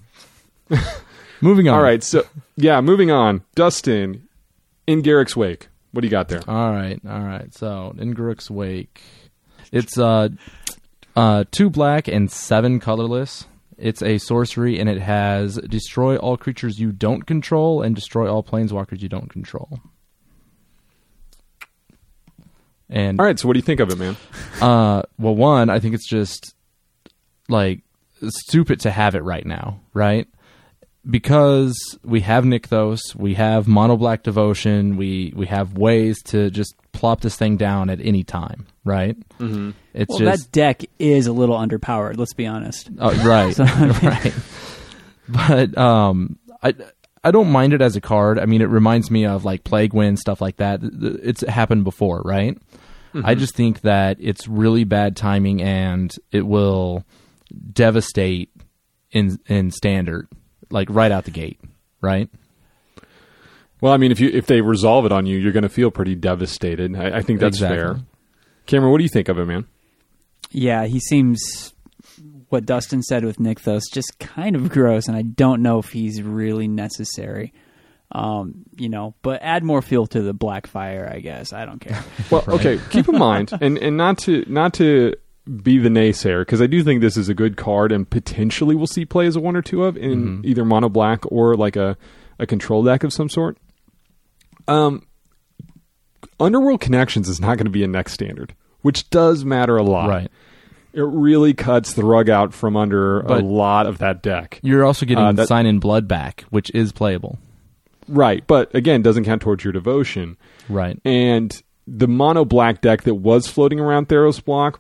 Moving 1.41 1.69
on. 1.69 1.77
All 1.77 1.83
right, 1.83 2.03
so 2.03 2.25
yeah, 2.57 2.81
moving 2.81 3.11
on. 3.11 3.43
Dustin, 3.55 4.27
in 4.87 5.03
Garruk's 5.03 5.37
wake, 5.37 5.69
what 5.93 6.03
do 6.03 6.07
you 6.07 6.11
got 6.11 6.29
there? 6.29 6.43
All 6.47 6.73
right, 6.73 7.01
all 7.09 7.23
right. 7.23 7.53
So 7.55 7.95
in 7.99 8.15
Garruk's 8.15 8.51
Wake, 8.51 9.03
it's 9.73 9.99
uh, 9.99 10.29
uh, 11.17 11.45
two 11.51 11.71
black 11.71 12.09
and 12.09 12.31
seven 12.31 12.81
colorless. 12.81 13.47
It's 13.77 14.03
a 14.03 14.19
sorcery, 14.19 14.79
and 14.79 14.89
it 14.89 15.01
has 15.01 15.57
destroy 15.57 16.17
all 16.17 16.37
creatures 16.37 16.79
you 16.81 16.91
don't 16.93 17.27
control 17.27 17.83
and 17.83 17.95
destroy 17.95 18.31
all 18.31 18.43
planeswalkers 18.43 19.01
you 19.01 19.09
don't 19.09 19.31
control. 19.31 19.81
And 22.91 23.21
All 23.21 23.27
right, 23.27 23.39
so 23.39 23.47
what 23.47 23.55
do 23.55 23.59
you 23.59 23.63
think 23.65 23.81
of 23.81 23.91
it, 23.91 23.99
man? 23.99 24.17
uh, 24.61 25.03
well, 25.19 25.35
one, 25.35 25.71
I 25.71 25.79
think 25.79 25.95
it's 25.95 26.09
just 26.09 26.55
like 27.49 27.83
stupid 28.29 28.81
to 28.81 28.91
have 28.91 29.15
it 29.15 29.23
right 29.23 29.47
now, 29.47 29.81
right? 29.93 30.27
Because 31.09 31.77
we 32.05 32.21
have 32.21 32.45
Nykthos, 32.45 33.15
we 33.17 33.35
have 33.35 33.67
Mono 33.67 33.97
Black 33.97 34.23
Devotion, 34.23 34.97
we 34.97 35.33
we 35.35 35.47
have 35.47 35.75
ways 35.75 36.21
to 36.25 36.51
just 36.51 36.75
plop 36.93 37.21
this 37.21 37.37
thing 37.37 37.57
down 37.57 37.89
at 37.89 38.01
any 38.03 38.25
time, 38.25 38.67
right? 38.85 39.17
Mm-hmm. 39.39 39.71
It's 39.95 40.09
Well, 40.11 40.19
just 40.19 40.45
that 40.45 40.53
deck 40.53 40.85
is 40.99 41.27
a 41.27 41.33
little 41.33 41.57
underpowered. 41.57 42.19
Let's 42.19 42.35
be 42.35 42.47
honest. 42.47 42.91
Oh, 42.99 43.15
right, 43.27 43.55
So, 43.55 43.65
I 43.65 43.87
mean- 43.87 43.93
right. 44.03 44.35
But 45.29 45.79
um, 45.79 46.39
I 46.63 46.75
I 47.25 47.31
don't 47.31 47.51
mind 47.51 47.73
it 47.75 47.81
as 47.83 47.97
a 47.97 48.01
card. 48.01 48.39
I 48.39 48.47
mean, 48.47 48.61
it 48.63 48.69
reminds 48.69 49.11
me 49.11 49.25
of 49.27 49.45
like 49.45 49.65
Plague 49.65 49.93
Wind 49.95 50.19
stuff 50.19 50.41
like 50.41 50.57
that. 50.57 50.81
Th- 50.81 50.93
th- 51.01 51.21
It's 51.23 51.41
happened 51.43 51.85
before, 51.85 52.23
right? 52.25 52.57
I 53.25 53.35
just 53.35 53.55
think 53.57 53.81
that 53.81 54.19
it's 54.21 54.47
really 54.47 54.85
bad 54.85 55.17
timing, 55.17 55.61
and 55.63 56.15
it 56.31 56.43
will 56.47 57.05
devastate 57.73 58.51
in 59.11 59.39
in 59.47 59.71
standard, 59.71 60.29
like 60.71 60.89
right 60.91 61.11
out 61.13 61.25
the 61.25 61.31
gate, 61.31 61.59
right? 62.01 62.29
Well, 63.81 63.93
I 63.93 63.97
mean, 63.97 64.11
if 64.11 64.19
you 64.21 64.29
if 64.33 64.47
they 64.47 64.61
resolve 64.61 65.07
it 65.07 65.13
on 65.13 65.27
you, 65.27 65.39
you're 65.39 65.53
going 65.53 65.63
to 65.63 65.69
feel 65.69 65.91
pretty 65.91 66.15
devastated. 66.15 66.97
I, 66.97 67.19
I 67.19 67.23
think 67.23 67.41
that's 67.41 67.57
Exactly. 67.59 67.77
fair. 67.79 67.97
Cameron, 68.67 68.91
what 68.93 68.99
do 68.99 69.05
you 69.05 69.09
think 69.09 69.29
of 69.29 69.39
it, 69.39 69.47
man? 69.47 69.67
Yeah, 70.51 70.87
he 70.87 70.99
seems 71.01 71.73
what 72.49 72.67
Dustin 72.67 73.03
said 73.03 73.25
with 73.25 73.37
Nykthos 73.39 73.83
just 73.93 74.19
kind 74.19 74.57
of 74.57 74.69
gross, 74.71 75.07
and 75.07 75.17
I 75.17 75.23
don't 75.23 75.63
know 75.63 75.79
if 75.79 75.91
he's 75.91 76.23
really 76.23 76.67
necessary. 76.69 77.53
Um, 78.11 78.65
you 78.75 78.89
know, 78.89 79.15
but 79.21 79.43
add 79.43 79.63
more 79.63 79.83
fuel 79.83 80.07
to 80.09 80.23
the 80.23 80.33
black 80.33 80.67
fire, 80.67 81.11
I 81.15 81.21
guess. 81.21 81.53
I 81.53 81.67
don't 81.67 81.79
care. 81.79 82.03
Well, 82.31 82.43
okay. 82.49 82.81
Keep 82.91 83.11
in 83.11 83.19
mind, 83.19 83.53
and 83.61 83.77
and 83.79 83.97
not 83.99 84.19
to 84.21 84.45
not 84.49 84.73
to 84.75 85.15
be 85.63 85.79
the 85.79 85.89
naysayer, 85.89 86.43
because 86.43 86.61
I 86.61 86.67
do 86.67 86.83
think 86.83 87.01
this 87.01 87.17
is 87.17 87.29
a 87.29 87.35
good 87.35 87.57
card, 87.57 87.91
and 87.93 88.09
potentially 88.09 88.75
we'll 88.75 88.87
see 88.87 89.05
play 89.05 89.27
as 89.27 89.37
a 89.37 89.41
one 89.41 89.57
or 89.57 89.63
two 89.63 89.85
of 89.85 89.97
in 89.97 90.43
either 90.45 90.65
mono 90.65 90.89
black 90.89 91.21
or 91.33 91.55
like 91.57 91.77
a 91.77 91.97
a 92.39 92.47
control 92.47 92.83
deck 92.85 93.03
of 93.05 93.13
some 93.13 93.29
sort. 93.29 93.57
Um, 94.69 95.07
Underworld 96.41 96.81
Connections 96.81 97.29
is 97.29 97.41
not 97.41 97.57
going 97.57 97.65
to 97.67 97.71
be 97.71 97.83
a 97.83 97.89
next 97.89 98.13
standard, 98.13 98.55
which 98.83 99.09
does 99.11 99.45
matter 99.45 99.77
a 99.77 99.83
lot. 99.83 100.09
Right. 100.09 100.31
It 100.93 101.03
really 101.03 101.53
cuts 101.55 101.93
the 101.95 102.05
rug 102.05 102.29
out 102.31 102.53
from 102.55 102.77
under 102.77 103.21
a 103.21 103.39
lot 103.41 103.87
of 103.87 103.99
that 103.99 104.23
deck. 104.23 104.59
You're 104.63 104.85
also 104.85 105.07
getting 105.07 105.23
Uh, 105.25 105.33
that- 105.33 105.49
Sign 105.49 105.67
in 105.67 105.79
Blood 105.81 106.09
back, 106.09 106.45
which 106.51 106.71
is 106.75 106.93
playable, 106.93 107.39
Right, 108.09 108.43
but 108.47 108.75
again, 108.75 109.03
doesn't 109.03 109.25
count 109.25 109.43
towards 109.43 109.65
your 109.65 109.73
devotion. 109.73 110.37
right? 110.69 110.99
and 111.05 111.63
the 111.87 112.07
mono 112.09 112.45
black 112.45 112.81
deck 112.83 113.03
that 113.05 113.15
was 113.15 113.49
floating 113.49 113.81
around 113.81 114.09
Theros 114.09 114.45
block 114.45 114.79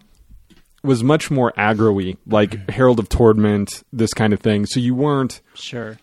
was 0.89 1.05
much 1.05 1.31
more 1.31 1.53
aggro-y, 1.53 2.17
like 2.27 2.69
Herald 2.71 2.99
of 2.99 3.09
Torment, 3.09 3.85
this 3.93 4.13
kind 4.13 4.33
of 4.33 4.41
thing. 4.41 4.67
So 4.67 4.81
you 4.81 4.95
weren't, 4.95 5.41
sure. 5.55 5.99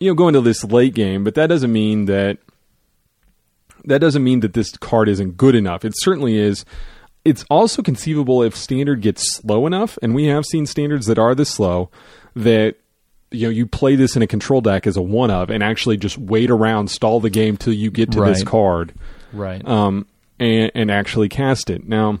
you 0.00 0.10
know, 0.10 0.14
going 0.14 0.34
to 0.34 0.42
this 0.42 0.62
late 0.64 0.94
game, 0.94 1.24
but 1.24 1.34
that 1.36 1.46
doesn't 1.46 1.72
mean 1.72 2.04
that 2.06 2.38
that 3.86 4.00
doesn't 4.00 4.24
mean 4.24 4.40
that 4.40 4.54
this 4.54 4.76
card 4.76 5.08
isn't 5.08 5.36
good 5.36 5.54
enough. 5.54 5.84
It 5.84 5.92
certainly 5.96 6.36
is. 6.38 6.64
It's 7.24 7.44
also 7.48 7.82
conceivable 7.82 8.42
if 8.42 8.54
standard 8.54 9.00
gets 9.00 9.36
slow 9.36 9.66
enough, 9.66 9.98
and 10.02 10.14
we 10.14 10.24
have 10.26 10.44
seen 10.44 10.66
standards 10.66 11.06
that 11.06 11.18
are 11.18 11.34
this 11.34 11.50
slow 11.50 11.90
that 12.34 12.76
you 13.30 13.46
know 13.46 13.50
you 13.50 13.66
play 13.66 13.94
this 13.96 14.16
in 14.16 14.22
a 14.22 14.26
control 14.26 14.60
deck 14.60 14.86
as 14.86 14.96
a 14.96 15.02
one 15.02 15.30
of, 15.30 15.50
and 15.50 15.62
actually 15.62 15.96
just 15.96 16.18
wait 16.18 16.50
around, 16.50 16.88
stall 16.90 17.20
the 17.20 17.30
game 17.30 17.56
till 17.56 17.72
you 17.72 17.90
get 17.90 18.12
to 18.12 18.20
this 18.24 18.42
card 18.42 18.92
Right. 19.32 19.66
um, 19.66 20.06
and, 20.38 20.70
and 20.74 20.90
actually 20.90 21.28
cast 21.28 21.70
it. 21.70 21.86
Now, 21.88 22.20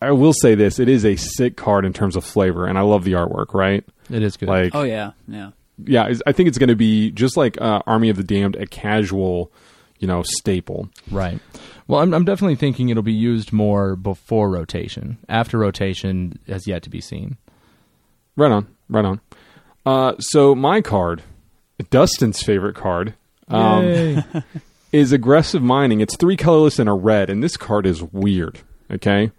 I 0.00 0.12
will 0.12 0.32
say 0.32 0.54
this: 0.54 0.78
it 0.78 0.88
is 0.88 1.04
a 1.04 1.16
sick 1.16 1.56
card 1.56 1.84
in 1.84 1.92
terms 1.92 2.16
of 2.16 2.24
flavor, 2.24 2.66
and 2.66 2.78
I 2.78 2.82
love 2.82 3.04
the 3.04 3.12
artwork. 3.12 3.54
Right? 3.54 3.84
it 4.10 4.22
is 4.22 4.36
good. 4.36 4.48
Like, 4.48 4.74
Oh 4.74 4.82
yeah, 4.82 5.12
yeah. 5.28 5.50
yeah, 5.84 6.12
I 6.26 6.32
think 6.32 6.48
it's 6.48 6.58
going 6.58 6.68
to 6.68 6.76
be 6.76 7.10
just 7.10 7.36
like 7.36 7.60
uh, 7.60 7.82
Army 7.86 8.08
of 8.08 8.16
the 8.16 8.24
Damned, 8.24 8.56
a 8.56 8.66
casual, 8.66 9.52
you 9.98 10.08
know, 10.08 10.22
staple. 10.24 10.88
Right. 11.10 11.38
Well, 11.86 12.00
I'm, 12.00 12.14
I'm 12.14 12.24
definitely 12.24 12.56
thinking 12.56 12.88
it'll 12.88 13.02
be 13.02 13.12
used 13.12 13.52
more 13.52 13.96
before 13.96 14.48
rotation. 14.50 15.18
After 15.28 15.58
rotation 15.58 16.38
has 16.46 16.66
yet 16.66 16.82
to 16.84 16.90
be 16.90 17.00
seen. 17.00 17.36
Right 18.36 18.52
on, 18.52 18.68
right 18.88 19.04
on. 19.04 19.20
Uh, 19.84 20.14
so 20.18 20.54
my 20.54 20.80
card, 20.82 21.22
Dustin's 21.90 22.42
favorite 22.42 22.76
card, 22.76 23.14
um, 23.48 24.22
is 24.92 25.12
aggressive 25.12 25.62
mining. 25.62 26.00
It's 26.00 26.16
three 26.16 26.36
colorless 26.36 26.78
and 26.78 26.88
a 26.88 26.92
red, 26.94 27.28
and 27.30 27.42
this 27.42 27.56
card 27.56 27.86
is 27.86 28.02
weird. 28.02 28.60
Okay, 28.90 29.30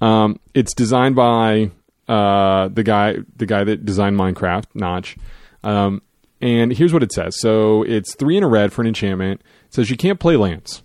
um, 0.00 0.38
it's 0.54 0.74
designed 0.74 1.16
by 1.16 1.70
uh, 2.08 2.68
the 2.68 2.82
guy, 2.82 3.16
the 3.36 3.46
guy 3.46 3.64
that 3.64 3.84
designed 3.84 4.16
Minecraft, 4.16 4.66
Notch. 4.74 5.16
Um, 5.62 6.02
and 6.40 6.72
here's 6.72 6.92
what 6.92 7.02
it 7.02 7.12
says. 7.12 7.38
So 7.40 7.82
it's 7.82 8.14
three 8.14 8.36
and 8.36 8.44
a 8.44 8.48
red 8.48 8.72
for 8.72 8.82
an 8.82 8.88
enchantment. 8.88 9.40
It 9.66 9.74
says 9.74 9.90
you 9.90 9.96
can't 9.96 10.20
play 10.20 10.36
lands. 10.36 10.82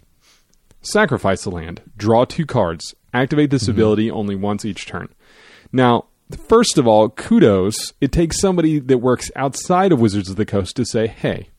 Sacrifice 0.82 1.44
the 1.44 1.52
land. 1.52 1.82
Draw 1.96 2.26
two 2.26 2.46
cards. 2.46 2.96
Activate 3.14 3.52
this 3.52 3.68
ability 3.68 4.10
only 4.10 4.36
once 4.36 4.66
each 4.66 4.86
turn. 4.88 5.10
Now, 5.72 6.06
first 6.50 6.78
of 6.78 6.88
all, 6.88 7.10
kudos. 7.10 7.94
It 8.02 8.12
takes 8.12 8.40
somebody 8.40 8.80
that 8.80 8.98
works 8.98 9.32
outside 9.36 9.92
of 9.92 10.02
Wizards 10.02 10.30
of 10.30 10.36
the 10.36 10.46
Coast 10.46 10.76
to 10.76 10.86
say, 10.86 11.08
hey, 11.08 11.50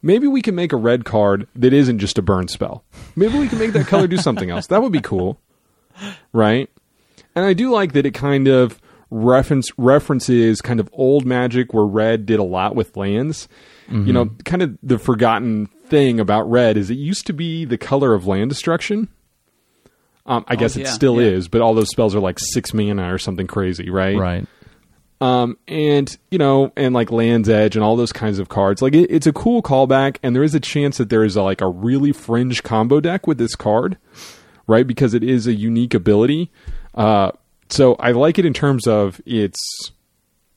maybe 0.00 0.26
we 0.26 0.42
can 0.42 0.54
make 0.54 0.72
a 0.72 0.76
red 0.76 1.04
card 1.04 1.46
that 1.54 1.72
isn't 1.72 1.98
just 1.98 2.18
a 2.18 2.22
burn 2.22 2.48
spell. 2.48 2.82
Maybe 3.14 3.38
we 3.38 3.48
can 3.48 3.58
make 3.58 3.72
that 3.74 3.86
color 3.86 4.06
do 4.06 4.16
something 4.16 4.50
else. 4.50 4.66
That 4.66 4.82
would 4.82 4.92
be 4.92 5.00
cool. 5.00 5.38
Right? 6.32 6.70
And 7.34 7.44
I 7.44 7.52
do 7.52 7.70
like 7.70 7.92
that 7.92 8.06
it 8.06 8.12
kind 8.12 8.48
of 8.48 8.80
reference 9.10 9.70
references 9.76 10.60
kind 10.60 10.80
of 10.80 10.88
old 10.92 11.26
magic 11.26 11.74
where 11.74 11.84
red 11.84 12.26
did 12.26 12.40
a 12.40 12.44
lot 12.44 12.74
with 12.74 12.96
lands. 12.96 13.48
You 14.06 14.12
know, 14.12 14.30
kind 14.46 14.62
of 14.62 14.78
the 14.82 14.98
forgotten 14.98 15.66
thing 15.66 16.18
about 16.18 16.50
red 16.50 16.78
is 16.78 16.88
it 16.88 16.94
used 16.94 17.26
to 17.26 17.34
be 17.34 17.66
the 17.66 17.76
color 17.76 18.14
of 18.14 18.26
land 18.26 18.48
destruction. 18.48 19.08
Um, 20.24 20.44
I 20.48 20.56
guess 20.56 20.76
it 20.76 20.82
yeah, 20.82 20.92
still 20.92 21.20
yeah. 21.20 21.32
is, 21.32 21.48
but 21.48 21.60
all 21.60 21.74
those 21.74 21.90
spells 21.90 22.14
are 22.14 22.20
like 22.20 22.38
six 22.38 22.72
mana 22.72 23.12
or 23.12 23.18
something 23.18 23.46
crazy, 23.46 23.90
right? 23.90 24.16
Right. 24.16 24.46
Um, 25.20 25.58
and 25.68 26.16
you 26.30 26.38
know, 26.38 26.72
and 26.76 26.94
like 26.94 27.12
Land's 27.12 27.48
Edge 27.48 27.76
and 27.76 27.84
all 27.84 27.96
those 27.96 28.12
kinds 28.12 28.38
of 28.38 28.48
cards. 28.48 28.80
Like 28.80 28.94
it, 28.94 29.10
it's 29.10 29.26
a 29.26 29.32
cool 29.32 29.62
callback, 29.62 30.16
and 30.22 30.34
there 30.34 30.42
is 30.42 30.54
a 30.54 30.60
chance 30.60 30.96
that 30.98 31.10
there 31.10 31.22
is 31.22 31.36
a, 31.36 31.42
like 31.42 31.60
a 31.60 31.68
really 31.68 32.12
fringe 32.12 32.62
combo 32.62 32.98
deck 32.98 33.26
with 33.26 33.36
this 33.36 33.54
card, 33.54 33.98
right? 34.66 34.86
Because 34.86 35.12
it 35.12 35.22
is 35.22 35.46
a 35.46 35.52
unique 35.52 35.92
ability. 35.92 36.50
Uh, 36.94 37.32
so 37.68 37.94
I 37.94 38.12
like 38.12 38.38
it 38.38 38.44
in 38.44 38.52
terms 38.52 38.86
of 38.86 39.20
its 39.24 39.58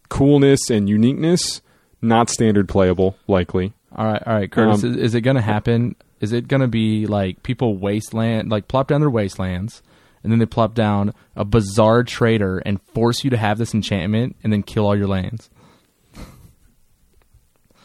coolness 0.09 0.69
and 0.69 0.89
uniqueness. 0.89 1.61
Not 2.01 2.29
standard 2.29 2.67
playable, 2.69 3.17
likely. 3.27 3.73
All 3.95 4.05
right, 4.05 4.21
all 4.25 4.33
right, 4.35 4.51
Curtis. 4.51 4.83
Um, 4.83 4.91
is, 4.91 4.97
is 4.97 5.15
it 5.15 5.21
going 5.21 5.37
to 5.37 5.41
happen? 5.41 5.95
Is 6.19 6.33
it 6.33 6.47
going 6.47 6.61
to 6.61 6.67
be 6.67 7.07
like 7.07 7.41
people 7.43 7.77
wasteland, 7.77 8.49
like 8.51 8.67
plop 8.67 8.87
down 8.87 8.99
their 9.01 9.09
wastelands, 9.09 9.81
and 10.23 10.31
then 10.31 10.39
they 10.39 10.45
plop 10.45 10.75
down 10.75 11.13
a 11.35 11.45
Bazaar 11.45 12.03
Trader 12.03 12.59
and 12.59 12.81
force 12.93 13.23
you 13.23 13.29
to 13.29 13.37
have 13.37 13.57
this 13.57 13.73
enchantment, 13.73 14.35
and 14.43 14.51
then 14.51 14.61
kill 14.63 14.85
all 14.85 14.95
your 14.95 15.07
lands? 15.07 15.49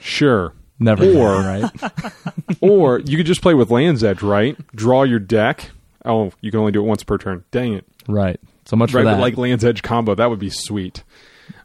Sure. 0.01 0.55
Never, 0.79 1.05
Or- 1.05 1.43
happen, 1.43 1.91
right? 2.03 2.13
or 2.63 3.01
you 3.01 3.17
could 3.19 3.27
just 3.27 3.43
play 3.43 3.53
with 3.55 3.71
Land's 3.71 4.03
Edge, 4.03 4.23
right? 4.23 4.57
Draw 4.75 5.03
your 5.03 5.19
deck. 5.19 5.71
Oh, 6.07 6.33
you 6.41 6.51
can 6.51 6.59
only 6.61 6.73
do 6.73 6.81
it 6.81 6.87
once 6.87 7.03
per 7.05 7.19
turn. 7.19 7.45
Dang 7.51 7.75
it. 7.75 7.87
Right. 8.09 8.39
So 8.67 8.77
much 8.77 8.93
Right, 8.95 9.03
for 9.03 9.11
that. 9.11 9.21
like 9.21 9.37
Land's 9.37 9.65
Edge 9.65 9.83
combo, 9.83 10.15
that 10.15 10.31
would 10.31 10.39
be 10.39 10.51
sweet. 10.51 11.03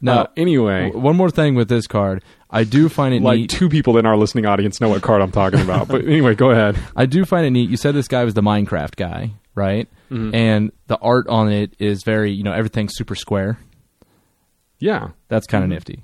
now, 0.00 0.22
Uh, 0.22 0.26
anyway, 0.36 0.84
w- 0.86 1.00
one 1.04 1.16
more 1.16 1.30
thing 1.30 1.54
with 1.54 1.68
this 1.68 1.86
card, 1.86 2.22
I 2.50 2.64
do 2.64 2.88
find 2.88 3.14
it 3.14 3.22
like 3.22 3.38
neat. 3.40 3.50
two 3.50 3.68
people 3.68 3.96
in 3.98 4.06
our 4.06 4.16
listening 4.16 4.46
audience 4.46 4.80
know 4.80 4.88
what 4.88 5.02
card 5.02 5.22
I'm 5.22 5.30
talking 5.30 5.60
about. 5.60 5.86
But 5.88 6.04
anyway, 6.06 6.34
go 6.34 6.50
ahead. 6.50 6.76
I 6.96 7.06
do 7.06 7.24
find 7.24 7.46
it 7.46 7.50
neat. 7.50 7.70
You 7.70 7.76
said 7.76 7.94
this 7.94 8.08
guy 8.08 8.24
was 8.24 8.34
the 8.34 8.40
Minecraft 8.42 8.96
guy, 8.96 9.32
right? 9.54 9.88
Mm-hmm. 10.10 10.34
And 10.34 10.72
the 10.88 10.96
art 10.98 11.28
on 11.28 11.50
it 11.52 11.74
is 11.78 12.02
very, 12.02 12.32
you 12.32 12.42
know, 12.42 12.52
everything's 12.52 12.94
super 12.96 13.14
square. 13.14 13.58
Yeah, 14.78 15.10
That's 15.28 15.46
Mm-hmm. 15.46 15.50
kind 15.52 15.64
of 15.64 15.70
nifty. 15.70 16.02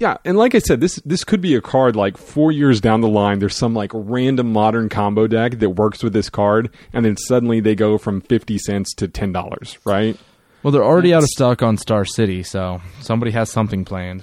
Yeah, 0.00 0.16
and 0.24 0.38
like 0.38 0.54
I 0.54 0.60
said, 0.60 0.80
this 0.80 0.96
this 1.04 1.24
could 1.24 1.42
be 1.42 1.54
a 1.54 1.60
card 1.60 1.94
like 1.94 2.16
four 2.16 2.50
years 2.50 2.80
down 2.80 3.02
the 3.02 3.08
line. 3.08 3.38
There's 3.38 3.54
some 3.54 3.74
like 3.74 3.90
random 3.92 4.50
modern 4.50 4.88
combo 4.88 5.26
deck 5.26 5.58
that 5.58 5.70
works 5.70 6.02
with 6.02 6.14
this 6.14 6.30
card, 6.30 6.74
and 6.94 7.04
then 7.04 7.18
suddenly 7.18 7.60
they 7.60 7.74
go 7.74 7.98
from 7.98 8.22
fifty 8.22 8.56
cents 8.56 8.94
to 8.94 9.08
ten 9.08 9.30
dollars, 9.30 9.78
right? 9.84 10.16
Well, 10.62 10.72
they're 10.72 10.82
already 10.82 11.12
out 11.12 11.22
of 11.22 11.28
stock 11.28 11.62
on 11.62 11.76
Star 11.76 12.06
City, 12.06 12.42
so 12.42 12.80
somebody 13.00 13.30
has 13.32 13.50
something 13.50 13.84
planned. 13.84 14.22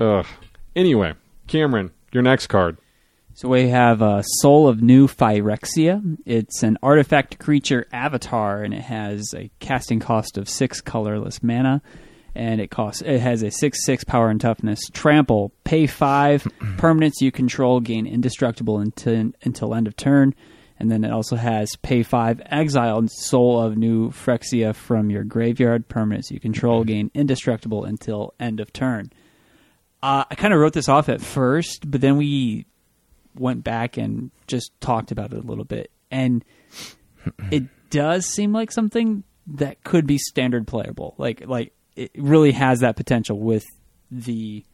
Ugh. 0.00 0.26
Anyway, 0.74 1.12
Cameron, 1.46 1.90
your 2.10 2.22
next 2.22 2.46
card. 2.46 2.78
So 3.34 3.50
we 3.50 3.68
have 3.68 4.00
uh, 4.00 4.22
Soul 4.22 4.68
of 4.68 4.82
New 4.82 5.06
Phyrexia. 5.06 6.16
It's 6.24 6.62
an 6.62 6.78
artifact 6.82 7.38
creature 7.38 7.86
avatar, 7.92 8.62
and 8.62 8.72
it 8.72 8.80
has 8.80 9.34
a 9.36 9.50
casting 9.60 10.00
cost 10.00 10.38
of 10.38 10.48
six 10.48 10.80
colorless 10.80 11.42
mana, 11.42 11.82
and 12.34 12.60
it 12.60 12.70
costs 12.70 13.02
it 13.02 13.20
has 13.20 13.42
a 13.42 13.50
six 13.50 13.84
six 13.84 14.04
power 14.04 14.28
and 14.30 14.40
toughness. 14.40 14.80
Trample, 14.92 15.52
pay 15.64 15.86
five 15.86 16.42
permanents 16.76 17.20
you 17.20 17.32
control 17.32 17.80
gain 17.80 18.06
indestructible 18.06 18.78
until 18.78 19.32
until 19.42 19.74
end 19.74 19.86
of 19.86 19.96
turn, 19.96 20.34
and 20.78 20.90
then 20.90 21.04
it 21.04 21.10
also 21.10 21.36
has 21.36 21.70
pay 21.82 22.02
five 22.02 22.40
exile 22.46 23.06
Soul 23.08 23.60
of 23.60 23.76
New 23.76 24.10
Phyrexia 24.10 24.74
from 24.74 25.10
your 25.10 25.24
graveyard. 25.24 25.88
Permanents 25.88 26.30
you 26.30 26.40
control 26.40 26.84
gain 26.84 27.10
indestructible 27.14 27.84
until 27.84 28.34
end 28.38 28.60
of 28.60 28.72
turn. 28.72 29.10
Uh, 30.02 30.24
I 30.30 30.34
kind 30.36 30.54
of 30.54 30.60
wrote 30.60 30.74
this 30.74 30.88
off 30.88 31.08
at 31.08 31.20
first, 31.20 31.90
but 31.90 32.00
then 32.00 32.16
we 32.16 32.66
went 33.34 33.64
back 33.64 33.96
and 33.96 34.30
just 34.46 34.70
talked 34.80 35.10
about 35.10 35.32
it 35.32 35.38
a 35.38 35.46
little 35.46 35.64
bit, 35.64 35.90
and 36.10 36.44
it 37.50 37.64
does 37.90 38.26
seem 38.26 38.52
like 38.52 38.70
something 38.70 39.24
that 39.54 39.82
could 39.82 40.06
be 40.06 40.18
standard 40.18 40.66
playable. 40.66 41.14
Like 41.18 41.46
like 41.46 41.72
it 41.98 42.10
really 42.16 42.52
has 42.52 42.80
that 42.80 42.96
potential 42.96 43.38
with 43.38 43.64
the 44.10 44.64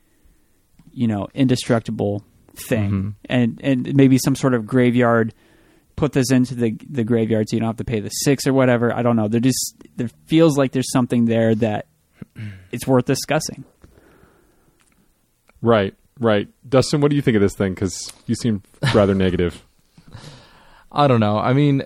you 0.92 1.08
know 1.08 1.26
indestructible 1.34 2.22
thing, 2.54 2.90
mm-hmm. 2.90 3.08
and 3.24 3.60
and 3.64 3.94
maybe 3.94 4.18
some 4.18 4.37
sort 4.37 4.54
of 4.54 4.66
graveyard. 4.66 5.34
Put 5.96 6.12
this 6.12 6.32
into 6.32 6.56
the 6.56 6.76
the 6.90 7.04
graveyard 7.04 7.48
so 7.48 7.56
you 7.56 7.60
don't 7.60 7.68
have 7.68 7.76
to 7.76 7.84
pay 7.84 8.00
the 8.00 8.10
six 8.10 8.46
or 8.46 8.52
whatever. 8.52 8.92
I 8.92 9.02
don't 9.02 9.16
know. 9.16 9.28
There 9.28 9.40
just 9.40 9.76
there 9.96 10.10
feels 10.26 10.58
like 10.58 10.72
there's 10.72 10.90
something 10.90 11.26
there 11.26 11.54
that 11.54 11.87
it's 12.72 12.87
worth 12.87 13.04
discussing. 13.04 13.64
Right, 15.62 15.94
right. 16.18 16.48
Dustin, 16.68 17.00
what 17.00 17.10
do 17.10 17.16
you 17.16 17.22
think 17.22 17.37
of 17.37 17.40
this 17.40 17.54
thing? 17.54 17.74
Because 17.74 18.12
you 18.26 18.34
seem 18.34 18.62
rather 18.92 19.14
negative. 19.26 19.64
I 20.90 21.06
don't 21.06 21.20
know. 21.20 21.38
I 21.38 21.52
mean, 21.52 21.84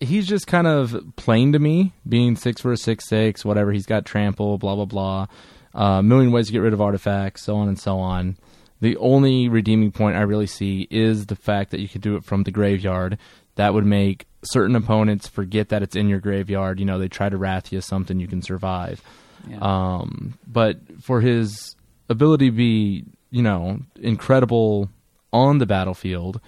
he's 0.00 0.26
just 0.26 0.46
kind 0.46 0.66
of 0.66 0.96
plain 1.16 1.52
to 1.52 1.58
me, 1.58 1.92
being 2.08 2.36
six 2.36 2.60
for 2.60 2.72
a 2.72 2.76
six 2.76 3.08
six, 3.08 3.44
whatever. 3.44 3.72
He's 3.72 3.86
got 3.86 4.04
trample, 4.04 4.58
blah 4.58 4.74
blah 4.74 4.84
blah. 4.84 5.26
A 5.74 6.02
million 6.02 6.32
ways 6.32 6.46
to 6.46 6.52
get 6.52 6.60
rid 6.60 6.72
of 6.72 6.80
artifacts, 6.80 7.42
so 7.42 7.56
on 7.56 7.68
and 7.68 7.78
so 7.78 7.98
on. 7.98 8.36
The 8.80 8.96
only 8.98 9.48
redeeming 9.48 9.92
point 9.92 10.16
I 10.16 10.22
really 10.22 10.46
see 10.46 10.86
is 10.90 11.26
the 11.26 11.36
fact 11.36 11.70
that 11.70 11.80
you 11.80 11.88
could 11.88 12.02
do 12.02 12.16
it 12.16 12.24
from 12.24 12.42
the 12.42 12.50
graveyard. 12.50 13.18
That 13.56 13.72
would 13.72 13.86
make 13.86 14.26
certain 14.42 14.76
opponents 14.76 15.28
forget 15.28 15.70
that 15.70 15.82
it's 15.82 15.96
in 15.96 16.08
your 16.08 16.20
graveyard. 16.20 16.78
You 16.78 16.86
know, 16.86 16.98
they 16.98 17.08
try 17.08 17.28
to 17.28 17.36
wrath 17.36 17.72
you 17.72 17.80
something 17.80 18.20
you 18.20 18.28
can 18.28 18.42
survive. 18.42 19.02
Yeah. 19.48 19.58
Um, 19.60 20.38
but 20.46 20.78
for 21.00 21.20
his 21.20 21.74
ability 22.08 22.50
to 22.50 22.56
be, 22.56 23.04
you 23.30 23.42
know, 23.42 23.80
incredible 23.96 24.90
on 25.32 25.58
the 25.58 25.66
battlefield, 25.66 26.40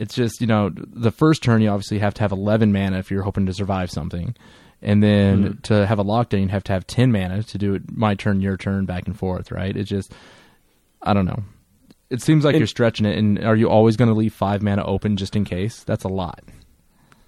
it's 0.00 0.14
just, 0.14 0.40
you 0.40 0.46
know, 0.46 0.70
the 0.74 1.10
first 1.10 1.42
turn 1.42 1.60
you 1.60 1.68
obviously 1.68 1.98
have 1.98 2.14
to 2.14 2.22
have 2.22 2.32
11 2.32 2.72
mana 2.72 2.98
if 2.98 3.10
you're 3.10 3.22
hoping 3.22 3.44
to 3.44 3.52
survive 3.52 3.90
something. 3.90 4.34
And 4.80 5.02
then 5.02 5.42
hmm. 5.42 5.60
to 5.64 5.86
have 5.86 5.98
a 5.98 6.04
lockdown, 6.04 6.40
you 6.40 6.48
have 6.48 6.64
to 6.64 6.72
have 6.72 6.86
10 6.86 7.12
mana 7.12 7.42
to 7.42 7.58
do 7.58 7.74
it 7.74 7.82
my 7.94 8.14
turn, 8.14 8.40
your 8.40 8.56
turn, 8.56 8.86
back 8.86 9.06
and 9.06 9.16
forth, 9.16 9.52
right? 9.52 9.76
It's 9.76 9.90
just, 9.90 10.10
I 11.02 11.12
don't 11.12 11.26
know. 11.26 11.42
It 12.08 12.22
seems 12.22 12.46
like 12.46 12.54
And- 12.54 12.60
you're 12.60 12.66
stretching 12.66 13.04
it. 13.04 13.18
And 13.18 13.44
are 13.44 13.54
you 13.54 13.68
always 13.68 13.98
going 13.98 14.08
to 14.08 14.14
leave 14.14 14.32
five 14.32 14.62
mana 14.62 14.82
open 14.86 15.18
just 15.18 15.36
in 15.36 15.44
case? 15.44 15.84
That's 15.84 16.04
a 16.04 16.08
lot. 16.08 16.42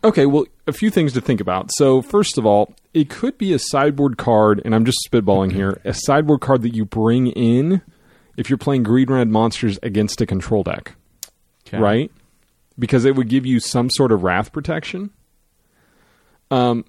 Okay, 0.02 0.24
well, 0.24 0.46
a 0.66 0.72
few 0.72 0.88
things 0.88 1.12
to 1.12 1.20
think 1.20 1.42
about. 1.42 1.70
So, 1.74 2.00
first 2.00 2.38
of 2.38 2.46
all, 2.46 2.74
it 2.94 3.08
could 3.08 3.38
be 3.38 3.52
a 3.52 3.58
sideboard 3.58 4.16
card, 4.16 4.62
and 4.64 4.74
I'm 4.74 4.84
just 4.84 4.98
spitballing 5.08 5.50
mm-hmm. 5.50 5.58
here, 5.58 5.80
a 5.84 5.94
sideboard 5.94 6.40
card 6.40 6.62
that 6.62 6.74
you 6.74 6.84
bring 6.84 7.28
in 7.28 7.82
if 8.36 8.50
you're 8.50 8.56
playing 8.56 8.82
green 8.82 9.10
red 9.10 9.28
monsters 9.28 9.78
against 9.82 10.20
a 10.20 10.26
control 10.26 10.64
deck, 10.64 10.96
Okay. 11.68 11.78
right? 11.78 12.10
Because 12.78 13.04
it 13.04 13.16
would 13.16 13.28
give 13.28 13.44
you 13.46 13.60
some 13.60 13.90
sort 13.90 14.12
of 14.12 14.22
wrath 14.22 14.52
protection. 14.52 15.10
Um, 16.50 16.84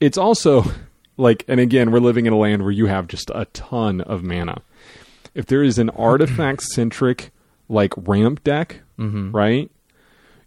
it's 0.00 0.18
also 0.18 0.64
like, 1.16 1.44
and 1.48 1.60
again, 1.60 1.90
we're 1.90 2.00
living 2.00 2.26
in 2.26 2.32
a 2.32 2.38
land 2.38 2.62
where 2.62 2.70
you 2.70 2.86
have 2.86 3.08
just 3.08 3.30
a 3.34 3.46
ton 3.46 4.00
of 4.00 4.22
mana. 4.22 4.62
If 5.34 5.46
there 5.46 5.62
is 5.62 5.78
an 5.78 5.90
artifact 5.96 6.62
centric 6.62 7.30
like 7.68 7.92
ramp 7.96 8.44
deck, 8.44 8.80
right? 9.34 9.70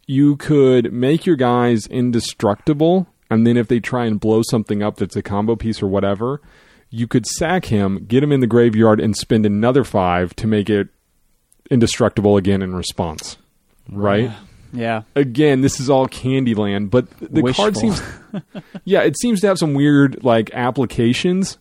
you 0.07 0.35
could 0.37 0.93
make 0.93 1.25
your 1.25 1.35
guys 1.35 1.87
indestructible, 1.87 3.07
and 3.29 3.45
then 3.45 3.57
if 3.57 3.67
they 3.67 3.79
try 3.79 4.05
and 4.05 4.19
blow 4.19 4.41
something 4.49 4.83
up 4.83 4.97
that's 4.97 5.15
a 5.15 5.23
combo 5.23 5.55
piece 5.55 5.81
or 5.81 5.87
whatever, 5.87 6.41
you 6.91 7.07
could 7.07 7.25
sack 7.25 7.65
him, 7.65 8.05
get 8.05 8.21
him 8.23 8.31
in 8.31 8.39
the 8.39 8.47
graveyard, 8.47 8.99
and 8.99 9.17
spend 9.17 9.45
another 9.45 9.83
five 9.83 10.35
to 10.35 10.47
make 10.47 10.69
it 10.69 10.89
indestructible 11.71 12.37
again 12.37 12.61
in 12.61 12.75
response. 12.75 13.37
Right? 13.91 14.25
Yeah. 14.25 14.35
Again, 15.15 15.61
this 15.61 15.79
is 15.79 15.89
all 15.89 16.07
Candyland, 16.07 16.89
but 16.89 17.09
the 17.19 17.53
card 17.53 17.77
seems 17.77 18.01
Yeah, 18.83 19.01
it 19.01 19.17
seems 19.17 19.41
to 19.41 19.47
have 19.47 19.57
some 19.57 19.73
weird 19.73 20.23
like 20.23 20.51
applications. 20.53 21.57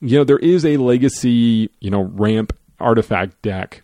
You 0.00 0.18
know, 0.18 0.24
there 0.24 0.38
is 0.38 0.64
a 0.64 0.76
legacy, 0.76 1.70
you 1.80 1.90
know, 1.90 2.02
ramp 2.02 2.52
artifact 2.80 3.40
deck. 3.42 3.82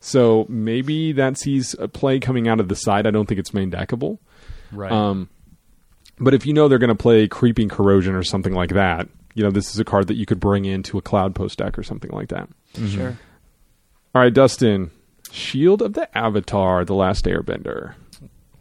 So 0.00 0.44
maybe 0.50 1.12
that 1.12 1.38
sees 1.38 1.74
a 1.78 1.88
play 1.88 2.20
coming 2.20 2.46
out 2.46 2.60
of 2.60 2.68
the 2.68 2.76
side. 2.76 3.06
I 3.06 3.10
don't 3.10 3.26
think 3.26 3.38
it's 3.38 3.54
main 3.54 3.70
deckable. 3.70 4.18
Right. 4.70 4.92
Um, 4.92 5.30
but 6.18 6.34
if 6.34 6.44
you 6.44 6.52
know 6.52 6.68
they're 6.68 6.78
going 6.78 6.88
to 6.88 6.94
play 6.94 7.26
Creeping 7.26 7.70
Corrosion 7.70 8.14
or 8.14 8.22
something 8.22 8.52
like 8.52 8.70
that, 8.70 9.08
you 9.34 9.42
know, 9.42 9.50
this 9.50 9.72
is 9.72 9.78
a 9.78 9.84
card 9.84 10.06
that 10.08 10.16
you 10.16 10.26
could 10.26 10.40
bring 10.40 10.66
into 10.66 10.98
a 10.98 11.02
Cloud 11.02 11.34
Post 11.34 11.58
deck 11.58 11.78
or 11.78 11.82
something 11.82 12.10
like 12.10 12.28
that. 12.28 12.48
Sure. 12.86 13.16
All 14.14 14.22
right, 14.22 14.32
Dustin. 14.32 14.90
Shield 15.32 15.82
of 15.82 15.94
the 15.94 16.16
Avatar, 16.16 16.84
The 16.84 16.94
Last 16.94 17.24
Airbender. 17.24 17.94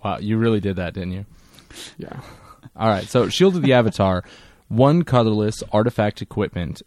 Wow. 0.04 0.18
You 0.20 0.38
really 0.38 0.60
did 0.60 0.76
that, 0.78 0.94
didn't 0.94 1.14
you? 1.14 1.26
Yeah. 1.98 2.20
All 2.76 2.90
right. 2.90 3.08
So 3.08 3.30
Shield 3.30 3.56
of 3.56 3.62
the 3.62 3.74
Avatar, 3.74 4.24
one 4.68 5.04
colorless 5.04 5.64
artifact 5.72 6.22
equipment 6.22 6.82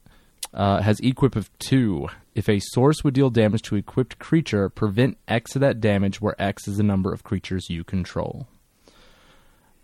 uh, 0.54 0.82
has 0.82 0.98
equip 1.00 1.36
of 1.36 1.56
two. 1.58 2.08
If 2.34 2.48
a 2.48 2.60
source 2.60 3.02
would 3.04 3.14
deal 3.14 3.30
damage 3.30 3.62
to 3.62 3.76
equipped 3.76 4.18
creature, 4.18 4.68
prevent 4.68 5.18
X 5.28 5.54
of 5.54 5.60
that 5.60 5.80
damage, 5.80 6.20
where 6.20 6.40
X 6.40 6.68
is 6.68 6.76
the 6.76 6.82
number 6.82 7.12
of 7.12 7.24
creatures 7.24 7.70
you 7.70 7.84
control. 7.84 8.46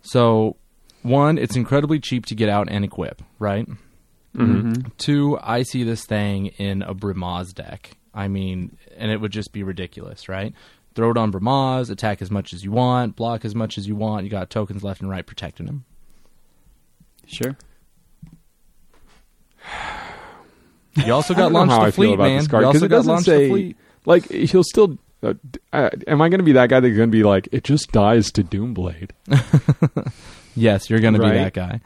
So, 0.01 0.57
one, 1.01 1.37
it's 1.37 1.55
incredibly 1.55 1.99
cheap 1.99 2.25
to 2.27 2.35
get 2.35 2.49
out 2.49 2.67
and 2.69 2.83
equip, 2.83 3.21
right? 3.39 3.67
Two, 4.97 5.37
I 5.41 5.63
see 5.63 5.83
this 5.83 6.05
thing 6.05 6.47
in 6.47 6.81
a 6.81 6.93
Brimaz 6.93 7.53
deck. 7.53 7.91
I 8.13 8.27
mean, 8.27 8.77
and 8.97 9.11
it 9.11 9.21
would 9.21 9.31
just 9.31 9.53
be 9.53 9.63
ridiculous, 9.63 10.27
right? 10.27 10.53
Throw 10.95 11.11
it 11.11 11.17
on 11.17 11.31
Brimaz, 11.31 11.89
attack 11.89 12.21
as 12.21 12.29
much 12.29 12.53
as 12.53 12.63
you 12.63 12.71
want, 12.71 13.15
block 13.15 13.43
as 13.45 13.55
much 13.55 13.77
as 13.77 13.87
you 13.87 13.95
want. 13.95 14.23
You 14.25 14.29
got 14.29 14.49
tokens 14.49 14.83
left 14.83 15.01
and 15.01 15.09
right 15.09 15.25
protecting 15.25 15.65
him. 15.67 15.85
Sure. 17.25 17.55
You 20.95 21.11
also 21.13 21.33
got 21.33 21.43
don't 21.43 21.53
launch 21.53 21.71
how 21.71 21.79
the 21.79 21.85
I 21.85 21.91
fleet, 21.91 22.07
feel 22.07 22.13
about 22.15 22.23
man. 22.27 22.37
this 22.37 22.47
card 22.47 22.63
you 22.63 22.69
because 22.69 22.81
also 22.81 22.85
it 22.85 22.89
got 22.89 22.95
doesn't 22.97 23.11
launch 23.13 23.25
say 23.25 23.43
the 23.45 23.49
fleet. 23.49 23.77
like 24.05 24.29
he'll 24.29 24.63
still. 24.63 24.97
Uh, 25.23 25.33
uh, 25.71 25.89
am 26.05 26.21
I 26.21 26.29
going 26.29 26.39
to 26.39 26.43
be 26.43 26.51
that 26.51 26.69
guy 26.69 26.79
that's 26.81 26.95
going 26.95 27.09
to 27.09 27.17
be 27.17 27.23
like 27.23 27.47
it 27.51 27.63
just 27.63 27.91
dies 27.91 28.31
to 28.33 28.43
Doomblade? 28.43 29.11
Yes, 30.55 30.87
you're 30.87 30.99
going 30.99 31.15
to 31.15 31.19
be 31.19 31.29
that 31.29 31.53
guy. 31.53 31.81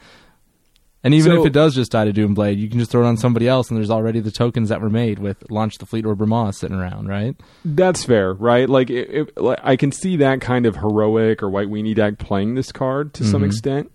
And 1.07 1.13
even 1.13 1.31
So- 1.31 1.39
if 1.39 1.45
it 1.47 1.53
does 1.53 1.73
just 1.73 1.93
die 1.93 2.03
to 2.03 2.11
Doomblade, 2.11 2.57
you 2.57 2.67
can 2.69 2.79
just 2.79 2.91
throw 2.91 3.01
it 3.01 3.07
on 3.07 3.15
somebody 3.15 3.47
else, 3.47 3.69
and 3.69 3.77
there's 3.77 3.89
already 3.89 4.19
the 4.19 4.29
tokens 4.29 4.67
that 4.67 4.81
were 4.81 4.89
made 4.89 5.19
with 5.19 5.49
Launch 5.49 5.77
the 5.77 5.85
Fleet 5.85 6.05
or 6.05 6.17
Brimaz 6.17 6.55
sitting 6.55 6.75
around, 6.75 7.07
right? 7.07 7.33
That's 7.63 8.03
fair, 8.03 8.33
right? 8.33 8.69
Like, 8.69 8.89
it, 8.89 9.09
it, 9.09 9.37
like 9.41 9.59
I 9.63 9.77
can 9.77 9.93
see 9.93 10.17
that 10.17 10.41
kind 10.41 10.65
of 10.65 10.75
heroic 10.75 11.41
or 11.41 11.49
white 11.49 11.69
weenie 11.69 11.95
deck 11.95 12.17
playing 12.17 12.55
this 12.55 12.73
card 12.73 13.13
to 13.13 13.23
some 13.23 13.41
Mhm. 13.41 13.45
extent. 13.45 13.91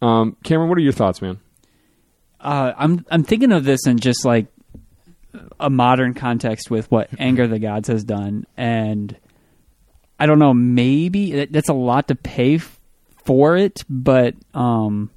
Um, 0.00 0.36
Cameron, 0.44 0.70
what 0.70 0.78
are 0.78 0.82
your 0.82 0.92
thoughts, 0.92 1.20
man? 1.20 1.40
Uh, 2.40 2.72
I'm 2.78 3.04
I'm 3.10 3.22
thinking 3.22 3.52
of 3.52 3.64
this 3.64 3.86
in 3.86 3.98
just 3.98 4.24
like 4.24 4.46
a 5.60 5.68
modern 5.68 6.14
context 6.14 6.70
with 6.70 6.90
what 6.90 7.08
Anger 7.18 7.46
the 7.46 7.58
Gods 7.58 7.88
has 7.88 8.02
done, 8.02 8.46
and 8.56 9.14
I 10.18 10.24
don't 10.26 10.38
know. 10.38 10.54
Maybe 10.54 11.44
that's 11.46 11.68
a 11.68 11.74
lot 11.74 12.08
to 12.08 12.14
pay 12.14 12.54
f- 12.56 12.78
for 13.24 13.56
it, 13.56 13.84
but 13.90 14.34
um, 14.54 15.10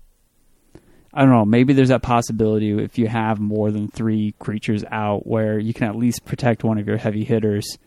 I 1.17 1.21
don't 1.21 1.31
know. 1.31 1.45
Maybe 1.45 1.73
there's 1.73 1.89
that 1.89 2.03
possibility 2.03 2.71
if 2.71 2.99
you 2.99 3.07
have 3.07 3.39
more 3.39 3.71
than 3.71 3.87
three 3.87 4.35
creatures 4.37 4.83
out, 4.91 5.25
where 5.25 5.57
you 5.57 5.73
can 5.73 5.87
at 5.87 5.95
least 5.95 6.25
protect 6.25 6.63
one 6.63 6.77
of 6.77 6.85
your 6.87 6.97
heavy 6.97 7.23
hitters. 7.23 7.79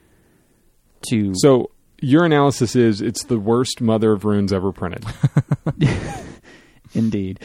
To 1.10 1.32
So 1.36 1.70
your 2.00 2.24
analysis 2.24 2.74
is 2.74 3.00
it's 3.00 3.22
the 3.24 3.38
worst 3.38 3.80
Mother 3.80 4.12
of 4.12 4.24
Runes 4.24 4.52
ever 4.52 4.72
printed. 4.72 5.04
indeed, 6.94 7.38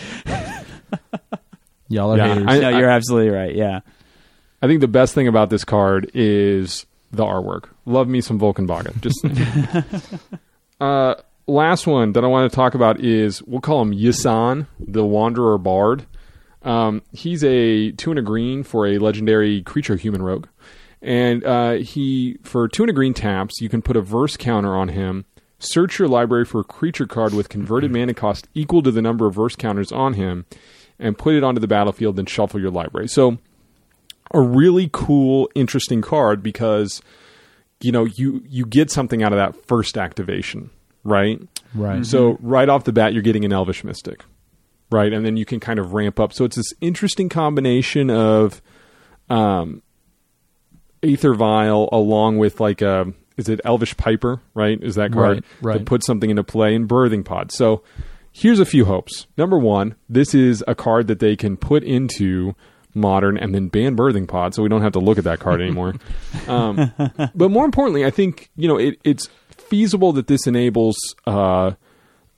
Y'all 1.88 2.13
are 2.13 2.17
Yeah, 2.17 2.34
haters. 2.34 2.45
I- 2.48 2.60
no, 2.60 2.69
you're 2.80 2.89
absolutely 2.89 3.30
right. 3.30 3.56
Yeah, 3.56 3.82
I 4.63 4.67
think 4.67 4.82
the 4.82 4.88
best 4.88 5.13
thing 5.13 5.28
about 5.28 5.52
this 5.52 5.63
card 5.63 6.10
is 6.15 6.88
the 7.12 7.24
artwork. 7.24 7.69
Love 7.86 8.08
me 8.08 8.21
some 8.21 8.39
Volkan 8.39 8.65
Baga. 8.65 8.91
Just 9.02 9.24
uh, 10.82 11.15
last 11.47 11.88
one 11.88 12.13
that 12.13 12.23
I 12.23 12.27
want 12.27 12.49
to 12.49 12.55
talk 12.55 12.75
about 12.75 12.99
is 12.99 13.41
we'll 13.43 13.62
call 13.62 13.81
him 13.81 13.91
Yisan, 13.91 14.67
the 14.79 15.05
Wanderer 15.05 15.58
Bard. 15.58 16.05
Um, 16.63 17.03
he's 17.12 17.43
a 17.43 17.91
two 17.91 18.10
and 18.10 18.19
a 18.19 18.23
green 18.23 18.63
for 18.63 18.88
a 18.88 18.97
legendary 18.97 19.62
creature 19.62 19.95
human 19.95 20.21
rogue, 20.21 20.47
and 21.01 21.43
uh, 21.43 21.73
he 21.73 22.39
for 22.43 22.67
two 22.67 22.84
and 22.84 22.89
a 22.89 22.93
green 22.93 23.13
taps 23.13 23.62
you 23.62 23.69
can 23.69 23.81
put 23.81 23.95
a 23.95 24.01
verse 24.01 24.36
counter 24.36 24.75
on 24.75 24.89
him. 24.89 25.25
Search 25.60 25.99
your 25.99 26.08
library 26.08 26.45
for 26.45 26.62
a 26.62 26.65
creature 26.65 27.05
card 27.05 27.34
with 27.34 27.49
converted 27.49 27.91
mana 27.91 28.13
cost 28.13 28.47
equal 28.53 28.81
to 28.81 28.91
the 28.91 29.01
number 29.01 29.25
of 29.27 29.36
verse 29.36 29.55
counters 29.55 29.91
on 29.91 30.13
him, 30.13 30.45
and 30.97 31.17
put 31.17 31.36
it 31.36 31.43
onto 31.43 31.62
the 31.62 31.67
battlefield. 31.67 32.15
Then 32.15 32.25
shuffle 32.25 32.60
your 32.60 32.71
library. 32.71 33.08
So 33.08 33.38
a 34.34 34.41
really 34.41 34.89
cool, 34.91 35.49
interesting 35.53 36.01
card 36.01 36.41
because 36.41 37.01
you 37.81 37.91
know 37.91 38.05
you 38.05 38.43
you 38.47 38.65
get 38.65 38.89
something 38.89 39.21
out 39.21 39.34
of 39.34 39.38
that 39.38 39.67
first 39.67 39.97
activation, 39.99 40.71
right? 41.05 41.39
right. 41.73 42.05
So 42.05 42.37
right 42.41 42.67
off 42.67 42.83
the 42.83 42.91
bat, 42.91 43.13
you're 43.13 43.21
getting 43.23 43.45
an 43.45 43.53
Elvish 43.53 43.85
Mystic, 43.85 44.25
right? 44.91 45.13
And 45.13 45.25
then 45.25 45.37
you 45.37 45.45
can 45.45 45.61
kind 45.61 45.79
of 45.79 45.93
ramp 45.93 46.19
up. 46.19 46.33
So 46.33 46.43
it's 46.43 46.57
this 46.57 46.73
interesting 46.81 47.29
combination 47.29 48.09
of 48.09 48.61
um, 49.29 49.81
Aether 51.03 51.33
Vial 51.33 51.87
along 51.91 52.37
with 52.37 52.59
like 52.59 52.81
a 52.81 53.13
is 53.37 53.49
it 53.49 53.59
Elvish 53.65 53.95
Piper, 53.97 54.41
right? 54.53 54.81
Is 54.81 54.95
that 54.95 55.11
card 55.11 55.43
Right, 55.61 55.73
right. 55.73 55.77
to 55.79 55.83
put 55.83 56.03
something 56.05 56.29
into 56.29 56.43
play 56.43 56.73
in 56.73 56.87
Birthing 56.87 57.23
Pod? 57.25 57.51
So 57.51 57.83
here's 58.31 58.59
a 58.59 58.65
few 58.65 58.85
hopes. 58.85 59.27
Number 59.37 59.57
one, 59.57 59.95
this 60.07 60.33
is 60.33 60.63
a 60.67 60.75
card 60.75 61.07
that 61.07 61.19
they 61.19 61.35
can 61.35 61.57
put 61.57 61.83
into 61.83 62.55
modern 62.97 63.37
and 63.37 63.53
then 63.53 63.67
ban 63.67 63.93
birthing 63.93 64.25
pod 64.25 64.55
so 64.55 64.63
we 64.63 64.69
don't 64.69 64.81
have 64.81 64.93
to 64.93 64.99
look 64.99 65.17
at 65.17 65.25
that 65.25 65.37
card 65.37 65.59
anymore 65.59 65.93
um, 66.47 66.93
but 67.35 67.51
more 67.51 67.65
importantly 67.65 68.05
i 68.05 68.09
think 68.09 68.49
you 68.55 68.69
know 68.69 68.77
it, 68.77 68.97
it's 69.03 69.27
feasible 69.67 70.13
that 70.13 70.28
this 70.28 70.47
enables 70.47 70.97
uh, 71.25 71.71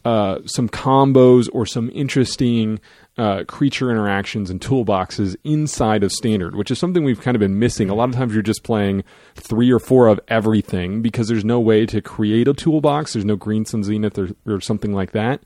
uh, 0.06 0.40
some 0.46 0.70
combos 0.70 1.50
or 1.52 1.66
some 1.66 1.90
interesting 1.94 2.80
uh, 3.18 3.44
creature 3.46 3.90
interactions 3.90 4.50
and 4.50 4.62
toolboxes 4.62 5.36
inside 5.44 6.04
of 6.04 6.12
standard, 6.12 6.56
which 6.56 6.72
is 6.72 6.80
something 6.80 7.04
we've 7.04 7.22
kind 7.22 7.36
of 7.36 7.40
been 7.40 7.60
missing. 7.60 7.90
A 7.90 7.96
lot 7.96 8.10
of 8.10 8.16
times 8.16 8.34
you're 8.34 8.44
just 8.44 8.64
playing 8.64 9.04
three 9.36 9.72
or 9.72 9.80
four 9.80 10.08
of 10.08 10.20
everything 10.28 11.02
because 11.02 11.28
there's 11.28 11.44
no 11.44 11.60
way 11.60 11.86
to 11.88 12.02
create 12.02 12.48
a 12.48 12.54
toolbox. 12.54 13.14
There's 13.14 13.26
no 13.26 13.36
Green 13.36 13.66
Sun 13.66 13.84
Zenith 13.84 14.18
or, 14.18 14.30
or 14.46 14.62
something 14.62 14.94
like 14.94 15.12
that. 15.12 15.42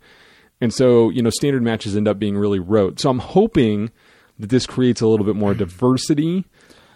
And 0.59 0.71
so, 0.73 1.09
you 1.09 1.23
know, 1.23 1.31
standard 1.31 1.63
matches 1.63 1.97
end 1.97 2.07
up 2.07 2.19
being 2.19 2.37
really 2.37 2.59
rote. 2.59 2.99
So 2.99 3.09
I'm 3.09 3.19
hoping 3.19 3.89
that 4.37 4.49
this 4.49 4.67
creates 4.67 5.01
a 5.01 5.07
little 5.07 5.25
bit 5.25 5.35
more 5.35 5.53
diversity. 5.53 6.45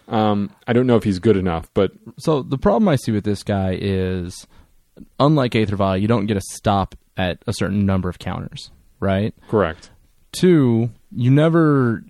Um, 0.08 0.50
I 0.68 0.72
don't 0.72 0.86
know 0.86 0.96
if 0.96 1.02
he's 1.02 1.18
good 1.18 1.36
enough, 1.36 1.68
but 1.74 1.90
So 2.18 2.42
the 2.42 2.58
problem 2.58 2.86
I 2.88 2.94
see 2.96 3.10
with 3.10 3.24
this 3.24 3.42
guy 3.42 3.76
is, 3.80 4.46
unlike 5.18 5.54
Aether 5.54 5.76
Vial, 5.76 5.96
you 5.96 6.08
don't 6.08 6.26
get 6.26 6.36
a 6.36 6.42
stop 6.52 6.94
at 7.16 7.38
a 7.46 7.52
certain 7.52 7.86
number 7.86 8.08
of 8.08 8.18
counters, 8.18 8.70
right? 9.00 9.34
correct. 9.48 9.90
Two, 10.32 10.90
you 11.12 11.30
never, 11.30 12.02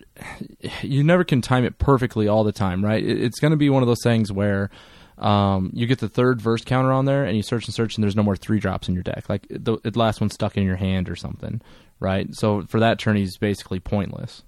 you 0.83 1.05
never 1.05 1.23
can 1.23 1.41
time 1.41 1.65
it 1.65 1.79
perfectly 1.79 2.27
all 2.27 2.43
the 2.43 2.51
time, 2.53 2.85
right? 2.85 3.03
It- 3.05 3.23
It's 3.23 3.39
going 3.39 3.53
to 3.53 3.57
be 3.57 3.71
one 3.71 3.83
of 3.83 3.87
those 3.89 4.03
things 4.03 4.33
where. 4.33 4.71
Um, 5.19 5.71
you 5.73 5.87
get 5.87 5.99
the 6.01 6.11
third 6.11 6.43
verse 6.43 6.63
counter 6.63 6.93
on 6.93 7.07
there, 7.07 7.25
and 7.25 7.39
you 7.39 7.43
search 7.43 7.65
and 7.65 7.73
search, 7.75 7.95
and 7.95 8.05
there's 8.05 8.15
no 8.17 8.23
more 8.23 8.37
three 8.37 8.59
drops 8.61 8.87
in 8.87 8.93
your 8.93 9.03
deck. 9.03 9.31
Like 9.31 9.47
the, 9.49 9.79
the 9.83 9.99
last 9.99 10.21
one 10.21 10.29
stuck 10.29 10.59
in 10.59 10.63
your 10.65 10.77
hand 10.77 11.09
or 11.09 11.17
something, 11.17 11.63
right? 12.01 12.29
So 12.35 12.65
for 12.69 12.81
that 12.81 12.99
turn, 12.99 13.17
he's 13.17 13.39
basically 13.39 13.81
pointless. 13.81 14.43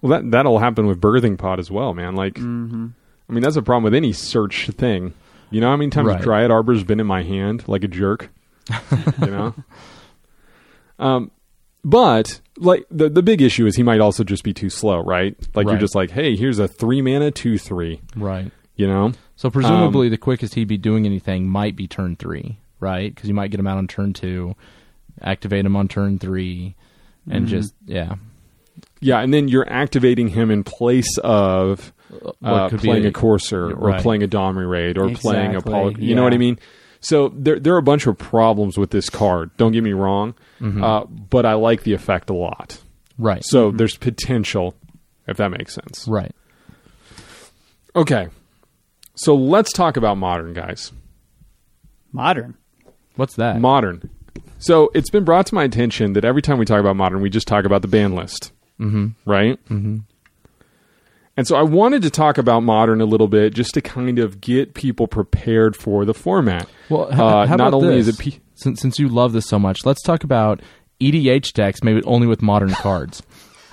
Well, 0.00 0.08
that 0.12 0.30
that'll 0.30 0.58
happen 0.58 0.86
with 0.86 1.02
birthing 1.02 1.36
pod 1.36 1.58
as 1.60 1.70
well, 1.70 1.92
man. 1.92 2.14
Like, 2.14 2.36
Mm-hmm. 2.36 2.86
I 3.28 3.32
mean, 3.34 3.42
that's 3.42 3.56
a 3.56 3.62
problem 3.62 3.84
with 3.84 3.94
any 3.94 4.14
search 4.14 4.68
thing. 4.70 5.12
You 5.54 5.60
know 5.60 5.68
how 5.70 5.76
many 5.76 5.90
times 5.90 6.08
Right. 6.08 6.20
Dryad 6.20 6.50
Arbor's 6.50 6.82
been 6.82 6.98
in 6.98 7.06
my 7.06 7.22
hand 7.22 7.68
like 7.68 7.84
a 7.84 7.88
jerk? 7.88 8.28
you 9.20 9.26
know? 9.26 9.54
Um, 10.98 11.30
but, 11.84 12.40
like, 12.56 12.86
the, 12.90 13.08
the 13.10 13.22
big 13.22 13.42
issue 13.42 13.66
is 13.66 13.76
he 13.76 13.82
might 13.82 14.00
also 14.00 14.22
just 14.24 14.44
be 14.44 14.54
too 14.54 14.70
slow, 14.70 15.00
right? 15.00 15.36
Like, 15.54 15.66
you're 15.66 15.76
just 15.76 15.94
like, 15.94 16.10
hey, 16.12 16.36
here's 16.36 16.58
a 16.58 16.68
three 16.68 17.02
mana, 17.02 17.30
two, 17.30 17.58
three, 17.58 18.00
Right. 18.16 18.50
you 18.76 18.86
know? 18.86 19.12
So 19.36 19.50
presumably, 19.50 20.08
the 20.08 20.16
quickest 20.16 20.54
he'd 20.54 20.68
be 20.68 20.78
doing 20.78 21.04
anything 21.04 21.48
might 21.48 21.74
be 21.76 21.88
turn 21.88 22.14
three, 22.16 22.58
right? 22.80 23.12
Because 23.14 23.28
you 23.28 23.34
might 23.34 23.50
get 23.50 23.58
him 23.60 23.66
out 23.66 23.76
on 23.76 23.88
turn 23.88 24.12
two, 24.12 24.54
activate 25.20 25.66
him 25.66 25.74
on 25.76 25.88
turn 25.88 26.18
three, 26.20 26.76
and 27.28 27.46
just 27.48 27.74
yeah, 27.84 28.14
Yeah, 29.00 29.18
and 29.20 29.34
then 29.34 29.48
you're 29.48 29.68
activating 29.68 30.28
him 30.28 30.50
in 30.52 30.62
place 30.62 31.18
of 31.24 31.92
uh, 32.42 32.68
could 32.68 32.82
be 32.82 32.88
playing 32.88 33.04
a, 33.04 33.08
a- 33.08 33.12
Courser 33.12 33.70
or 33.70 33.88
right. 33.90 34.02
playing 34.02 34.22
a 34.22 34.28
Domri 34.28 34.68
Rade 34.68 34.98
or 34.98 35.10
playing 35.14 35.54
a 35.54 35.58
Exactly, 35.58 35.72
Poly- 35.72 36.04
You 36.04 36.14
know 36.14 36.22
what 36.22 36.34
I 36.34 36.38
mean? 36.38 36.58
So 37.00 37.28
there, 37.36 37.60
there 37.60 37.74
are 37.74 37.78
a 37.78 37.82
bunch 37.82 38.06
of 38.06 38.16
problems 38.16 38.78
with 38.78 38.90
this 38.90 39.10
card. 39.10 39.50
Don't 39.58 39.72
get 39.72 39.84
me 39.84 39.92
wrong, 39.92 40.34
uh, 40.62 41.04
but 41.04 41.44
I 41.44 41.52
like 41.54 41.82
the 41.82 41.92
effect 41.92 42.30
a 42.30 42.34
lot. 42.34 42.80
right, 43.18 43.44
So 43.44 43.70
there's 43.70 43.96
potential, 43.96 44.74
if 45.26 45.36
that 45.36 45.50
makes 45.50 45.74
sense. 45.74 46.06
right. 46.08 46.32
Okay, 47.96 48.28
so 49.14 49.34
let's 49.36 49.72
talk 49.72 49.96
about 49.96 50.16
modern 50.18 50.52
guys. 50.52 50.92
Modern. 52.12 52.56
What's 53.16 53.36
that? 53.36 53.60
Modern. 53.60 54.10
So 54.58 54.90
it's 54.94 55.10
been 55.10 55.24
brought 55.24 55.46
to 55.46 55.54
my 55.54 55.64
attention 55.64 56.14
that 56.14 56.24
every 56.24 56.42
time 56.42 56.58
we 56.58 56.64
talk 56.64 56.80
about 56.80 56.96
modern, 56.96 57.20
we 57.20 57.30
just 57.30 57.46
talk 57.46 57.64
about 57.64 57.82
the 57.82 57.88
ban 57.88 58.14
list, 58.14 58.50
mm-hmm. 58.80 59.08
right? 59.30 59.62
Mm-hmm. 59.66 59.98
And 61.36 61.46
so 61.48 61.56
I 61.56 61.62
wanted 61.62 62.02
to 62.02 62.10
talk 62.10 62.38
about 62.38 62.60
modern 62.62 63.00
a 63.00 63.04
little 63.06 63.26
bit 63.26 63.54
just 63.54 63.74
to 63.74 63.80
kind 63.80 64.18
of 64.20 64.40
get 64.40 64.74
people 64.74 65.08
prepared 65.08 65.74
for 65.76 66.04
the 66.04 66.14
format. 66.14 66.68
Well, 66.88 67.08
h- 67.12 67.18
Uh, 67.18 67.46
how 67.46 67.56
not 67.56 67.68
about 67.68 67.74
only 67.74 67.96
this? 67.96 68.08
is 68.08 68.14
it 68.14 68.22
P- 68.22 68.40
since 68.54 68.80
since 68.80 68.98
you 69.00 69.08
love 69.08 69.32
this 69.32 69.46
so 69.46 69.58
much, 69.58 69.84
let's 69.84 70.00
talk 70.02 70.22
about 70.22 70.60
EDH 71.00 71.52
decks, 71.52 71.82
maybe 71.82 72.02
only 72.04 72.26
with 72.28 72.40
modern 72.40 72.70
cards. 72.74 73.22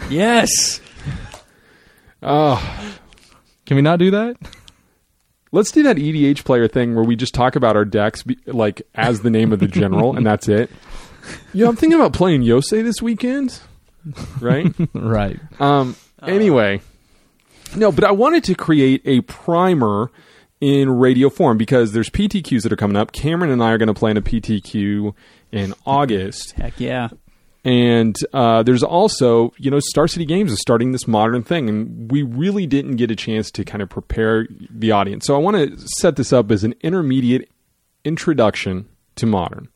Yes. 0.09 0.82
Oh, 2.24 2.97
Can 3.66 3.76
we 3.76 3.82
not 3.82 3.99
do 3.99 4.12
that? 4.12 4.38
let's 5.53 5.70
do 5.72 5.84
that 5.84 5.97
EDH 5.97 6.45
player 6.45 6.68
thing 6.68 6.95
where 6.95 7.03
we 7.03 7.16
just 7.16 7.34
talk 7.34 7.55
about 7.57 7.76
our 7.76 7.84
decks 7.86 8.24
be, 8.24 8.38
like 8.45 8.82
as 8.95 9.22
the 9.22 9.30
name 9.30 9.51
of 9.51 9.59
the 9.59 9.68
general, 9.68 10.16
and 10.16 10.26
that's 10.26 10.47
it. 10.47 10.70
Yeah, 11.53 11.68
I'm 11.68 11.76
thinking 11.76 11.99
about 11.99 12.14
playing 12.14 12.41
Yosei 12.41 12.84
this 12.84 12.99
weekend, 12.99 13.59
right? 14.39 14.74
right. 14.95 15.39
Um. 15.59 15.95
Anyway, 16.24 16.82
no, 17.76 17.91
but 17.91 18.03
I 18.03 18.11
wanted 18.11 18.43
to 18.45 18.55
create 18.55 19.01
a 19.05 19.22
primer 19.22 20.11
in 20.59 20.89
radio 20.89 21.30
form 21.30 21.57
because 21.57 21.91
there's 21.91 22.09
PTQs 22.09 22.63
that 22.63 22.72
are 22.72 22.78
coming 22.78 22.95
up. 22.95 23.11
Cameron 23.11 23.51
and 23.51 23.63
I 23.63 23.72
are 23.72 23.78
going 23.78 23.88
to 23.88 23.93
play 23.93 24.11
in 24.11 24.17
a 24.17 24.22
PTQ 24.22 25.13
in 25.51 25.74
August. 25.86 26.51
Heck 26.51 26.80
yeah. 26.80 27.09
And 27.63 28.15
uh, 28.34 28.63
there's 28.63 28.82
also, 28.82 29.53
you 29.57 29.69
know, 29.69 29.80
Star 29.80 30.07
City 30.07 30.26
Games 30.26 30.51
is 30.51 30.59
starting 30.59 30.91
this 30.91 31.07
modern 31.07 31.43
thing, 31.43 31.69
and 31.69 32.11
we 32.11 32.24
really 32.24 32.65
didn't 32.65 32.95
get 32.95 33.11
a 33.11 33.15
chance 33.15 33.51
to 33.51 33.63
kind 33.63 33.84
of 33.84 33.89
prepare 33.89 34.47
the 34.69 34.91
audience. 34.91 35.26
So 35.26 35.36
I 35.36 35.38
want 35.38 35.57
to 35.57 35.78
set 35.99 36.15
this 36.15 36.34
up 36.34 36.49
as 36.49 36.63
an 36.63 36.74
intermediate 36.82 37.49
introduction 38.03 38.88
to 39.15 39.28
modern. 39.28 39.67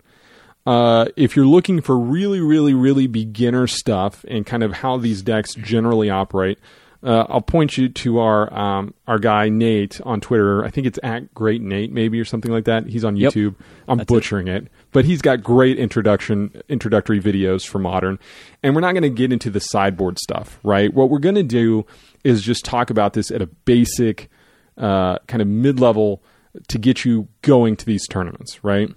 Uh, 0.66 1.06
if 1.16 1.36
you're 1.36 1.46
looking 1.46 1.80
for 1.80 1.98
really, 1.98 2.42
really, 2.42 2.74
really 2.74 3.06
beginner 3.06 3.68
stuff 3.68 4.26
and 4.28 4.48
kind 4.48 4.64
of 4.64 4.74
how 4.74 4.98
these 4.98 5.22
decks 5.22 5.54
generally 5.54 6.10
operate, 6.10 6.58
uh, 7.06 7.26
I'll 7.30 7.42
point 7.42 7.78
you 7.78 7.88
to 7.88 8.20
our 8.20 8.52
um, 8.54 8.94
our 9.08 9.20
guy 9.20 9.48
Nate 9.50 10.02
on 10.02 10.20
Twitter. 10.22 10.66
I 10.66 10.70
think 10.72 10.88
it's 10.88 10.98
at 11.04 11.34
Great 11.36 11.62
Nate, 11.62 11.92
maybe 11.92 12.20
or 12.20 12.26
something 12.26 12.52
like 12.52 12.66
that. 12.66 12.88
He's 12.88 13.06
on 13.06 13.16
Yep. 13.16 13.34
YouTube. 13.34 13.56
I'm 13.88 14.00
That's 14.00 14.12
it. 14.12 14.14
butchering 14.14 14.48
it. 14.48 14.68
but 14.92 15.06
he's 15.06 15.22
got 15.22 15.44
great 15.44 15.78
introduction 15.78 16.62
introductory 16.68 17.22
videos 17.22 17.66
for 17.68 17.78
modern. 17.80 18.18
And 18.64 18.74
we're 18.74 18.82
not 18.82 18.94
going 18.94 19.04
to 19.04 19.10
get 19.10 19.32
into 19.32 19.50
the 19.52 19.60
sideboard 19.60 20.18
stuff, 20.20 20.60
right? 20.64 20.92
What 20.94 21.10
we're 21.10 21.20
going 21.20 21.36
to 21.36 21.44
do 21.44 21.86
is 22.24 22.42
just 22.42 22.66
talk 22.66 22.90
about 22.90 23.14
this 23.14 23.30
at 23.30 23.42
a 23.42 23.46
basic 23.48 24.30
uh, 24.78 25.20
kind 25.28 25.42
of 25.42 25.48
mid 25.48 25.80
level 25.80 26.24
to 26.70 26.80
get 26.80 27.06
you 27.06 27.28
going 27.44 27.76
to 27.76 27.86
these 27.86 28.08
tournaments, 28.08 28.64
right? 28.64 28.90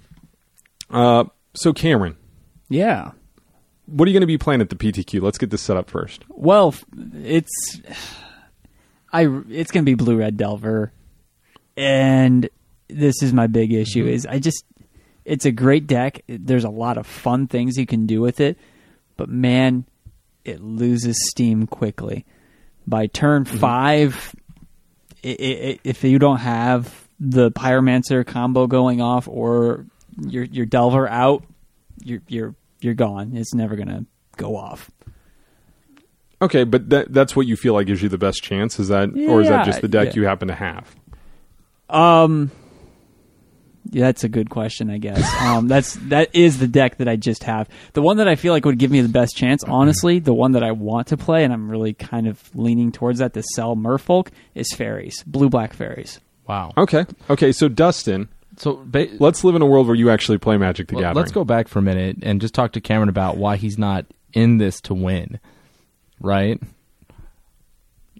Uh, 0.90 1.24
so 1.54 1.72
Cameron, 1.72 2.16
Yeah. 2.70 3.10
What 3.88 4.06
are 4.06 4.10
you 4.10 4.14
going 4.14 4.20
to 4.20 4.26
be 4.26 4.38
playing 4.38 4.60
at 4.60 4.68
the 4.68 4.76
PTQ? 4.76 5.22
Let's 5.22 5.38
get 5.38 5.50
this 5.50 5.62
set 5.62 5.76
up 5.76 5.88
first. 5.88 6.24
Well, 6.28 6.74
it's 7.14 7.80
I 9.12 9.22
it's 9.48 9.70
going 9.70 9.84
to 9.84 9.90
be 9.90 9.94
Blue 9.94 10.16
Red 10.16 10.36
Delver, 10.36 10.92
and 11.76 12.48
this 12.88 13.22
is 13.22 13.32
my 13.32 13.46
big 13.46 13.72
issue. 13.72 14.04
Mm-hmm. 14.04 14.12
Is 14.12 14.26
I 14.26 14.38
just 14.38 14.64
it's 15.24 15.46
a 15.46 15.52
great 15.52 15.86
deck. 15.86 16.22
There's 16.26 16.64
a 16.64 16.70
lot 16.70 16.98
of 16.98 17.06
fun 17.06 17.46
things 17.46 17.76
you 17.76 17.86
can 17.86 18.06
do 18.06 18.20
with 18.20 18.40
it, 18.40 18.58
but 19.16 19.28
man, 19.28 19.86
it 20.44 20.60
loses 20.60 21.16
steam 21.30 21.66
quickly. 21.66 22.26
By 22.86 23.06
turn 23.06 23.44
mm-hmm. 23.44 23.56
five, 23.56 24.34
i 25.24 25.28
i 25.28 25.78
if 25.82 26.04
you 26.04 26.18
don't 26.18 26.38
have 26.38 27.08
the 27.18 27.50
Pyromancer 27.50 28.26
combo 28.26 28.66
going 28.66 29.00
off 29.00 29.26
or 29.28 29.86
your 30.20 30.44
your 30.44 30.66
Delver 30.66 31.08
out, 31.08 31.44
you're 32.04 32.20
you're 32.28 32.54
you're 32.80 32.94
gone. 32.94 33.36
It's 33.36 33.54
never 33.54 33.76
gonna 33.76 34.04
go 34.36 34.56
off. 34.56 34.90
Okay, 36.40 36.64
but 36.64 36.88
that, 36.90 37.12
that's 37.12 37.34
what 37.34 37.46
you 37.46 37.56
feel 37.56 37.74
like 37.74 37.88
gives 37.88 38.02
you 38.02 38.08
the 38.08 38.18
best 38.18 38.42
chance. 38.42 38.78
Is 38.78 38.88
that, 38.88 39.10
or 39.28 39.40
is 39.40 39.48
that 39.48 39.66
just 39.66 39.80
the 39.80 39.88
deck 39.88 40.08
yeah. 40.08 40.14
you 40.14 40.24
happen 40.24 40.48
to 40.48 40.54
have? 40.54 40.94
Um, 41.90 42.52
yeah, 43.90 44.06
that's 44.06 44.24
a 44.24 44.28
good 44.28 44.50
question. 44.50 44.90
I 44.90 44.98
guess 44.98 45.34
um, 45.42 45.68
that's 45.68 45.94
that 46.08 46.34
is 46.34 46.58
the 46.58 46.68
deck 46.68 46.98
that 46.98 47.08
I 47.08 47.16
just 47.16 47.44
have. 47.44 47.68
The 47.94 48.02
one 48.02 48.18
that 48.18 48.28
I 48.28 48.36
feel 48.36 48.52
like 48.52 48.64
would 48.64 48.78
give 48.78 48.90
me 48.90 49.00
the 49.00 49.08
best 49.08 49.36
chance, 49.36 49.64
honestly, 49.64 50.18
the 50.18 50.34
one 50.34 50.52
that 50.52 50.62
I 50.62 50.72
want 50.72 51.08
to 51.08 51.16
play, 51.16 51.44
and 51.44 51.52
I'm 51.52 51.70
really 51.70 51.94
kind 51.94 52.26
of 52.26 52.40
leaning 52.54 52.92
towards 52.92 53.18
that 53.18 53.34
to 53.34 53.42
sell 53.54 53.76
Merfolk 53.76 54.28
is 54.54 54.72
fairies, 54.72 55.22
blue 55.24 55.48
black 55.48 55.72
fairies. 55.72 56.20
Wow. 56.46 56.72
Okay, 56.76 57.04
okay. 57.28 57.52
So 57.52 57.68
Dustin, 57.68 58.28
So 58.58 58.82
ba- 58.84 59.08
let's 59.20 59.44
live 59.44 59.54
in 59.54 59.62
a 59.62 59.66
world 59.66 59.86
where 59.86 59.96
you 59.96 60.10
actually 60.10 60.38
play 60.38 60.56
Magic 60.56 60.88
the 60.88 60.94
well, 60.96 61.02
Gathering. 61.02 61.16
let's 61.16 61.32
go 61.32 61.44
back 61.44 61.68
for 61.68 61.78
a 61.78 61.82
minute 61.82 62.18
and 62.22 62.40
just 62.40 62.54
talk 62.54 62.72
to 62.72 62.80
Cameron 62.80 63.08
about 63.08 63.36
why 63.36 63.56
he's 63.56 63.78
not 63.78 64.04
in 64.32 64.58
this 64.58 64.80
to 64.82 64.94
win. 64.94 65.38
Right? 66.20 66.60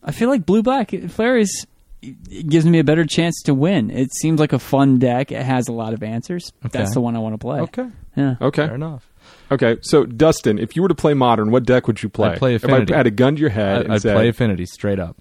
I 0.02 0.12
feel 0.12 0.28
like 0.28 0.46
blue 0.46 0.62
black 0.62 0.90
fairies 1.08 1.66
it 2.00 2.48
gives 2.48 2.64
me 2.64 2.78
a 2.78 2.84
better 2.84 3.04
chance 3.04 3.42
to 3.42 3.54
win. 3.54 3.90
It 3.90 4.14
seems 4.14 4.38
like 4.38 4.52
a 4.52 4.58
fun 4.60 4.98
deck. 4.98 5.32
It 5.32 5.42
has 5.42 5.66
a 5.66 5.72
lot 5.72 5.92
of 5.92 6.02
answers. 6.04 6.52
Okay. 6.64 6.78
That's 6.78 6.94
the 6.94 7.00
one 7.00 7.16
I 7.16 7.18
want 7.18 7.34
to 7.34 7.38
play. 7.38 7.60
Okay. 7.62 7.88
Yeah. 8.16 8.36
Okay, 8.40 8.66
Fair 8.66 8.76
enough. 8.76 9.10
okay. 9.50 9.78
So 9.82 10.04
Dustin, 10.06 10.58
if 10.58 10.76
you 10.76 10.82
were 10.82 10.88
to 10.88 10.94
play 10.94 11.14
Modern, 11.14 11.50
what 11.50 11.64
deck 11.64 11.88
would 11.88 12.00
you 12.02 12.08
play? 12.08 12.30
I'd 12.30 12.38
play 12.38 12.54
If 12.54 12.64
I 12.64 12.78
had 12.88 13.06
a 13.08 13.10
gun 13.10 13.34
to 13.34 13.40
your 13.40 13.50
head 13.50 13.78
I, 13.78 13.80
and 13.82 13.92
I'd 13.92 14.02
said, 14.02 14.14
play 14.14 14.28
Affinity 14.28 14.66
straight 14.66 15.00
up. 15.00 15.16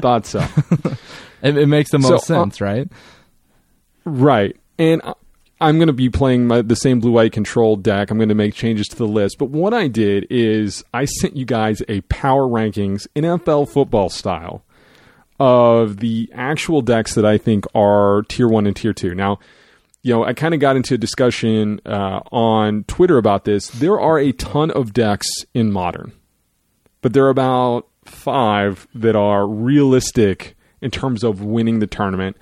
thought 0.00 0.26
so. 0.26 0.44
It, 1.42 1.58
it 1.58 1.66
makes 1.66 1.90
the 1.90 2.00
So, 2.00 2.08
most 2.10 2.30
uh, 2.30 2.40
sense, 2.40 2.60
right? 2.60 2.88
Right. 4.04 4.56
And 4.78 5.02
I'm 5.60 5.76
going 5.76 5.86
to 5.86 5.92
be 5.92 6.10
playing 6.10 6.46
my, 6.46 6.62
the 6.62 6.74
same 6.74 6.98
blue 6.98 7.12
white 7.12 7.32
control 7.32 7.76
deck. 7.76 8.10
I'm 8.10 8.18
going 8.18 8.28
to 8.28 8.34
make 8.34 8.54
changes 8.54 8.88
to 8.88 8.96
the 8.96 9.06
list. 9.06 9.38
But 9.38 9.50
what 9.50 9.72
I 9.72 9.86
did 9.86 10.26
is 10.28 10.82
I 10.92 11.04
sent 11.04 11.36
you 11.36 11.44
guys 11.44 11.82
a 11.88 12.00
power 12.02 12.42
rankings, 12.42 13.06
NFL 13.14 13.68
football 13.68 14.08
style, 14.08 14.64
of 15.38 15.98
the 15.98 16.30
actual 16.34 16.82
decks 16.82 17.14
that 17.14 17.24
I 17.24 17.38
think 17.38 17.64
are 17.74 18.22
tier 18.28 18.48
one 18.48 18.66
and 18.66 18.74
tier 18.74 18.92
two. 18.92 19.14
Now, 19.14 19.38
you 20.02 20.12
know, 20.12 20.24
I 20.24 20.32
kind 20.32 20.52
of 20.52 20.58
got 20.58 20.74
into 20.74 20.94
a 20.94 20.98
discussion 20.98 21.80
uh, 21.86 22.20
on 22.32 22.84
Twitter 22.84 23.18
about 23.18 23.44
this. 23.44 23.68
There 23.68 24.00
are 24.00 24.18
a 24.18 24.32
ton 24.32 24.72
of 24.72 24.92
decks 24.92 25.28
in 25.54 25.70
modern, 25.70 26.12
but 27.02 27.12
there 27.12 27.24
are 27.24 27.30
about 27.30 27.86
five 28.04 28.88
that 28.96 29.14
are 29.14 29.46
realistic 29.46 30.56
in 30.80 30.90
terms 30.90 31.22
of 31.22 31.42
winning 31.42 31.78
the 31.78 31.86
tournament. 31.86 32.36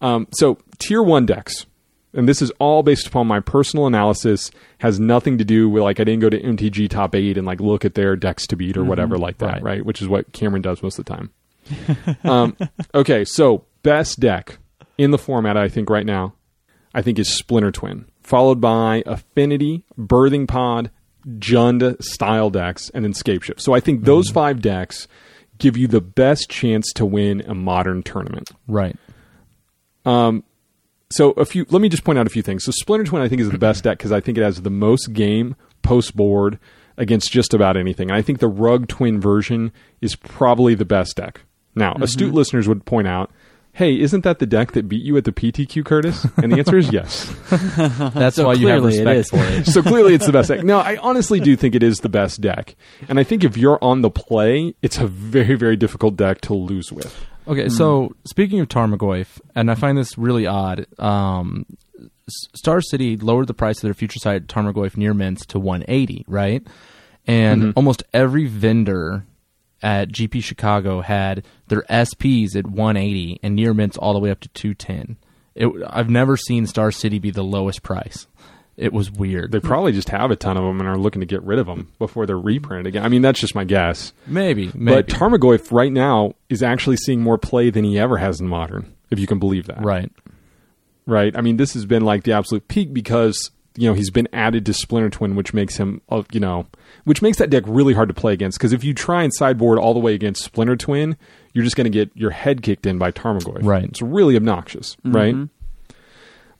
Um, 0.00 0.28
so 0.32 0.58
tier 0.78 1.02
one 1.02 1.26
decks, 1.26 1.66
and 2.12 2.28
this 2.28 2.40
is 2.40 2.50
all 2.58 2.82
based 2.82 3.06
upon 3.06 3.26
my 3.26 3.40
personal 3.40 3.86
analysis, 3.86 4.50
has 4.78 4.98
nothing 4.98 5.38
to 5.38 5.44
do 5.44 5.68
with 5.68 5.82
like 5.82 6.00
I 6.00 6.04
didn't 6.04 6.20
go 6.20 6.30
to 6.30 6.40
MTG 6.40 6.88
top 6.88 7.14
eight 7.14 7.36
and 7.36 7.46
like 7.46 7.60
look 7.60 7.84
at 7.84 7.94
their 7.94 8.16
decks 8.16 8.46
to 8.48 8.56
beat 8.56 8.76
or 8.76 8.84
whatever 8.84 9.18
like 9.18 9.38
that, 9.38 9.54
right. 9.54 9.62
right. 9.62 9.84
Which 9.84 10.00
is 10.00 10.08
what 10.08 10.32
Cameron 10.32 10.62
does 10.62 10.82
most 10.82 10.98
of 10.98 11.04
the 11.04 11.14
time. 11.14 11.30
um, 12.24 12.56
okay, 12.94 13.24
so 13.24 13.64
best 13.82 14.20
deck 14.20 14.58
in 14.96 15.10
the 15.10 15.18
format 15.18 15.56
I 15.56 15.68
think 15.68 15.90
right 15.90 16.06
now, 16.06 16.34
I 16.94 17.02
think 17.02 17.18
is 17.18 17.36
Splinter 17.36 17.70
Twin, 17.70 18.06
followed 18.22 18.60
by 18.60 19.02
Affinity, 19.06 19.84
Birthing 19.98 20.48
Pod, 20.48 20.90
Jund 21.38 22.02
style 22.02 22.50
decks, 22.50 22.90
and 22.90 23.04
then 23.04 23.12
Scape 23.12 23.42
Shift. 23.42 23.60
So 23.60 23.74
I 23.74 23.80
think 23.80 24.04
those 24.04 24.30
five 24.30 24.60
decks 24.62 25.06
give 25.58 25.76
you 25.76 25.86
the 25.86 26.00
best 26.00 26.48
chance 26.48 26.92
to 26.94 27.04
win 27.04 27.42
a 27.46 27.54
modern 27.54 28.02
tournament. 28.02 28.50
Right. 28.66 28.96
Um, 30.04 30.44
so 31.10 31.30
a 31.32 31.44
few. 31.44 31.66
Let 31.70 31.80
me 31.80 31.88
just 31.88 32.04
point 32.04 32.18
out 32.18 32.26
a 32.26 32.30
few 32.30 32.42
things. 32.42 32.64
So 32.64 32.70
Splinter 32.72 33.04
Twin, 33.04 33.22
I 33.22 33.28
think, 33.28 33.40
is 33.40 33.50
the 33.50 33.58
best 33.58 33.84
deck 33.84 33.98
because 33.98 34.12
I 34.12 34.20
think 34.20 34.36
it 34.38 34.42
has 34.42 34.62
the 34.62 34.70
most 34.70 35.12
game 35.12 35.56
post 35.82 36.14
board 36.16 36.58
against 36.96 37.32
just 37.32 37.54
about 37.54 37.76
anything. 37.76 38.10
And 38.10 38.16
I 38.16 38.22
think 38.22 38.40
the 38.40 38.48
Rug 38.48 38.88
Twin 38.88 39.20
version 39.20 39.72
is 40.00 40.16
probably 40.16 40.74
the 40.74 40.84
best 40.84 41.16
deck. 41.16 41.42
Now, 41.74 41.92
mm-hmm. 41.94 42.02
astute 42.02 42.34
listeners 42.34 42.68
would 42.68 42.84
point 42.84 43.06
out, 43.08 43.30
"Hey, 43.72 43.98
isn't 43.98 44.24
that 44.24 44.38
the 44.38 44.46
deck 44.46 44.72
that 44.72 44.88
beat 44.88 45.02
you 45.02 45.16
at 45.16 45.24
the 45.24 45.32
PTQ, 45.32 45.84
Curtis?" 45.84 46.26
And 46.36 46.52
the 46.52 46.58
answer 46.58 46.76
is 46.76 46.92
yes. 46.92 47.32
That's 48.14 48.36
So 48.36 48.46
why 48.46 48.54
you 48.54 48.66
have 48.68 48.82
clearly 48.82 48.98
it 48.98 49.06
respect 49.06 49.30
for 49.30 49.60
it. 49.60 49.66
so 49.66 49.82
clearly, 49.82 50.14
it's 50.14 50.26
the 50.26 50.32
best 50.32 50.48
deck. 50.48 50.62
No, 50.64 50.78
I 50.78 50.96
honestly 50.98 51.40
do 51.40 51.56
think 51.56 51.74
it 51.74 51.82
is 51.82 51.98
the 52.00 52.08
best 52.10 52.40
deck. 52.42 52.74
And 53.08 53.18
I 53.18 53.22
think 53.24 53.44
if 53.44 53.56
you're 53.56 53.82
on 53.82 54.02
the 54.02 54.10
play, 54.10 54.74
it's 54.82 54.98
a 54.98 55.06
very, 55.06 55.54
very 55.54 55.76
difficult 55.76 56.16
deck 56.16 56.40
to 56.42 56.54
lose 56.54 56.92
with. 56.92 57.24
Okay, 57.48 57.70
so 57.70 58.14
speaking 58.26 58.60
of 58.60 58.68
Tarmogoyf, 58.68 59.40
and 59.54 59.70
I 59.70 59.74
find 59.74 59.96
this 59.96 60.18
really 60.18 60.46
odd. 60.46 60.86
Um, 60.98 61.64
Star 62.28 62.82
City 62.82 63.16
lowered 63.16 63.46
the 63.46 63.54
price 63.54 63.78
of 63.78 63.82
their 63.82 63.94
Future 63.94 64.18
Sight 64.18 64.48
Tarmogoyf 64.48 64.98
near 64.98 65.14
mints 65.14 65.46
to 65.46 65.58
180, 65.58 66.26
right? 66.28 66.66
And 67.26 67.72
almost 67.74 68.02
every 68.12 68.46
vendor 68.46 69.24
at 69.82 70.10
GP 70.10 70.42
Chicago 70.42 71.00
had 71.00 71.44
their 71.68 71.82
SPs 71.88 72.54
at 72.54 72.66
180 72.66 73.40
and 73.42 73.54
near 73.54 73.72
mints 73.72 73.96
all 73.96 74.12
the 74.12 74.18
way 74.18 74.30
up 74.30 74.40
to 74.40 74.48
210. 74.48 75.16
It, 75.54 75.68
I've 75.88 76.10
never 76.10 76.36
seen 76.36 76.66
Star 76.66 76.90
City 76.90 77.18
be 77.18 77.30
the 77.30 77.42
lowest 77.42 77.82
price. 77.82 78.26
It 78.78 78.92
was 78.92 79.10
weird. 79.10 79.50
They 79.50 79.58
probably 79.58 79.90
just 79.92 80.08
have 80.10 80.30
a 80.30 80.36
ton 80.36 80.56
of 80.56 80.62
them 80.62 80.78
and 80.78 80.88
are 80.88 80.96
looking 80.96 81.18
to 81.20 81.26
get 81.26 81.42
rid 81.42 81.58
of 81.58 81.66
them 81.66 81.92
before 81.98 82.26
they're 82.26 82.38
reprinted 82.38 82.86
again. 82.86 83.04
I 83.04 83.08
mean, 83.08 83.22
that's 83.22 83.40
just 83.40 83.54
my 83.54 83.64
guess. 83.64 84.12
maybe, 84.26 84.70
maybe. 84.72 84.94
But 85.02 85.08
Tarmogoyf 85.08 85.72
right 85.72 85.92
now 85.92 86.34
is 86.48 86.62
actually 86.62 86.96
seeing 86.96 87.20
more 87.20 87.38
play 87.38 87.70
than 87.70 87.82
he 87.84 87.98
ever 87.98 88.18
has 88.18 88.40
in 88.40 88.46
Modern, 88.46 88.94
if 89.10 89.18
you 89.18 89.26
can 89.26 89.38
believe 89.40 89.66
that. 89.66 89.84
right. 89.84 90.10
Right. 91.06 91.34
I 91.36 91.40
mean, 91.40 91.56
this 91.56 91.72
has 91.72 91.86
been 91.86 92.04
like 92.04 92.24
the 92.24 92.32
absolute 92.32 92.68
peak 92.68 92.92
because, 92.92 93.50
you 93.76 93.88
know, 93.88 93.94
he's 93.94 94.10
been 94.10 94.28
added 94.32 94.66
to 94.66 94.74
Splinter 94.74 95.08
Twin, 95.08 95.36
which 95.36 95.54
makes 95.54 95.78
him, 95.78 96.02
uh, 96.10 96.22
you 96.32 96.38
know, 96.38 96.66
which 97.04 97.22
makes 97.22 97.38
that 97.38 97.48
deck 97.48 97.64
really 97.66 97.94
hard 97.94 98.08
to 98.08 98.14
play 98.14 98.34
against. 98.34 98.58
Because 98.58 98.74
if 98.74 98.84
you 98.84 98.92
try 98.92 99.22
and 99.22 99.32
sideboard 99.34 99.78
all 99.78 99.94
the 99.94 100.00
way 100.00 100.12
against 100.14 100.44
Splinter 100.44 100.76
Twin, 100.76 101.16
you're 101.54 101.64
just 101.64 101.76
going 101.76 101.86
to 101.86 101.90
get 101.90 102.10
your 102.14 102.30
head 102.30 102.60
kicked 102.62 102.84
in 102.84 102.98
by 102.98 103.10
Tarmogoyf. 103.10 103.64
Right. 103.64 103.84
It's 103.84 104.02
really 104.02 104.36
obnoxious. 104.36 104.98
Right. 105.02 105.34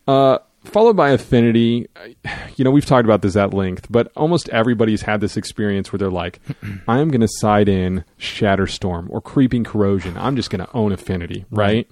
Uh, 0.06 0.38
followed 0.68 0.96
by 0.96 1.10
Affinity. 1.10 1.88
You 2.56 2.64
know, 2.64 2.72
we've 2.72 2.84
talked 2.84 3.04
about 3.04 3.22
this 3.22 3.36
at 3.36 3.54
length, 3.54 3.86
but 3.88 4.10
almost 4.16 4.48
everybody's 4.48 5.02
had 5.02 5.20
this 5.20 5.36
experience 5.36 5.92
where 5.92 5.98
they're 5.98 6.10
like, 6.10 6.40
I 6.88 6.98
am 6.98 7.08
going 7.08 7.20
to 7.20 7.28
side 7.28 7.68
in 7.68 8.04
Shatterstorm 8.18 9.08
or 9.10 9.20
Creeping 9.20 9.62
Corrosion. 9.62 10.16
I'm 10.16 10.34
just 10.34 10.50
going 10.50 10.64
to 10.64 10.68
own 10.74 10.90
Affinity. 10.90 11.44
Right. 11.52 11.88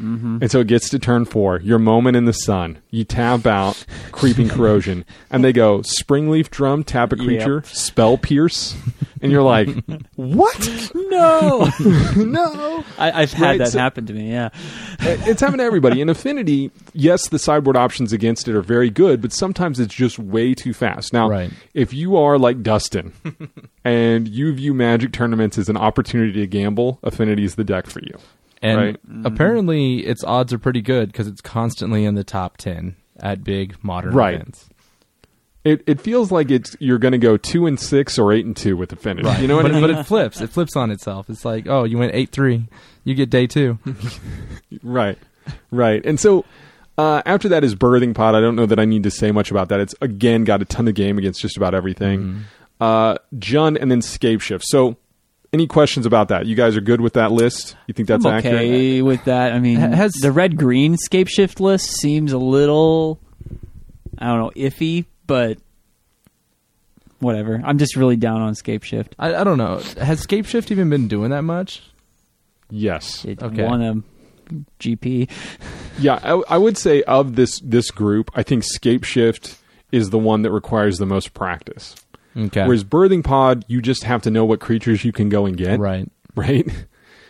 Mm-hmm. 0.00 0.38
And 0.42 0.50
so 0.50 0.60
it 0.60 0.66
gets 0.68 0.88
to 0.90 0.98
turn 0.98 1.24
four, 1.24 1.60
your 1.60 1.78
moment 1.78 2.16
in 2.16 2.24
the 2.24 2.32
sun. 2.32 2.78
You 2.90 3.04
tap 3.04 3.46
out 3.46 3.84
Creeping 4.12 4.48
Corrosion, 4.48 5.04
and 5.30 5.42
they 5.42 5.52
go 5.52 5.80
Springleaf 5.80 6.50
Drum, 6.50 6.84
tap 6.84 7.12
a 7.12 7.16
creature, 7.16 7.62
Spell 7.66 8.16
Pierce, 8.16 8.76
and 9.20 9.32
you're 9.32 9.42
like, 9.42 9.68
what? 10.14 10.90
No, 10.94 11.68
no. 12.16 12.84
I, 12.96 13.22
I've 13.22 13.32
had 13.32 13.42
Right, 13.46 13.58
that 13.58 13.72
so- 13.72 13.78
happen 13.78 14.06
to 14.06 14.12
me. 14.12 14.30
Yeah, 14.30 14.50
it's 15.00 15.40
happened 15.40 15.58
to 15.58 15.64
everybody. 15.64 16.00
In 16.00 16.08
Affinity, 16.08 16.70
yes, 16.92 17.28
the 17.28 17.38
sideboard 17.38 17.76
options 17.76 18.12
against 18.12 18.46
it 18.48 18.54
are 18.54 18.62
very 18.62 18.90
good, 18.90 19.20
but 19.20 19.32
sometimes 19.32 19.80
it's 19.80 19.94
just 19.94 20.18
way 20.18 20.54
too 20.54 20.72
fast. 20.72 21.12
Now, 21.12 21.28
Right. 21.28 21.50
if 21.74 21.92
you 21.92 22.16
are 22.16 22.38
like 22.38 22.62
Dustin 22.62 23.12
and 23.84 24.28
you 24.28 24.52
view 24.52 24.74
Magic 24.74 25.12
tournaments 25.12 25.58
as 25.58 25.68
an 25.68 25.76
opportunity 25.76 26.32
to 26.40 26.46
gamble, 26.46 26.98
Affinity 27.02 27.44
is 27.44 27.56
the 27.56 27.64
deck 27.64 27.86
for 27.86 28.00
you. 28.00 28.18
And 28.62 28.78
Right. 28.78 28.96
apparently, 29.24 29.98
its 30.06 30.24
odds 30.24 30.52
are 30.52 30.58
pretty 30.58 30.82
good 30.82 31.12
because 31.12 31.26
it's 31.28 31.40
constantly 31.40 32.04
in 32.04 32.14
the 32.14 32.24
top 32.24 32.56
ten 32.56 32.96
at 33.20 33.44
big 33.44 33.76
modern 33.82 34.14
Right. 34.14 34.34
events. 34.34 34.68
It 35.64 35.82
it 35.86 36.00
feels 36.00 36.30
like 36.32 36.50
it's 36.50 36.76
you're 36.80 36.98
going 36.98 37.12
to 37.12 37.18
go 37.18 37.36
two 37.36 37.66
and 37.66 37.78
six 37.78 38.18
or 38.18 38.32
eight 38.32 38.46
and 38.46 38.56
two 38.56 38.76
with 38.76 38.90
the 38.90 38.96
Affinity. 38.96 39.28
You 39.42 39.48
know 39.48 39.56
what 39.56 39.62
but, 39.62 39.72
I 39.72 39.74
mean? 39.74 39.80
but 39.82 39.90
it 39.90 40.04
flips. 40.06 40.40
It 40.40 40.50
flips 40.50 40.76
on 40.76 40.90
itself. 40.90 41.28
It's 41.28 41.44
like, 41.44 41.66
oh, 41.68 41.84
you 41.84 41.98
went 41.98 42.14
eight 42.14 42.30
three, 42.30 42.68
you 43.04 43.14
get 43.14 43.28
day 43.30 43.46
two. 43.46 43.78
Right, 44.82 45.18
right. 45.70 46.04
And 46.04 46.20
so 46.20 46.44
uh, 46.96 47.22
after 47.26 47.48
that 47.50 47.64
is 47.64 47.74
Birthing 47.74 48.14
Pod. 48.14 48.34
I 48.34 48.40
don't 48.40 48.54
know 48.56 48.66
that 48.66 48.78
I 48.78 48.84
need 48.84 49.02
to 49.04 49.10
say 49.10 49.32
much 49.32 49.50
about 49.50 49.68
that. 49.70 49.80
It's 49.80 49.94
again 50.00 50.44
got 50.44 50.62
a 50.62 50.64
ton 50.64 50.88
of 50.88 50.94
game 50.94 51.16
against 51.18 51.40
just 51.40 51.56
about 51.56 51.74
everything. 51.74 52.20
Mm-hmm. 52.20 52.40
Uh, 52.80 53.16
Jund 53.36 53.78
and 53.80 53.90
then 53.90 54.02
Scape 54.02 54.40
Shift. 54.40 54.64
So 54.66 54.96
any 55.52 55.66
questions 55.66 56.04
about 56.06 56.28
that? 56.28 56.46
You 56.46 56.54
guys 56.54 56.76
are 56.76 56.80
good 56.80 57.00
with 57.00 57.14
that 57.14 57.32
list? 57.32 57.76
You 57.86 57.94
think 57.94 58.08
that's 58.08 58.24
I'm 58.24 58.34
accurate? 58.34 58.56
okay 58.56 59.02
with 59.02 59.24
that. 59.24 59.52
I 59.52 59.58
mean, 59.60 59.76
has- 59.78 60.12
the 60.12 60.32
red 60.32 60.56
green 60.56 60.96
scape 60.96 61.28
shift 61.28 61.60
list 61.60 61.90
seems 62.00 62.32
a 62.32 62.38
little, 62.38 63.18
I 64.18 64.26
don't 64.26 64.38
know, 64.40 64.50
iffy, 64.56 65.06
but 65.26 65.58
whatever. 67.20 67.60
I'm 67.64 67.78
just 67.78 67.96
really 67.96 68.16
down 68.16 68.40
on 68.40 68.54
scape 68.54 68.82
shift. 68.82 69.14
I, 69.18 69.34
I 69.34 69.44
don't 69.44 69.58
know. 69.58 69.80
Has 70.00 70.20
Scape 70.20 70.46
Shift 70.46 70.70
even 70.70 70.88
been 70.90 71.08
doing 71.08 71.30
that 71.30 71.42
much? 71.42 71.82
Yes. 72.70 73.24
It 73.24 73.42
Okay. 73.42 73.64
won 73.64 73.82
a 73.82 74.54
GP. 74.78 75.28
Yeah, 75.98 76.20
I, 76.22 76.42
I 76.54 76.58
would 76.58 76.76
say 76.78 77.02
of 77.02 77.34
this 77.36 77.60
this 77.60 77.90
group, 77.90 78.30
I 78.34 78.42
think 78.42 78.62
Scape 78.64 79.04
Shift 79.04 79.56
is 79.90 80.10
the 80.10 80.18
one 80.18 80.42
that 80.42 80.52
requires 80.52 80.98
the 80.98 81.06
most 81.06 81.34
practice. 81.34 81.96
Okay, 82.36 82.64
Whereas 82.64 82.84
Birthing 82.84 83.24
Pod, 83.24 83.64
you 83.68 83.80
just 83.82 84.04
have 84.04 84.22
to 84.22 84.30
know 84.30 84.44
what 84.44 84.60
creatures 84.60 85.04
you 85.04 85.12
can 85.12 85.28
go 85.28 85.46
and 85.46 85.56
get. 85.56 85.78
right. 85.80 86.08
right? 86.36 86.66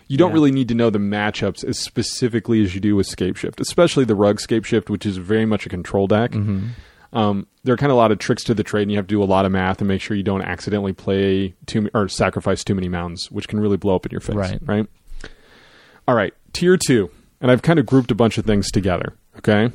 You 0.08 0.16
don't 0.16 0.30
Yeah. 0.30 0.34
really 0.34 0.52
need 0.52 0.68
to 0.68 0.74
know 0.74 0.88
the 0.90 0.98
matchups 0.98 1.62
as 1.64 1.78
specifically 1.78 2.62
as 2.62 2.74
you 2.74 2.80
do 2.80 2.96
with 2.96 3.06
Scape 3.06 3.36
Shift, 3.36 3.60
especially 3.60 4.04
the 4.04 4.14
Rug 4.14 4.40
Scape 4.40 4.64
Shift, 4.64 4.88
which 4.88 5.04
is 5.04 5.18
very 5.18 5.44
much 5.46 5.66
a 5.66 5.68
control 5.68 6.06
deck. 6.06 6.30
Mm-hmm. 6.32 6.68
Um, 7.16 7.46
there 7.64 7.72
are 7.74 7.76
kind 7.78 7.90
of 7.90 7.96
a 7.96 7.98
lot 7.98 8.10
of 8.12 8.18
tricks 8.18 8.42
to 8.44 8.54
the 8.54 8.62
trade, 8.62 8.82
and 8.82 8.90
you 8.90 8.96
have 8.98 9.06
to 9.06 9.14
do 9.14 9.22
a 9.22 9.24
lot 9.24 9.44
of 9.46 9.52
math 9.52 9.80
and 9.80 9.88
make 9.88 10.00
sure 10.00 10.16
you 10.16 10.22
don't 10.22 10.42
accidentally 10.42 10.92
play 10.92 11.54
too 11.66 11.88
or 11.94 12.08
sacrifice 12.08 12.64
too 12.64 12.74
many 12.74 12.88
mountains, 12.88 13.30
which 13.30 13.48
can 13.48 13.60
really 13.60 13.76
blow 13.78 13.96
up 13.96 14.04
in 14.06 14.10
your 14.12 14.20
face. 14.20 14.34
Right. 14.36 14.58
Right. 14.64 14.86
All 16.06 16.14
right. 16.14 16.32
Tier 16.52 16.76
two, 16.76 17.10
and 17.40 17.50
I've 17.50 17.62
kind 17.62 17.78
of 17.78 17.86
grouped 17.86 18.10
a 18.10 18.14
bunch 18.14 18.36
of 18.38 18.44
things 18.46 18.70
together. 18.70 19.14
Okay. 19.38 19.70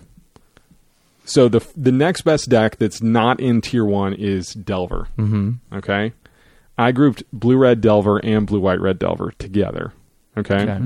So 1.26 1.48
the 1.48 1.66
the 1.78 1.92
next 1.92 2.22
best 2.22 2.50
deck 2.50 2.78
that's 2.78 3.02
not 3.02 3.40
in 3.40 3.62
tier 3.62 3.86
one 3.86 4.14
is 4.14 4.54
Delver. 4.54 5.08
Mm-hmm. 5.18 5.76
Okay. 5.76 6.14
I 6.78 6.92
grouped 6.92 7.24
blue 7.32 7.58
red 7.58 7.82
Delver 7.82 8.18
and 8.24 8.48
blue 8.48 8.60
white 8.60 8.82
red 8.82 9.00
Delver 9.00 9.32
together. 9.38 9.94
Okay. 10.38 10.56
Okay. 10.56 10.82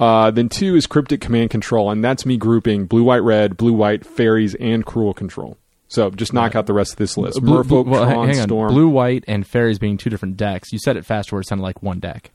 Uh, 0.00 0.30
then 0.32 0.48
two 0.48 0.74
is 0.74 0.86
cryptic 0.86 1.20
command 1.20 1.50
control, 1.50 1.88
and 1.90 2.04
that's 2.04 2.26
me 2.26 2.36
grouping 2.36 2.86
blue 2.86 3.04
white 3.04 3.22
red, 3.22 3.56
blue 3.56 3.72
white 3.72 4.04
fairies, 4.04 4.54
and 4.56 4.84
cruel 4.84 5.14
control. 5.14 5.56
So 5.86 6.10
just 6.10 6.32
knock 6.32 6.56
out 6.56 6.66
the 6.66 6.72
rest 6.72 6.92
of 6.92 6.98
this 6.98 7.16
list. 7.16 7.40
Blue, 7.40 7.62
blue, 7.62 7.82
well, 7.82 8.04
Tron, 8.04 8.26
hang 8.26 8.38
on. 8.40 8.48
Storm. 8.48 8.72
Blue, 8.72 8.88
white, 8.88 9.24
and 9.28 9.46
fairies 9.46 9.78
being 9.78 9.98
two 9.98 10.10
different 10.10 10.36
decks. 10.36 10.72
You 10.72 10.78
said 10.78 10.96
it 10.96 11.04
fast 11.04 11.30
where 11.30 11.40
it 11.40 11.46
sounded 11.46 11.62
like 11.62 11.82
one 11.82 12.00
deck. 12.00 12.30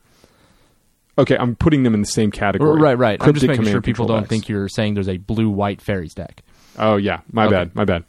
Okay, 1.18 1.36
I'm 1.36 1.56
putting 1.56 1.82
them 1.82 1.92
in 1.92 2.00
the 2.00 2.06
same 2.06 2.30
category. 2.30 2.80
Right, 2.80 2.96
right. 2.96 3.20
I'm 3.20 3.34
just 3.34 3.46
making 3.46 3.64
sure 3.64 3.82
people 3.82 4.04
control 4.04 4.08
don't 4.08 4.20
decks. 4.20 4.30
think 4.30 4.48
you're 4.48 4.68
saying 4.68 4.94
there's 4.94 5.08
a 5.08 5.16
blue, 5.16 5.50
white 5.50 5.82
fairies 5.82 6.14
deck. 6.14 6.44
Oh 6.78 6.96
yeah, 6.96 7.20
my 7.32 7.46
Okay. 7.46 7.54
bad, 7.56 7.74
my 7.74 7.84
bad. 7.84 8.04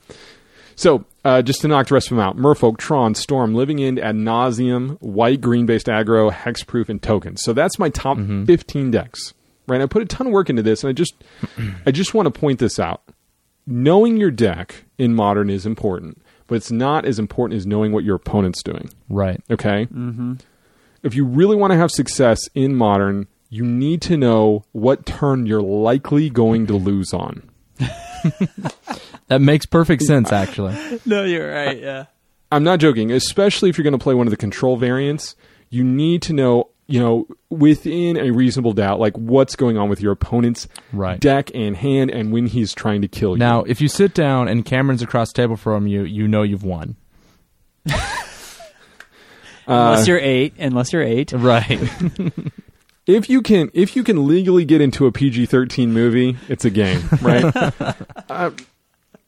So 0.75 1.03
uh, 1.25 1.41
just 1.41 1.61
to 1.61 1.67
knock 1.67 1.87
the 1.87 1.93
rest 1.95 2.07
of 2.11 2.17
them 2.17 2.25
out: 2.25 2.37
Merfolk, 2.37 2.77
Tron, 2.77 3.13
Storm, 3.15 3.53
Living 3.53 3.81
End, 3.83 3.99
Ad 3.99 4.15
Nauseam, 4.15 4.91
White 5.01 5.41
Green 5.41 5.65
based 5.65 5.87
aggro, 5.87 6.31
Hexproof, 6.31 6.87
and 6.89 7.01
Tokens. 7.01 7.41
So 7.43 7.51
that's 7.53 7.77
my 7.79 7.89
top 7.89 8.17
Mm-hmm. 8.17 8.45
15 8.45 8.91
decks. 8.91 9.33
Right, 9.67 9.81
I 9.81 9.85
put 9.85 10.01
a 10.01 10.05
ton 10.05 10.27
of 10.27 10.33
work 10.33 10.49
into 10.49 10.63
this, 10.63 10.83
and 10.83 10.89
I 10.89 10.93
just, 10.93 11.13
I 11.85 11.91
just 11.91 12.13
want 12.15 12.33
to 12.33 12.39
point 12.39 12.57
this 12.59 12.79
out. 12.79 13.03
Knowing 13.67 14.17
your 14.17 14.31
deck 14.31 14.85
in 14.97 15.13
Modern 15.13 15.47
is 15.49 15.65
important, 15.67 16.19
but 16.47 16.55
it's 16.55 16.71
not 16.71 17.05
as 17.05 17.19
important 17.19 17.55
as 17.57 17.67
knowing 17.67 17.91
what 17.91 18.03
your 18.03 18.15
opponent's 18.15 18.63
doing. 18.63 18.89
Right. 19.09 19.39
Okay. 19.51 19.85
Mm-hmm. 19.85 20.35
If 21.03 21.13
you 21.13 21.23
really 21.23 21.55
want 21.55 21.71
to 21.71 21.77
have 21.77 21.91
success 21.91 22.39
in 22.55 22.75
Modern, 22.75 23.27
you 23.51 23.63
need 23.63 24.01
to 24.03 24.17
know 24.17 24.63
what 24.71 25.05
turn 25.05 25.45
you're 25.45 25.61
likely 25.61 26.31
going 26.31 26.65
to 26.65 26.73
lose 26.75 27.13
on. 27.13 27.47
That 29.27 29.41
makes 29.41 29.67
perfect 29.67 30.01
sense, 30.01 30.31
actually. 30.31 30.75
No, 31.05 31.23
you're 31.23 31.53
right. 31.53 31.79
Yeah. 31.79 32.05
I'm 32.51 32.63
not 32.63 32.79
joking, 32.79 33.11
especially 33.11 33.69
if 33.69 33.77
you're 33.77 33.83
going 33.83 33.91
to 33.97 34.01
play 34.03 34.15
one 34.15 34.25
of 34.25 34.31
the 34.31 34.37
control 34.37 34.75
variants, 34.75 35.35
you 35.69 35.83
need 35.83 36.23
to 36.23 36.33
know, 36.33 36.71
you 36.87 36.99
know, 36.99 37.27
within 37.51 38.17
a 38.17 38.31
reasonable 38.31 38.73
doubt, 38.73 38.99
like 38.99 39.15
what's 39.15 39.55
going 39.55 39.77
on 39.77 39.87
with 39.87 40.01
your 40.01 40.11
opponent's 40.13 40.67
Right. 40.91 41.19
deck 41.19 41.51
and 41.53 41.77
hand 41.77 42.09
and 42.09 42.31
when 42.31 42.47
he's 42.47 42.73
trying 42.73 43.03
to 43.03 43.07
kill 43.07 43.33
you. 43.33 43.37
Now, 43.37 43.61
if 43.65 43.81
you 43.81 43.87
sit 43.87 44.15
down 44.15 44.47
and 44.47 44.65
Cameron's 44.65 45.03
across 45.03 45.31
the 45.31 45.43
table 45.43 45.57
from 45.57 45.85
you, 45.85 46.01
you 46.05 46.27
know 46.27 46.41
you've 46.41 46.63
won. 46.63 46.95
Unless 49.67 50.07
uh, 50.07 50.11
you're 50.11 50.19
eight. 50.19 50.55
Unless 50.57 50.91
you're 50.91 51.03
eight. 51.03 51.31
Right. 51.33 51.79
if 53.09 53.29
you 53.29 53.41
can 53.41 53.69
if 53.73 53.95
you 53.95 54.03
can 54.03 54.27
legally 54.27 54.65
get 54.65 54.81
into 54.81 55.05
a 55.07 55.11
PG-13 55.11 55.89
movie, 55.89 56.37
it's 56.47 56.63
a 56.65 56.69
game, 56.69 57.01
right? 57.21 57.53
uh, 58.29 58.51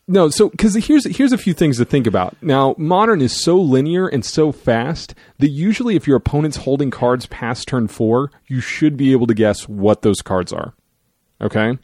no, 0.07 0.29
so 0.29 0.49
because 0.49 0.75
here's 0.75 1.05
here's 1.17 1.31
a 1.31 1.37
few 1.37 1.53
things 1.53 1.77
to 1.77 1.85
think 1.85 2.05
about. 2.05 2.35
Now, 2.41 2.75
modern 2.77 3.21
is 3.21 3.33
so 3.33 3.57
linear 3.57 4.07
and 4.07 4.23
so 4.25 4.51
fast 4.51 5.15
that 5.39 5.49
usually, 5.49 5.95
if 5.95 6.07
your 6.07 6.17
opponent's 6.17 6.57
holding 6.57 6.91
cards 6.91 7.25
past 7.27 7.67
turn 7.67 7.87
four, 7.87 8.31
you 8.47 8.59
should 8.61 8.97
be 8.97 9.11
able 9.11 9.27
to 9.27 9.33
guess 9.33 9.67
what 9.69 10.01
those 10.01 10.21
cards 10.21 10.51
are. 10.51 10.73
Okay, 11.39 11.77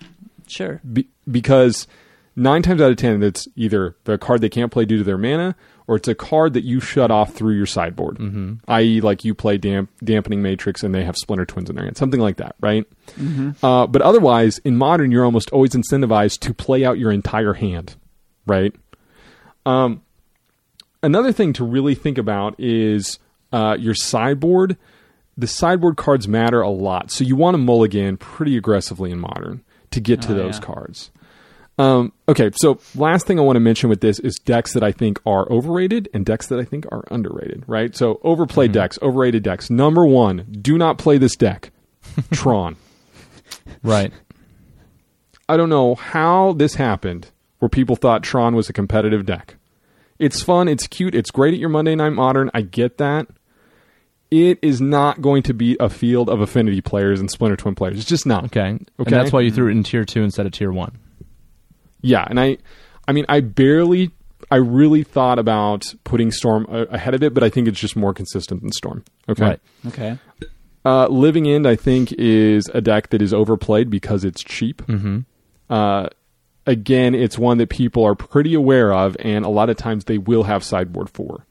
Sure. 0.47 0.81
Be- 0.93 1.07
because 1.29 1.87
nine 2.35 2.61
times 2.61 2.81
out 2.81 2.91
of 2.91 2.97
ten, 2.97 3.21
it's 3.23 3.47
either 3.55 3.95
the 4.05 4.17
card 4.17 4.41
they 4.41 4.49
can't 4.49 4.71
play 4.71 4.85
due 4.85 4.97
to 4.97 5.03
their 5.03 5.17
mana, 5.17 5.55
or 5.87 5.95
it's 5.95 6.07
a 6.09 6.15
card 6.15 6.53
that 6.53 6.63
you 6.65 6.79
shut 6.81 7.09
off 7.11 7.33
through 7.33 7.55
your 7.55 7.65
sideboard. 7.65 8.17
Mm-hmm. 8.17 8.53
I.e., 8.67 8.99
like 9.01 9.23
you 9.23 9.33
play 9.33 9.57
damp- 9.57 9.89
dampening 10.03 10.41
matrix 10.41 10.83
and 10.83 10.93
they 10.93 11.03
have 11.05 11.15
splinter 11.15 11.45
twins 11.45 11.69
in 11.69 11.75
their 11.77 11.85
hand, 11.85 11.95
something 11.97 12.19
like 12.19 12.37
that, 12.37 12.55
right? 12.59 12.85
Uh, 13.63 13.87
but 13.87 14.01
otherwise, 14.01 14.57
in 14.59 14.75
modern, 14.75 15.11
you're 15.11 15.23
almost 15.25 15.49
always 15.51 15.71
incentivized 15.71 16.39
to 16.39 16.53
play 16.53 16.83
out 16.83 16.97
your 16.99 17.11
entire 17.11 17.53
hand, 17.53 17.95
right? 18.45 18.75
Um, 19.65 20.01
another 21.03 21.31
thing 21.31 21.53
to 21.53 21.63
really 21.63 21.95
think 21.95 22.17
about 22.17 22.55
is 22.59 23.19
uh, 23.51 23.77
your 23.79 23.95
sideboard. 23.95 24.77
The 25.37 25.47
sideboard 25.47 25.97
cards 25.97 26.27
matter 26.27 26.61
a 26.61 26.69
lot, 26.69 27.11
so 27.11 27.23
you 27.23 27.35
want 27.35 27.53
to 27.53 27.59
mulligan 27.59 28.17
pretty 28.17 28.57
aggressively 28.57 29.11
in 29.11 29.19
modern 29.19 29.63
to 29.91 29.99
get 29.99 30.21
to 30.23 30.31
Oh, 30.33 30.35
those 30.35 30.55
yeah. 30.59 30.65
cards. 30.65 31.11
Um, 31.79 32.11
okay, 32.27 32.49
so 32.55 32.79
last 32.95 33.27
thing 33.27 33.37
I 33.39 33.43
want 33.43 33.55
to 33.55 33.59
mention 33.59 33.87
with 33.89 34.01
this 34.01 34.19
is 34.19 34.35
decks 34.39 34.73
that 34.73 34.83
I 34.83 34.91
think 34.91 35.19
are 35.27 35.47
overrated 35.51 36.09
and 36.13 36.25
decks 36.25 36.47
that 36.47 36.59
I 36.59 36.63
think 36.63 36.85
are 36.91 37.03
underrated, 37.11 37.63
right? 37.67 37.95
So 37.95 38.19
overplayed 38.23 38.71
decks, 38.71 38.97
overrated 39.01 39.43
decks. 39.43 39.69
Number 39.69 40.05
one, 40.05 40.47
do 40.59 40.77
not 40.77 40.97
play 40.97 41.17
this 41.19 41.35
deck. 41.35 41.71
Tron. 42.33 42.77
right. 43.83 44.11
I 45.47 45.55
don't 45.55 45.69
know 45.69 45.95
how 45.95 46.53
this 46.53 46.75
happened 46.75 47.29
where 47.59 47.69
people 47.69 47.95
thought 47.95 48.23
Tron 48.23 48.55
was 48.55 48.69
a 48.69 48.73
competitive 48.73 49.25
deck. 49.25 49.55
It's 50.19 50.41
fun, 50.41 50.67
it's 50.67 50.87
cute, 50.87 51.13
it's 51.13 51.29
great 51.29 51.53
at 51.53 51.59
your 51.59 51.69
Monday 51.69 51.93
Night 51.95 52.09
Modern. 52.09 52.49
I 52.53 52.61
get 52.61 52.97
that. 52.97 53.27
It 54.31 54.57
is 54.61 54.81
not 54.81 55.21
going 55.21 55.43
to 55.43 55.53
be 55.53 55.77
a 55.79 55.89
field 55.89 56.27
of 56.29 56.41
affinity 56.41 56.81
players 56.81 57.19
and 57.19 57.29
Splinter 57.31 57.55
Twin 57.55 57.75
players. 57.75 57.97
It's 57.99 58.09
just 58.09 58.25
not. 58.25 58.45
Okay. 58.45 58.59
okay? 58.61 58.67
And 58.69 58.89
Okay. 58.99 59.11
that's 59.11 59.31
why 59.31 59.41
you 59.41 59.51
threw 59.51 59.67
it 59.69 59.71
in 59.71 59.83
tier 59.83 60.03
two 60.05 60.23
instead 60.23 60.45
of 60.47 60.51
tier 60.51 60.71
one. 60.71 60.97
Yeah, 62.07 62.25
and 62.29 62.39
I, 62.39 62.57
I 63.07 63.11
mean, 63.11 63.25
I 63.29 63.41
barely, 63.41 64.11
I 64.49 64.57
really 64.57 65.03
thought 65.03 65.39
about 65.39 65.93
putting 66.03 66.31
Storm 66.31 66.65
ahead 66.69 67.13
of 67.13 67.23
it, 67.23 67.33
but 67.33 67.43
I 67.43 67.49
think 67.49 67.67
it's 67.67 67.79
just 67.79 67.95
more 67.95 68.13
consistent 68.13 68.61
than 68.61 68.71
Storm. 68.71 69.03
Okay. 69.27 69.43
Right. 69.43 69.59
Okay. 69.87 70.17
Uh, 70.85 71.07
Living 71.07 71.47
End, 71.47 71.67
I 71.67 71.75
think, 71.75 72.13
is 72.13 72.69
a 72.73 72.79
deck 72.79 73.09
that 73.09 73.21
is 73.21 73.33
overplayed 73.33 73.89
because 73.89 74.23
it's 74.23 74.41
cheap. 74.41 74.81
Mm-hmm. 74.87 75.19
Uh, 75.69 76.07
again, 76.65 77.13
it's 77.13 77.37
one 77.37 77.57
that 77.57 77.69
people 77.69 78.05
are 78.05 78.15
pretty 78.15 78.53
aware 78.53 78.93
of, 78.93 79.17
and 79.19 79.43
a 79.43 79.49
lot 79.49 79.69
of 79.69 79.75
times 79.75 80.05
they 80.05 80.17
will 80.17 80.43
have 80.43 80.63
sideboard 80.63 81.09
for. 81.09 81.45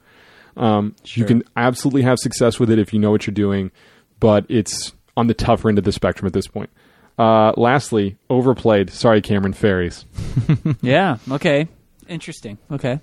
Um, 0.57 0.97
You 1.05 1.27
can 1.27 1.43
absolutely 1.55 2.03
have 2.03 2.19
success 2.19 2.59
with 2.59 2.71
it 2.71 2.79
if 2.79 2.95
you 2.95 2.99
know 2.99 3.11
what 3.11 3.27
you're 3.27 3.35
doing, 3.35 3.73
but 4.21 4.47
it's 4.49 4.95
on 5.17 5.27
the 5.27 5.35
tougher 5.35 5.69
end 5.69 5.77
of 5.77 5.85
the 5.85 5.93
spectrum 5.93 6.27
at 6.27 6.33
this 6.33 6.47
point. 6.47 6.71
Uh, 7.19 7.53
lastly, 7.57 8.17
overplayed. 8.29 8.91
Sorry, 8.91 9.21
Cameron 9.23 9.53
Fairies. 9.55 10.05
Yeah. 10.83 11.17
Okay. 11.31 11.69
Interesting. 12.09 12.59
Okay. 12.71 13.01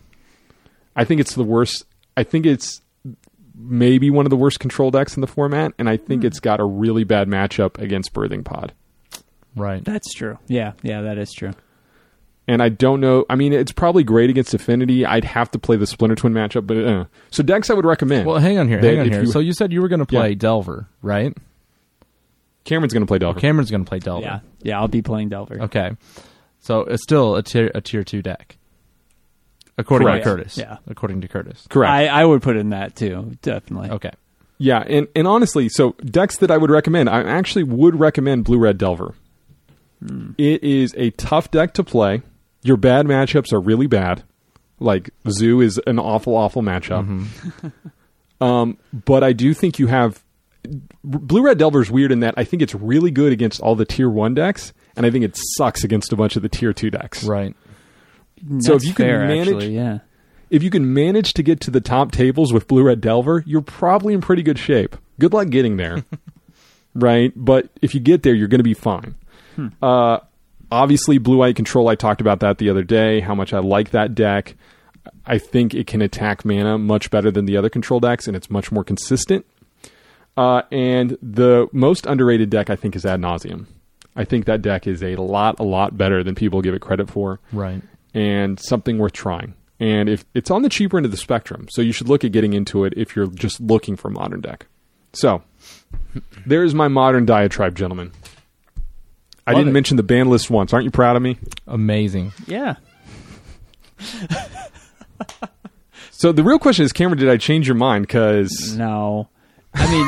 I 0.95 1.03
think 1.03 1.19
it's 1.21 1.33
the 1.35 1.43
worst. 1.43 1.85
I 2.15 2.23
think 2.23 2.45
it's 2.45 2.81
maybe 3.55 4.09
one 4.11 4.25
of 4.25 4.29
the 4.29 4.35
worst 4.37 4.59
control 4.59 4.91
decks 4.91 5.15
in 5.17 5.21
the 5.21 5.27
format, 5.27 5.73
and 5.79 5.89
I 5.89 5.97
think 5.97 6.23
it's 6.23 6.39
got 6.39 6.59
a 6.59 6.63
really 6.65 7.03
bad 7.03 7.27
matchup 7.27 7.77
against 7.79 8.13
Birthing 8.13 8.43
Pod. 8.45 8.73
Right. 9.55 9.83
That's 9.83 10.13
true. 10.13 10.37
Yeah, 10.47 10.73
yeah, 10.83 11.01
that 11.01 11.17
is 11.17 11.31
true. 11.31 11.51
And 12.47 12.61
I 12.61 12.69
don't 12.69 12.99
know. 12.99 13.25
I 13.29 13.35
mean, 13.35 13.53
it's 13.53 13.71
probably 13.71 14.03
great 14.03 14.29
against 14.29 14.53
Affinity. 14.53 15.05
I'd 15.05 15.23
have 15.23 15.49
to 15.51 15.59
play 15.59 15.77
the 15.77 15.87
Splinter 15.87 16.15
Twin 16.15 16.33
matchup, 16.33 16.67
but 16.67 16.77
uh. 16.77 17.05
so 17.31 17.41
decks 17.43 17.69
I 17.69 17.73
would 17.73 17.85
recommend. 17.85 18.27
Well, 18.27 18.37
hang 18.39 18.57
on 18.59 18.67
here. 18.67 18.79
Hang 18.79 18.99
on 18.99 19.09
here. 19.09 19.21
you- 19.23 19.31
so 19.31 19.39
you 19.39 19.53
said 19.53 19.71
you 19.71 19.81
were 19.81 19.87
going 19.87 19.99
to 20.01 20.05
play 20.05 20.29
Yeah. 20.29 20.35
Delver, 20.35 20.87
right? 21.01 21.35
Cameron's 22.65 22.93
going 22.93 23.03
to 23.03 23.07
play 23.07 23.19
Delver. 23.19 23.39
Cameron's 23.39 23.71
going 23.71 23.83
to 23.83 23.89
play 23.89 23.99
Delver. 23.99 24.25
Yeah, 24.25 24.39
yeah, 24.61 24.79
I'll 24.79 24.87
be 24.87 25.01
playing 25.01 25.29
Delver. 25.29 25.63
Okay. 25.63 25.95
So 26.59 26.81
it's 26.81 27.03
still 27.03 27.35
a 27.35 27.43
tier 27.43 27.71
a 27.75 27.81
tier 27.81 28.03
two 28.03 28.21
deck, 28.21 28.57
according 29.77 30.07
Correct. 30.07 30.23
to 30.23 30.29
Curtis. 30.29 30.57
Yeah. 30.57 30.77
According 30.87 31.21
to 31.21 31.27
Curtis. 31.27 31.67
Correct. 31.69 31.91
I, 31.91 32.07
I 32.07 32.23
would 32.25 32.41
put 32.41 32.55
in 32.55 32.69
that 32.69 32.95
too, 32.95 33.37
definitely. 33.41 33.89
Okay. 33.89 34.11
Yeah, 34.59 34.79
and, 34.87 35.09
and 35.13 35.27
honestly, 35.27 35.67
so 35.67 35.91
decks 36.05 36.37
that 36.37 36.49
I 36.49 36.57
would 36.57 36.69
recommend, 36.69 37.09
I 37.09 37.23
actually 37.23 37.63
would 37.63 37.99
recommend 37.99 38.45
Blue 38.45 38.59
Red 38.59 38.77
Delver. 38.77 39.13
It 40.37 40.63
is 40.63 40.93
a 40.97 41.09
tough 41.11 41.51
deck 41.51 41.73
to 41.75 41.83
play. 41.83 42.21
Your 42.61 42.77
bad 42.77 43.05
matchups 43.05 43.51
are 43.51 43.59
really 43.59 43.87
bad. 43.87 44.23
Like 44.79 45.09
Zoo 45.29 45.59
is 45.59 45.81
an 45.85 45.99
awful, 45.99 46.35
awful 46.35 46.61
matchup. 46.61 47.27
um, 48.41 48.77
but 48.93 49.23
I 49.23 49.33
do 49.33 49.53
think 49.53 49.79
you 49.79 49.87
have 49.87 50.22
Blue 51.03 51.43
Red 51.43 51.57
Delver 51.57 51.81
is 51.81 51.91
weird 51.91 52.11
in 52.11 52.21
that 52.21 52.33
I 52.37 52.43
think 52.43 52.61
it's 52.61 52.75
really 52.75 53.11
good 53.11 53.33
against 53.33 53.61
all 53.61 53.75
the 53.75 53.85
tier 53.85 54.09
one 54.09 54.33
decks, 54.33 54.73
and 54.95 55.05
I 55.05 55.11
think 55.11 55.25
it 55.25 55.37
sucks 55.57 55.83
against 55.83 56.13
a 56.13 56.15
bunch 56.15 56.35
of 56.35 56.41
the 56.41 56.49
tier 56.49 56.73
two 56.73 56.89
decks. 56.89 57.23
Right. 57.23 57.55
So 58.59 58.73
if 58.73 58.81
That's 58.81 58.85
you 58.85 58.93
can 58.93 59.07
manage- 59.07 59.47
actually, 59.47 59.75
yeah. 59.75 59.99
if 60.49 60.63
you 60.63 60.69
can 60.69 60.93
manage 60.93 61.33
to 61.33 61.43
get 61.43 61.59
to 61.61 61.71
the 61.71 61.81
top 61.81 62.11
tables 62.11 62.51
with 62.51 62.67
Blue 62.67 62.83
Red 62.83 63.01
Delver, 63.01 63.43
you're 63.45 63.61
probably 63.61 64.13
in 64.13 64.21
pretty 64.21 64.43
good 64.43 64.59
shape. 64.59 64.95
Good 65.19 65.33
luck 65.33 65.49
getting 65.49 65.77
there. 65.77 66.03
right? 66.93 67.31
But 67.35 67.69
if 67.81 67.93
you 67.93 67.99
get 67.99 68.23
there, 68.23 68.33
you're 68.33 68.47
going 68.47 68.59
to 68.59 68.63
be 68.63 68.73
fine. 68.73 69.15
Uh, 69.81 70.19
obviously, 70.71 71.17
Blue 71.19 71.41
Eye 71.41 71.53
Control, 71.53 71.87
I 71.87 71.95
talked 71.95 72.21
about 72.21 72.39
that 72.39 72.57
the 72.57 72.69
other 72.69 72.83
day, 72.83 73.19
how 73.19 73.35
much 73.35 73.53
I 73.53 73.59
like 73.59 73.91
that 73.91 74.15
deck. 74.15 74.55
I 75.25 75.37
think 75.37 75.73
it 75.73 75.87
can 75.87 76.01
attack 76.01 76.43
mana 76.43 76.77
much 76.77 77.11
better 77.11 77.31
than 77.31 77.45
the 77.45 77.57
other 77.57 77.69
control 77.69 77.99
decks, 77.99 78.27
and 78.27 78.35
it's 78.35 78.49
much 78.49 78.71
more 78.71 78.83
consistent. 78.83 79.45
Uh, 80.35 80.63
and 80.71 81.17
the 81.21 81.67
most 81.71 82.05
underrated 82.05 82.49
deck, 82.49 82.69
I 82.69 82.75
think, 82.75 82.95
is 82.95 83.05
Ad 83.05 83.19
Nauseam. 83.19 83.67
I 84.15 84.23
think 84.25 84.45
that 84.45 84.61
deck 84.61 84.87
is 84.87 85.03
a 85.03 85.15
lot, 85.15 85.59
a 85.59 85.63
lot 85.63 85.97
better 85.97 86.23
than 86.23 86.35
people 86.35 86.61
give 86.61 86.73
it 86.73 86.81
credit 86.81 87.09
for 87.09 87.39
Right. 87.51 87.81
and 88.13 88.59
something 88.59 88.97
worth 88.97 89.13
trying. 89.13 89.53
And 89.79 90.07
if 90.07 90.23
it's 90.33 90.49
on 90.51 90.61
the 90.61 90.69
cheaper 90.69 90.97
end 90.97 91.05
of 91.05 91.11
the 91.11 91.17
spectrum, 91.17 91.67
so 91.69 91.81
you 91.81 91.91
should 91.91 92.07
look 92.09 92.23
at 92.23 92.31
getting 92.31 92.53
into 92.53 92.83
it 92.85 92.93
if 92.95 93.15
you're 93.15 93.27
just 93.27 93.59
looking 93.59 93.95
for 93.95 94.07
a 94.07 94.11
modern 94.11 94.39
deck. 94.41 94.67
So 95.13 95.43
there's 96.45 96.73
my 96.73 96.87
modern 96.87 97.25
diatribe, 97.25 97.75
gentlemen. 97.75 98.11
I 99.45 99.51
Love 99.51 99.59
didn't 99.59 99.69
it. 99.69 99.73
mention 99.73 99.97
the 99.97 100.03
ban 100.03 100.29
list 100.29 100.49
once. 100.49 100.73
Aren't 100.73 100.85
you 100.85 100.91
proud 100.91 101.15
of 101.15 101.21
me? 101.21 101.37
Amazing. 101.67 102.31
Yeah. 102.47 102.75
So 106.11 106.31
the 106.31 106.43
real 106.43 106.59
question 106.59 106.85
is, 106.85 106.93
Cameron, 106.93 107.19
did 107.19 107.27
I 107.29 107.35
change 107.35 107.67
your 107.67 107.75
mind? 107.75 108.07
Because 108.07 108.75
No. 108.77 109.27
I 109.73 109.91
mean, 109.91 110.07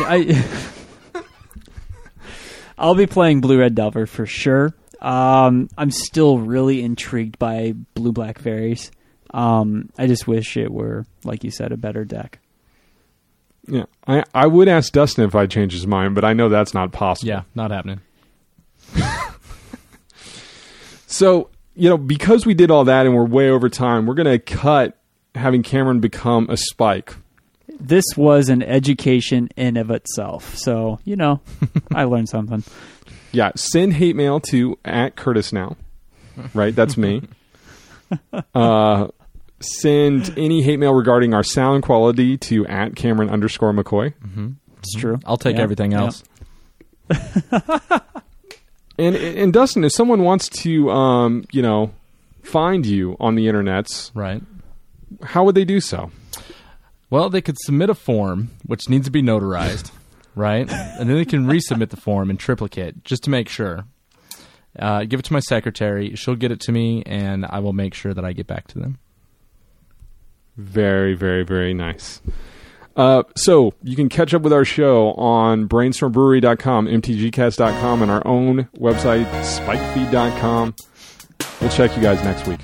I 1.16 1.24
I'll 2.78 2.96
be 2.96 3.08
playing 3.08 3.42
Blue 3.42 3.60
Red 3.60 3.76
Delver 3.76 4.06
for 4.06 4.26
sure. 4.26 4.74
Um, 5.02 5.70
I'm 5.78 5.92
still 5.92 6.40
really 6.40 6.82
intrigued 6.82 7.38
by 7.40 7.74
Blue 7.94 8.12
Black 8.12 8.40
Fairies. 8.40 8.92
Um, 9.34 9.90
I 9.98 10.08
just 10.08 10.28
wish 10.28 10.58
it 10.58 10.72
were, 10.72 11.06
like 11.24 11.44
you 11.44 11.52
said, 11.52 11.72
a 11.72 11.78
better 11.78 12.06
deck. 12.06 12.40
yeah, 13.68 13.84
I 14.08 14.24
I 14.34 14.48
would 14.48 14.68
ask 14.68 14.92
Dustin 14.94 15.26
if 15.26 15.36
I 15.36 15.46
change 15.46 15.74
his 15.74 15.86
mind, 15.88 16.16
but 16.16 16.24
I 16.26 16.34
know 16.34 16.50
that's 16.50 16.74
not 16.74 16.92
possible. 16.92 17.30
Yeah. 17.30 17.42
Not 17.54 17.72
happening. 17.72 18.02
So, 21.08 21.50
you 21.76 21.90
know, 21.90 21.98
because 21.98 22.46
we 22.46 22.54
did 22.54 22.72
all 22.72 22.84
that 22.86 23.06
and 23.06 23.16
we're 23.16 23.26
way 23.26 23.50
over 23.50 23.70
time, 23.70 24.06
we're 24.06 24.16
going 24.16 24.26
to 24.28 24.40
cut 24.40 24.98
having 25.34 25.64
Cameron 25.64 26.02
become 26.02 26.48
a 26.50 26.58
spike. 26.58 27.16
This 27.80 28.06
was 28.16 28.50
an 28.50 28.64
education 28.64 29.50
in 29.58 29.78
of 29.78 29.92
itself. 29.92 30.56
So, 30.58 31.00
you 31.04 31.16
know, 31.16 31.42
I 31.94 32.06
learned 32.06 32.30
something. 32.30 32.64
Yeah, 33.32 33.52
send 33.56 33.94
hate 33.94 34.16
mail 34.16 34.40
to 34.52 34.78
at 34.86 35.16
Curtis 35.16 35.52
now. 35.54 35.76
Right, 36.54 36.76
that's 36.76 36.98
me. 36.98 37.22
Uh, 38.54 39.08
send 39.60 40.32
any 40.38 40.62
hate 40.62 40.78
mail 40.78 40.94
regarding 40.94 41.34
our 41.34 41.42
sound 41.44 41.82
quality 41.84 42.38
to 42.38 42.66
at 42.68 42.96
Cameron 42.96 43.30
underscore 43.32 43.74
McCoy. 43.74 44.14
It's 44.78 44.94
true. 44.96 45.18
I'll 45.26 45.38
take 45.38 45.58
Yeah. 45.58 45.64
everything 45.64 45.92
Yeah. 45.94 46.02
else. 46.02 46.24
And 48.98 49.16
and 49.18 49.52
Dustin, 49.52 49.84
if 49.84 49.92
someone 49.92 50.24
wants 50.24 50.48
to, 50.64 50.90
um, 50.90 51.44
you 51.52 51.62
know, 51.62 51.92
find 52.44 52.86
you 52.86 53.18
on 53.20 53.36
the 53.36 53.48
internets, 53.48 54.10
Right. 54.16 54.42
how 55.22 55.44
would 55.44 55.56
they 55.56 55.66
do 55.66 55.82
so? 55.82 56.12
Well, 57.10 57.30
they 57.30 57.42
could 57.42 57.58
submit 57.60 57.90
a 57.90 57.96
form, 57.96 58.52
which 58.66 58.90
needs 58.90 59.06
to 59.06 59.12
be 59.12 59.22
notarized, 59.22 59.92
right? 60.36 60.70
And 60.70 61.10
then 61.10 61.18
they 61.18 61.26
can 61.26 61.46
resubmit 61.46 61.90
the 61.90 61.98
form 61.98 62.30
in 62.30 62.38
triplicate 62.38 63.04
just 63.04 63.24
to 63.24 63.30
make 63.30 63.50
sure. 63.50 63.86
Uh, 64.78 65.06
give 65.06 65.20
it 65.20 65.24
to 65.24 65.34
my 65.34 65.40
secretary. 65.40 66.16
She'll 66.16 66.36
get 66.36 66.52
it 66.52 66.60
to 66.62 66.72
me, 66.72 67.04
and 67.06 67.46
I 67.46 67.60
will 67.60 67.74
make 67.74 67.94
sure 67.94 68.14
that 68.14 68.26
I 68.26 68.34
get 68.34 68.48
back 68.48 68.68
to 68.70 68.80
them. 68.80 68.98
Very, 70.58 71.14
very, 71.14 71.44
very 71.44 71.74
nice. 71.74 72.22
Uh, 72.96 73.24
so 73.36 73.74
you 73.84 73.96
can 73.96 74.08
catch 74.08 74.34
up 74.34 74.42
with 74.42 74.54
our 74.54 74.64
show 74.64 75.12
on 75.14 75.68
brainstormbrewery.com, 75.68 76.88
mtgcast.com, 76.88 78.02
and 78.02 78.12
our 78.12 78.26
own 78.26 78.70
website, 78.78 79.26
spikefeed.com. 79.44 80.76
We'll 81.60 81.70
check 81.70 81.96
you 81.96 82.02
guys 82.02 82.24
next 82.24 82.48
week. 82.48 82.60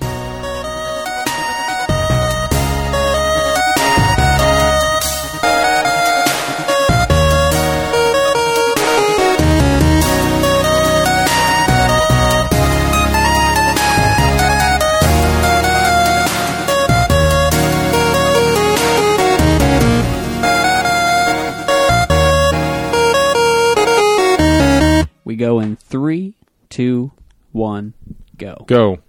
We 25.32 25.38
go 25.38 25.62
in 25.62 25.78
three, 25.78 26.34
two, 26.70 27.14
one, 27.54 27.94
go. 28.38 28.66
Go. 28.68 29.00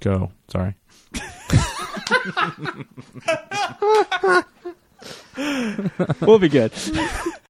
Go. 0.00 0.32
Sorry. 0.48 0.74
We'll 6.20 6.40
be 6.40 6.48
good. 6.48 6.72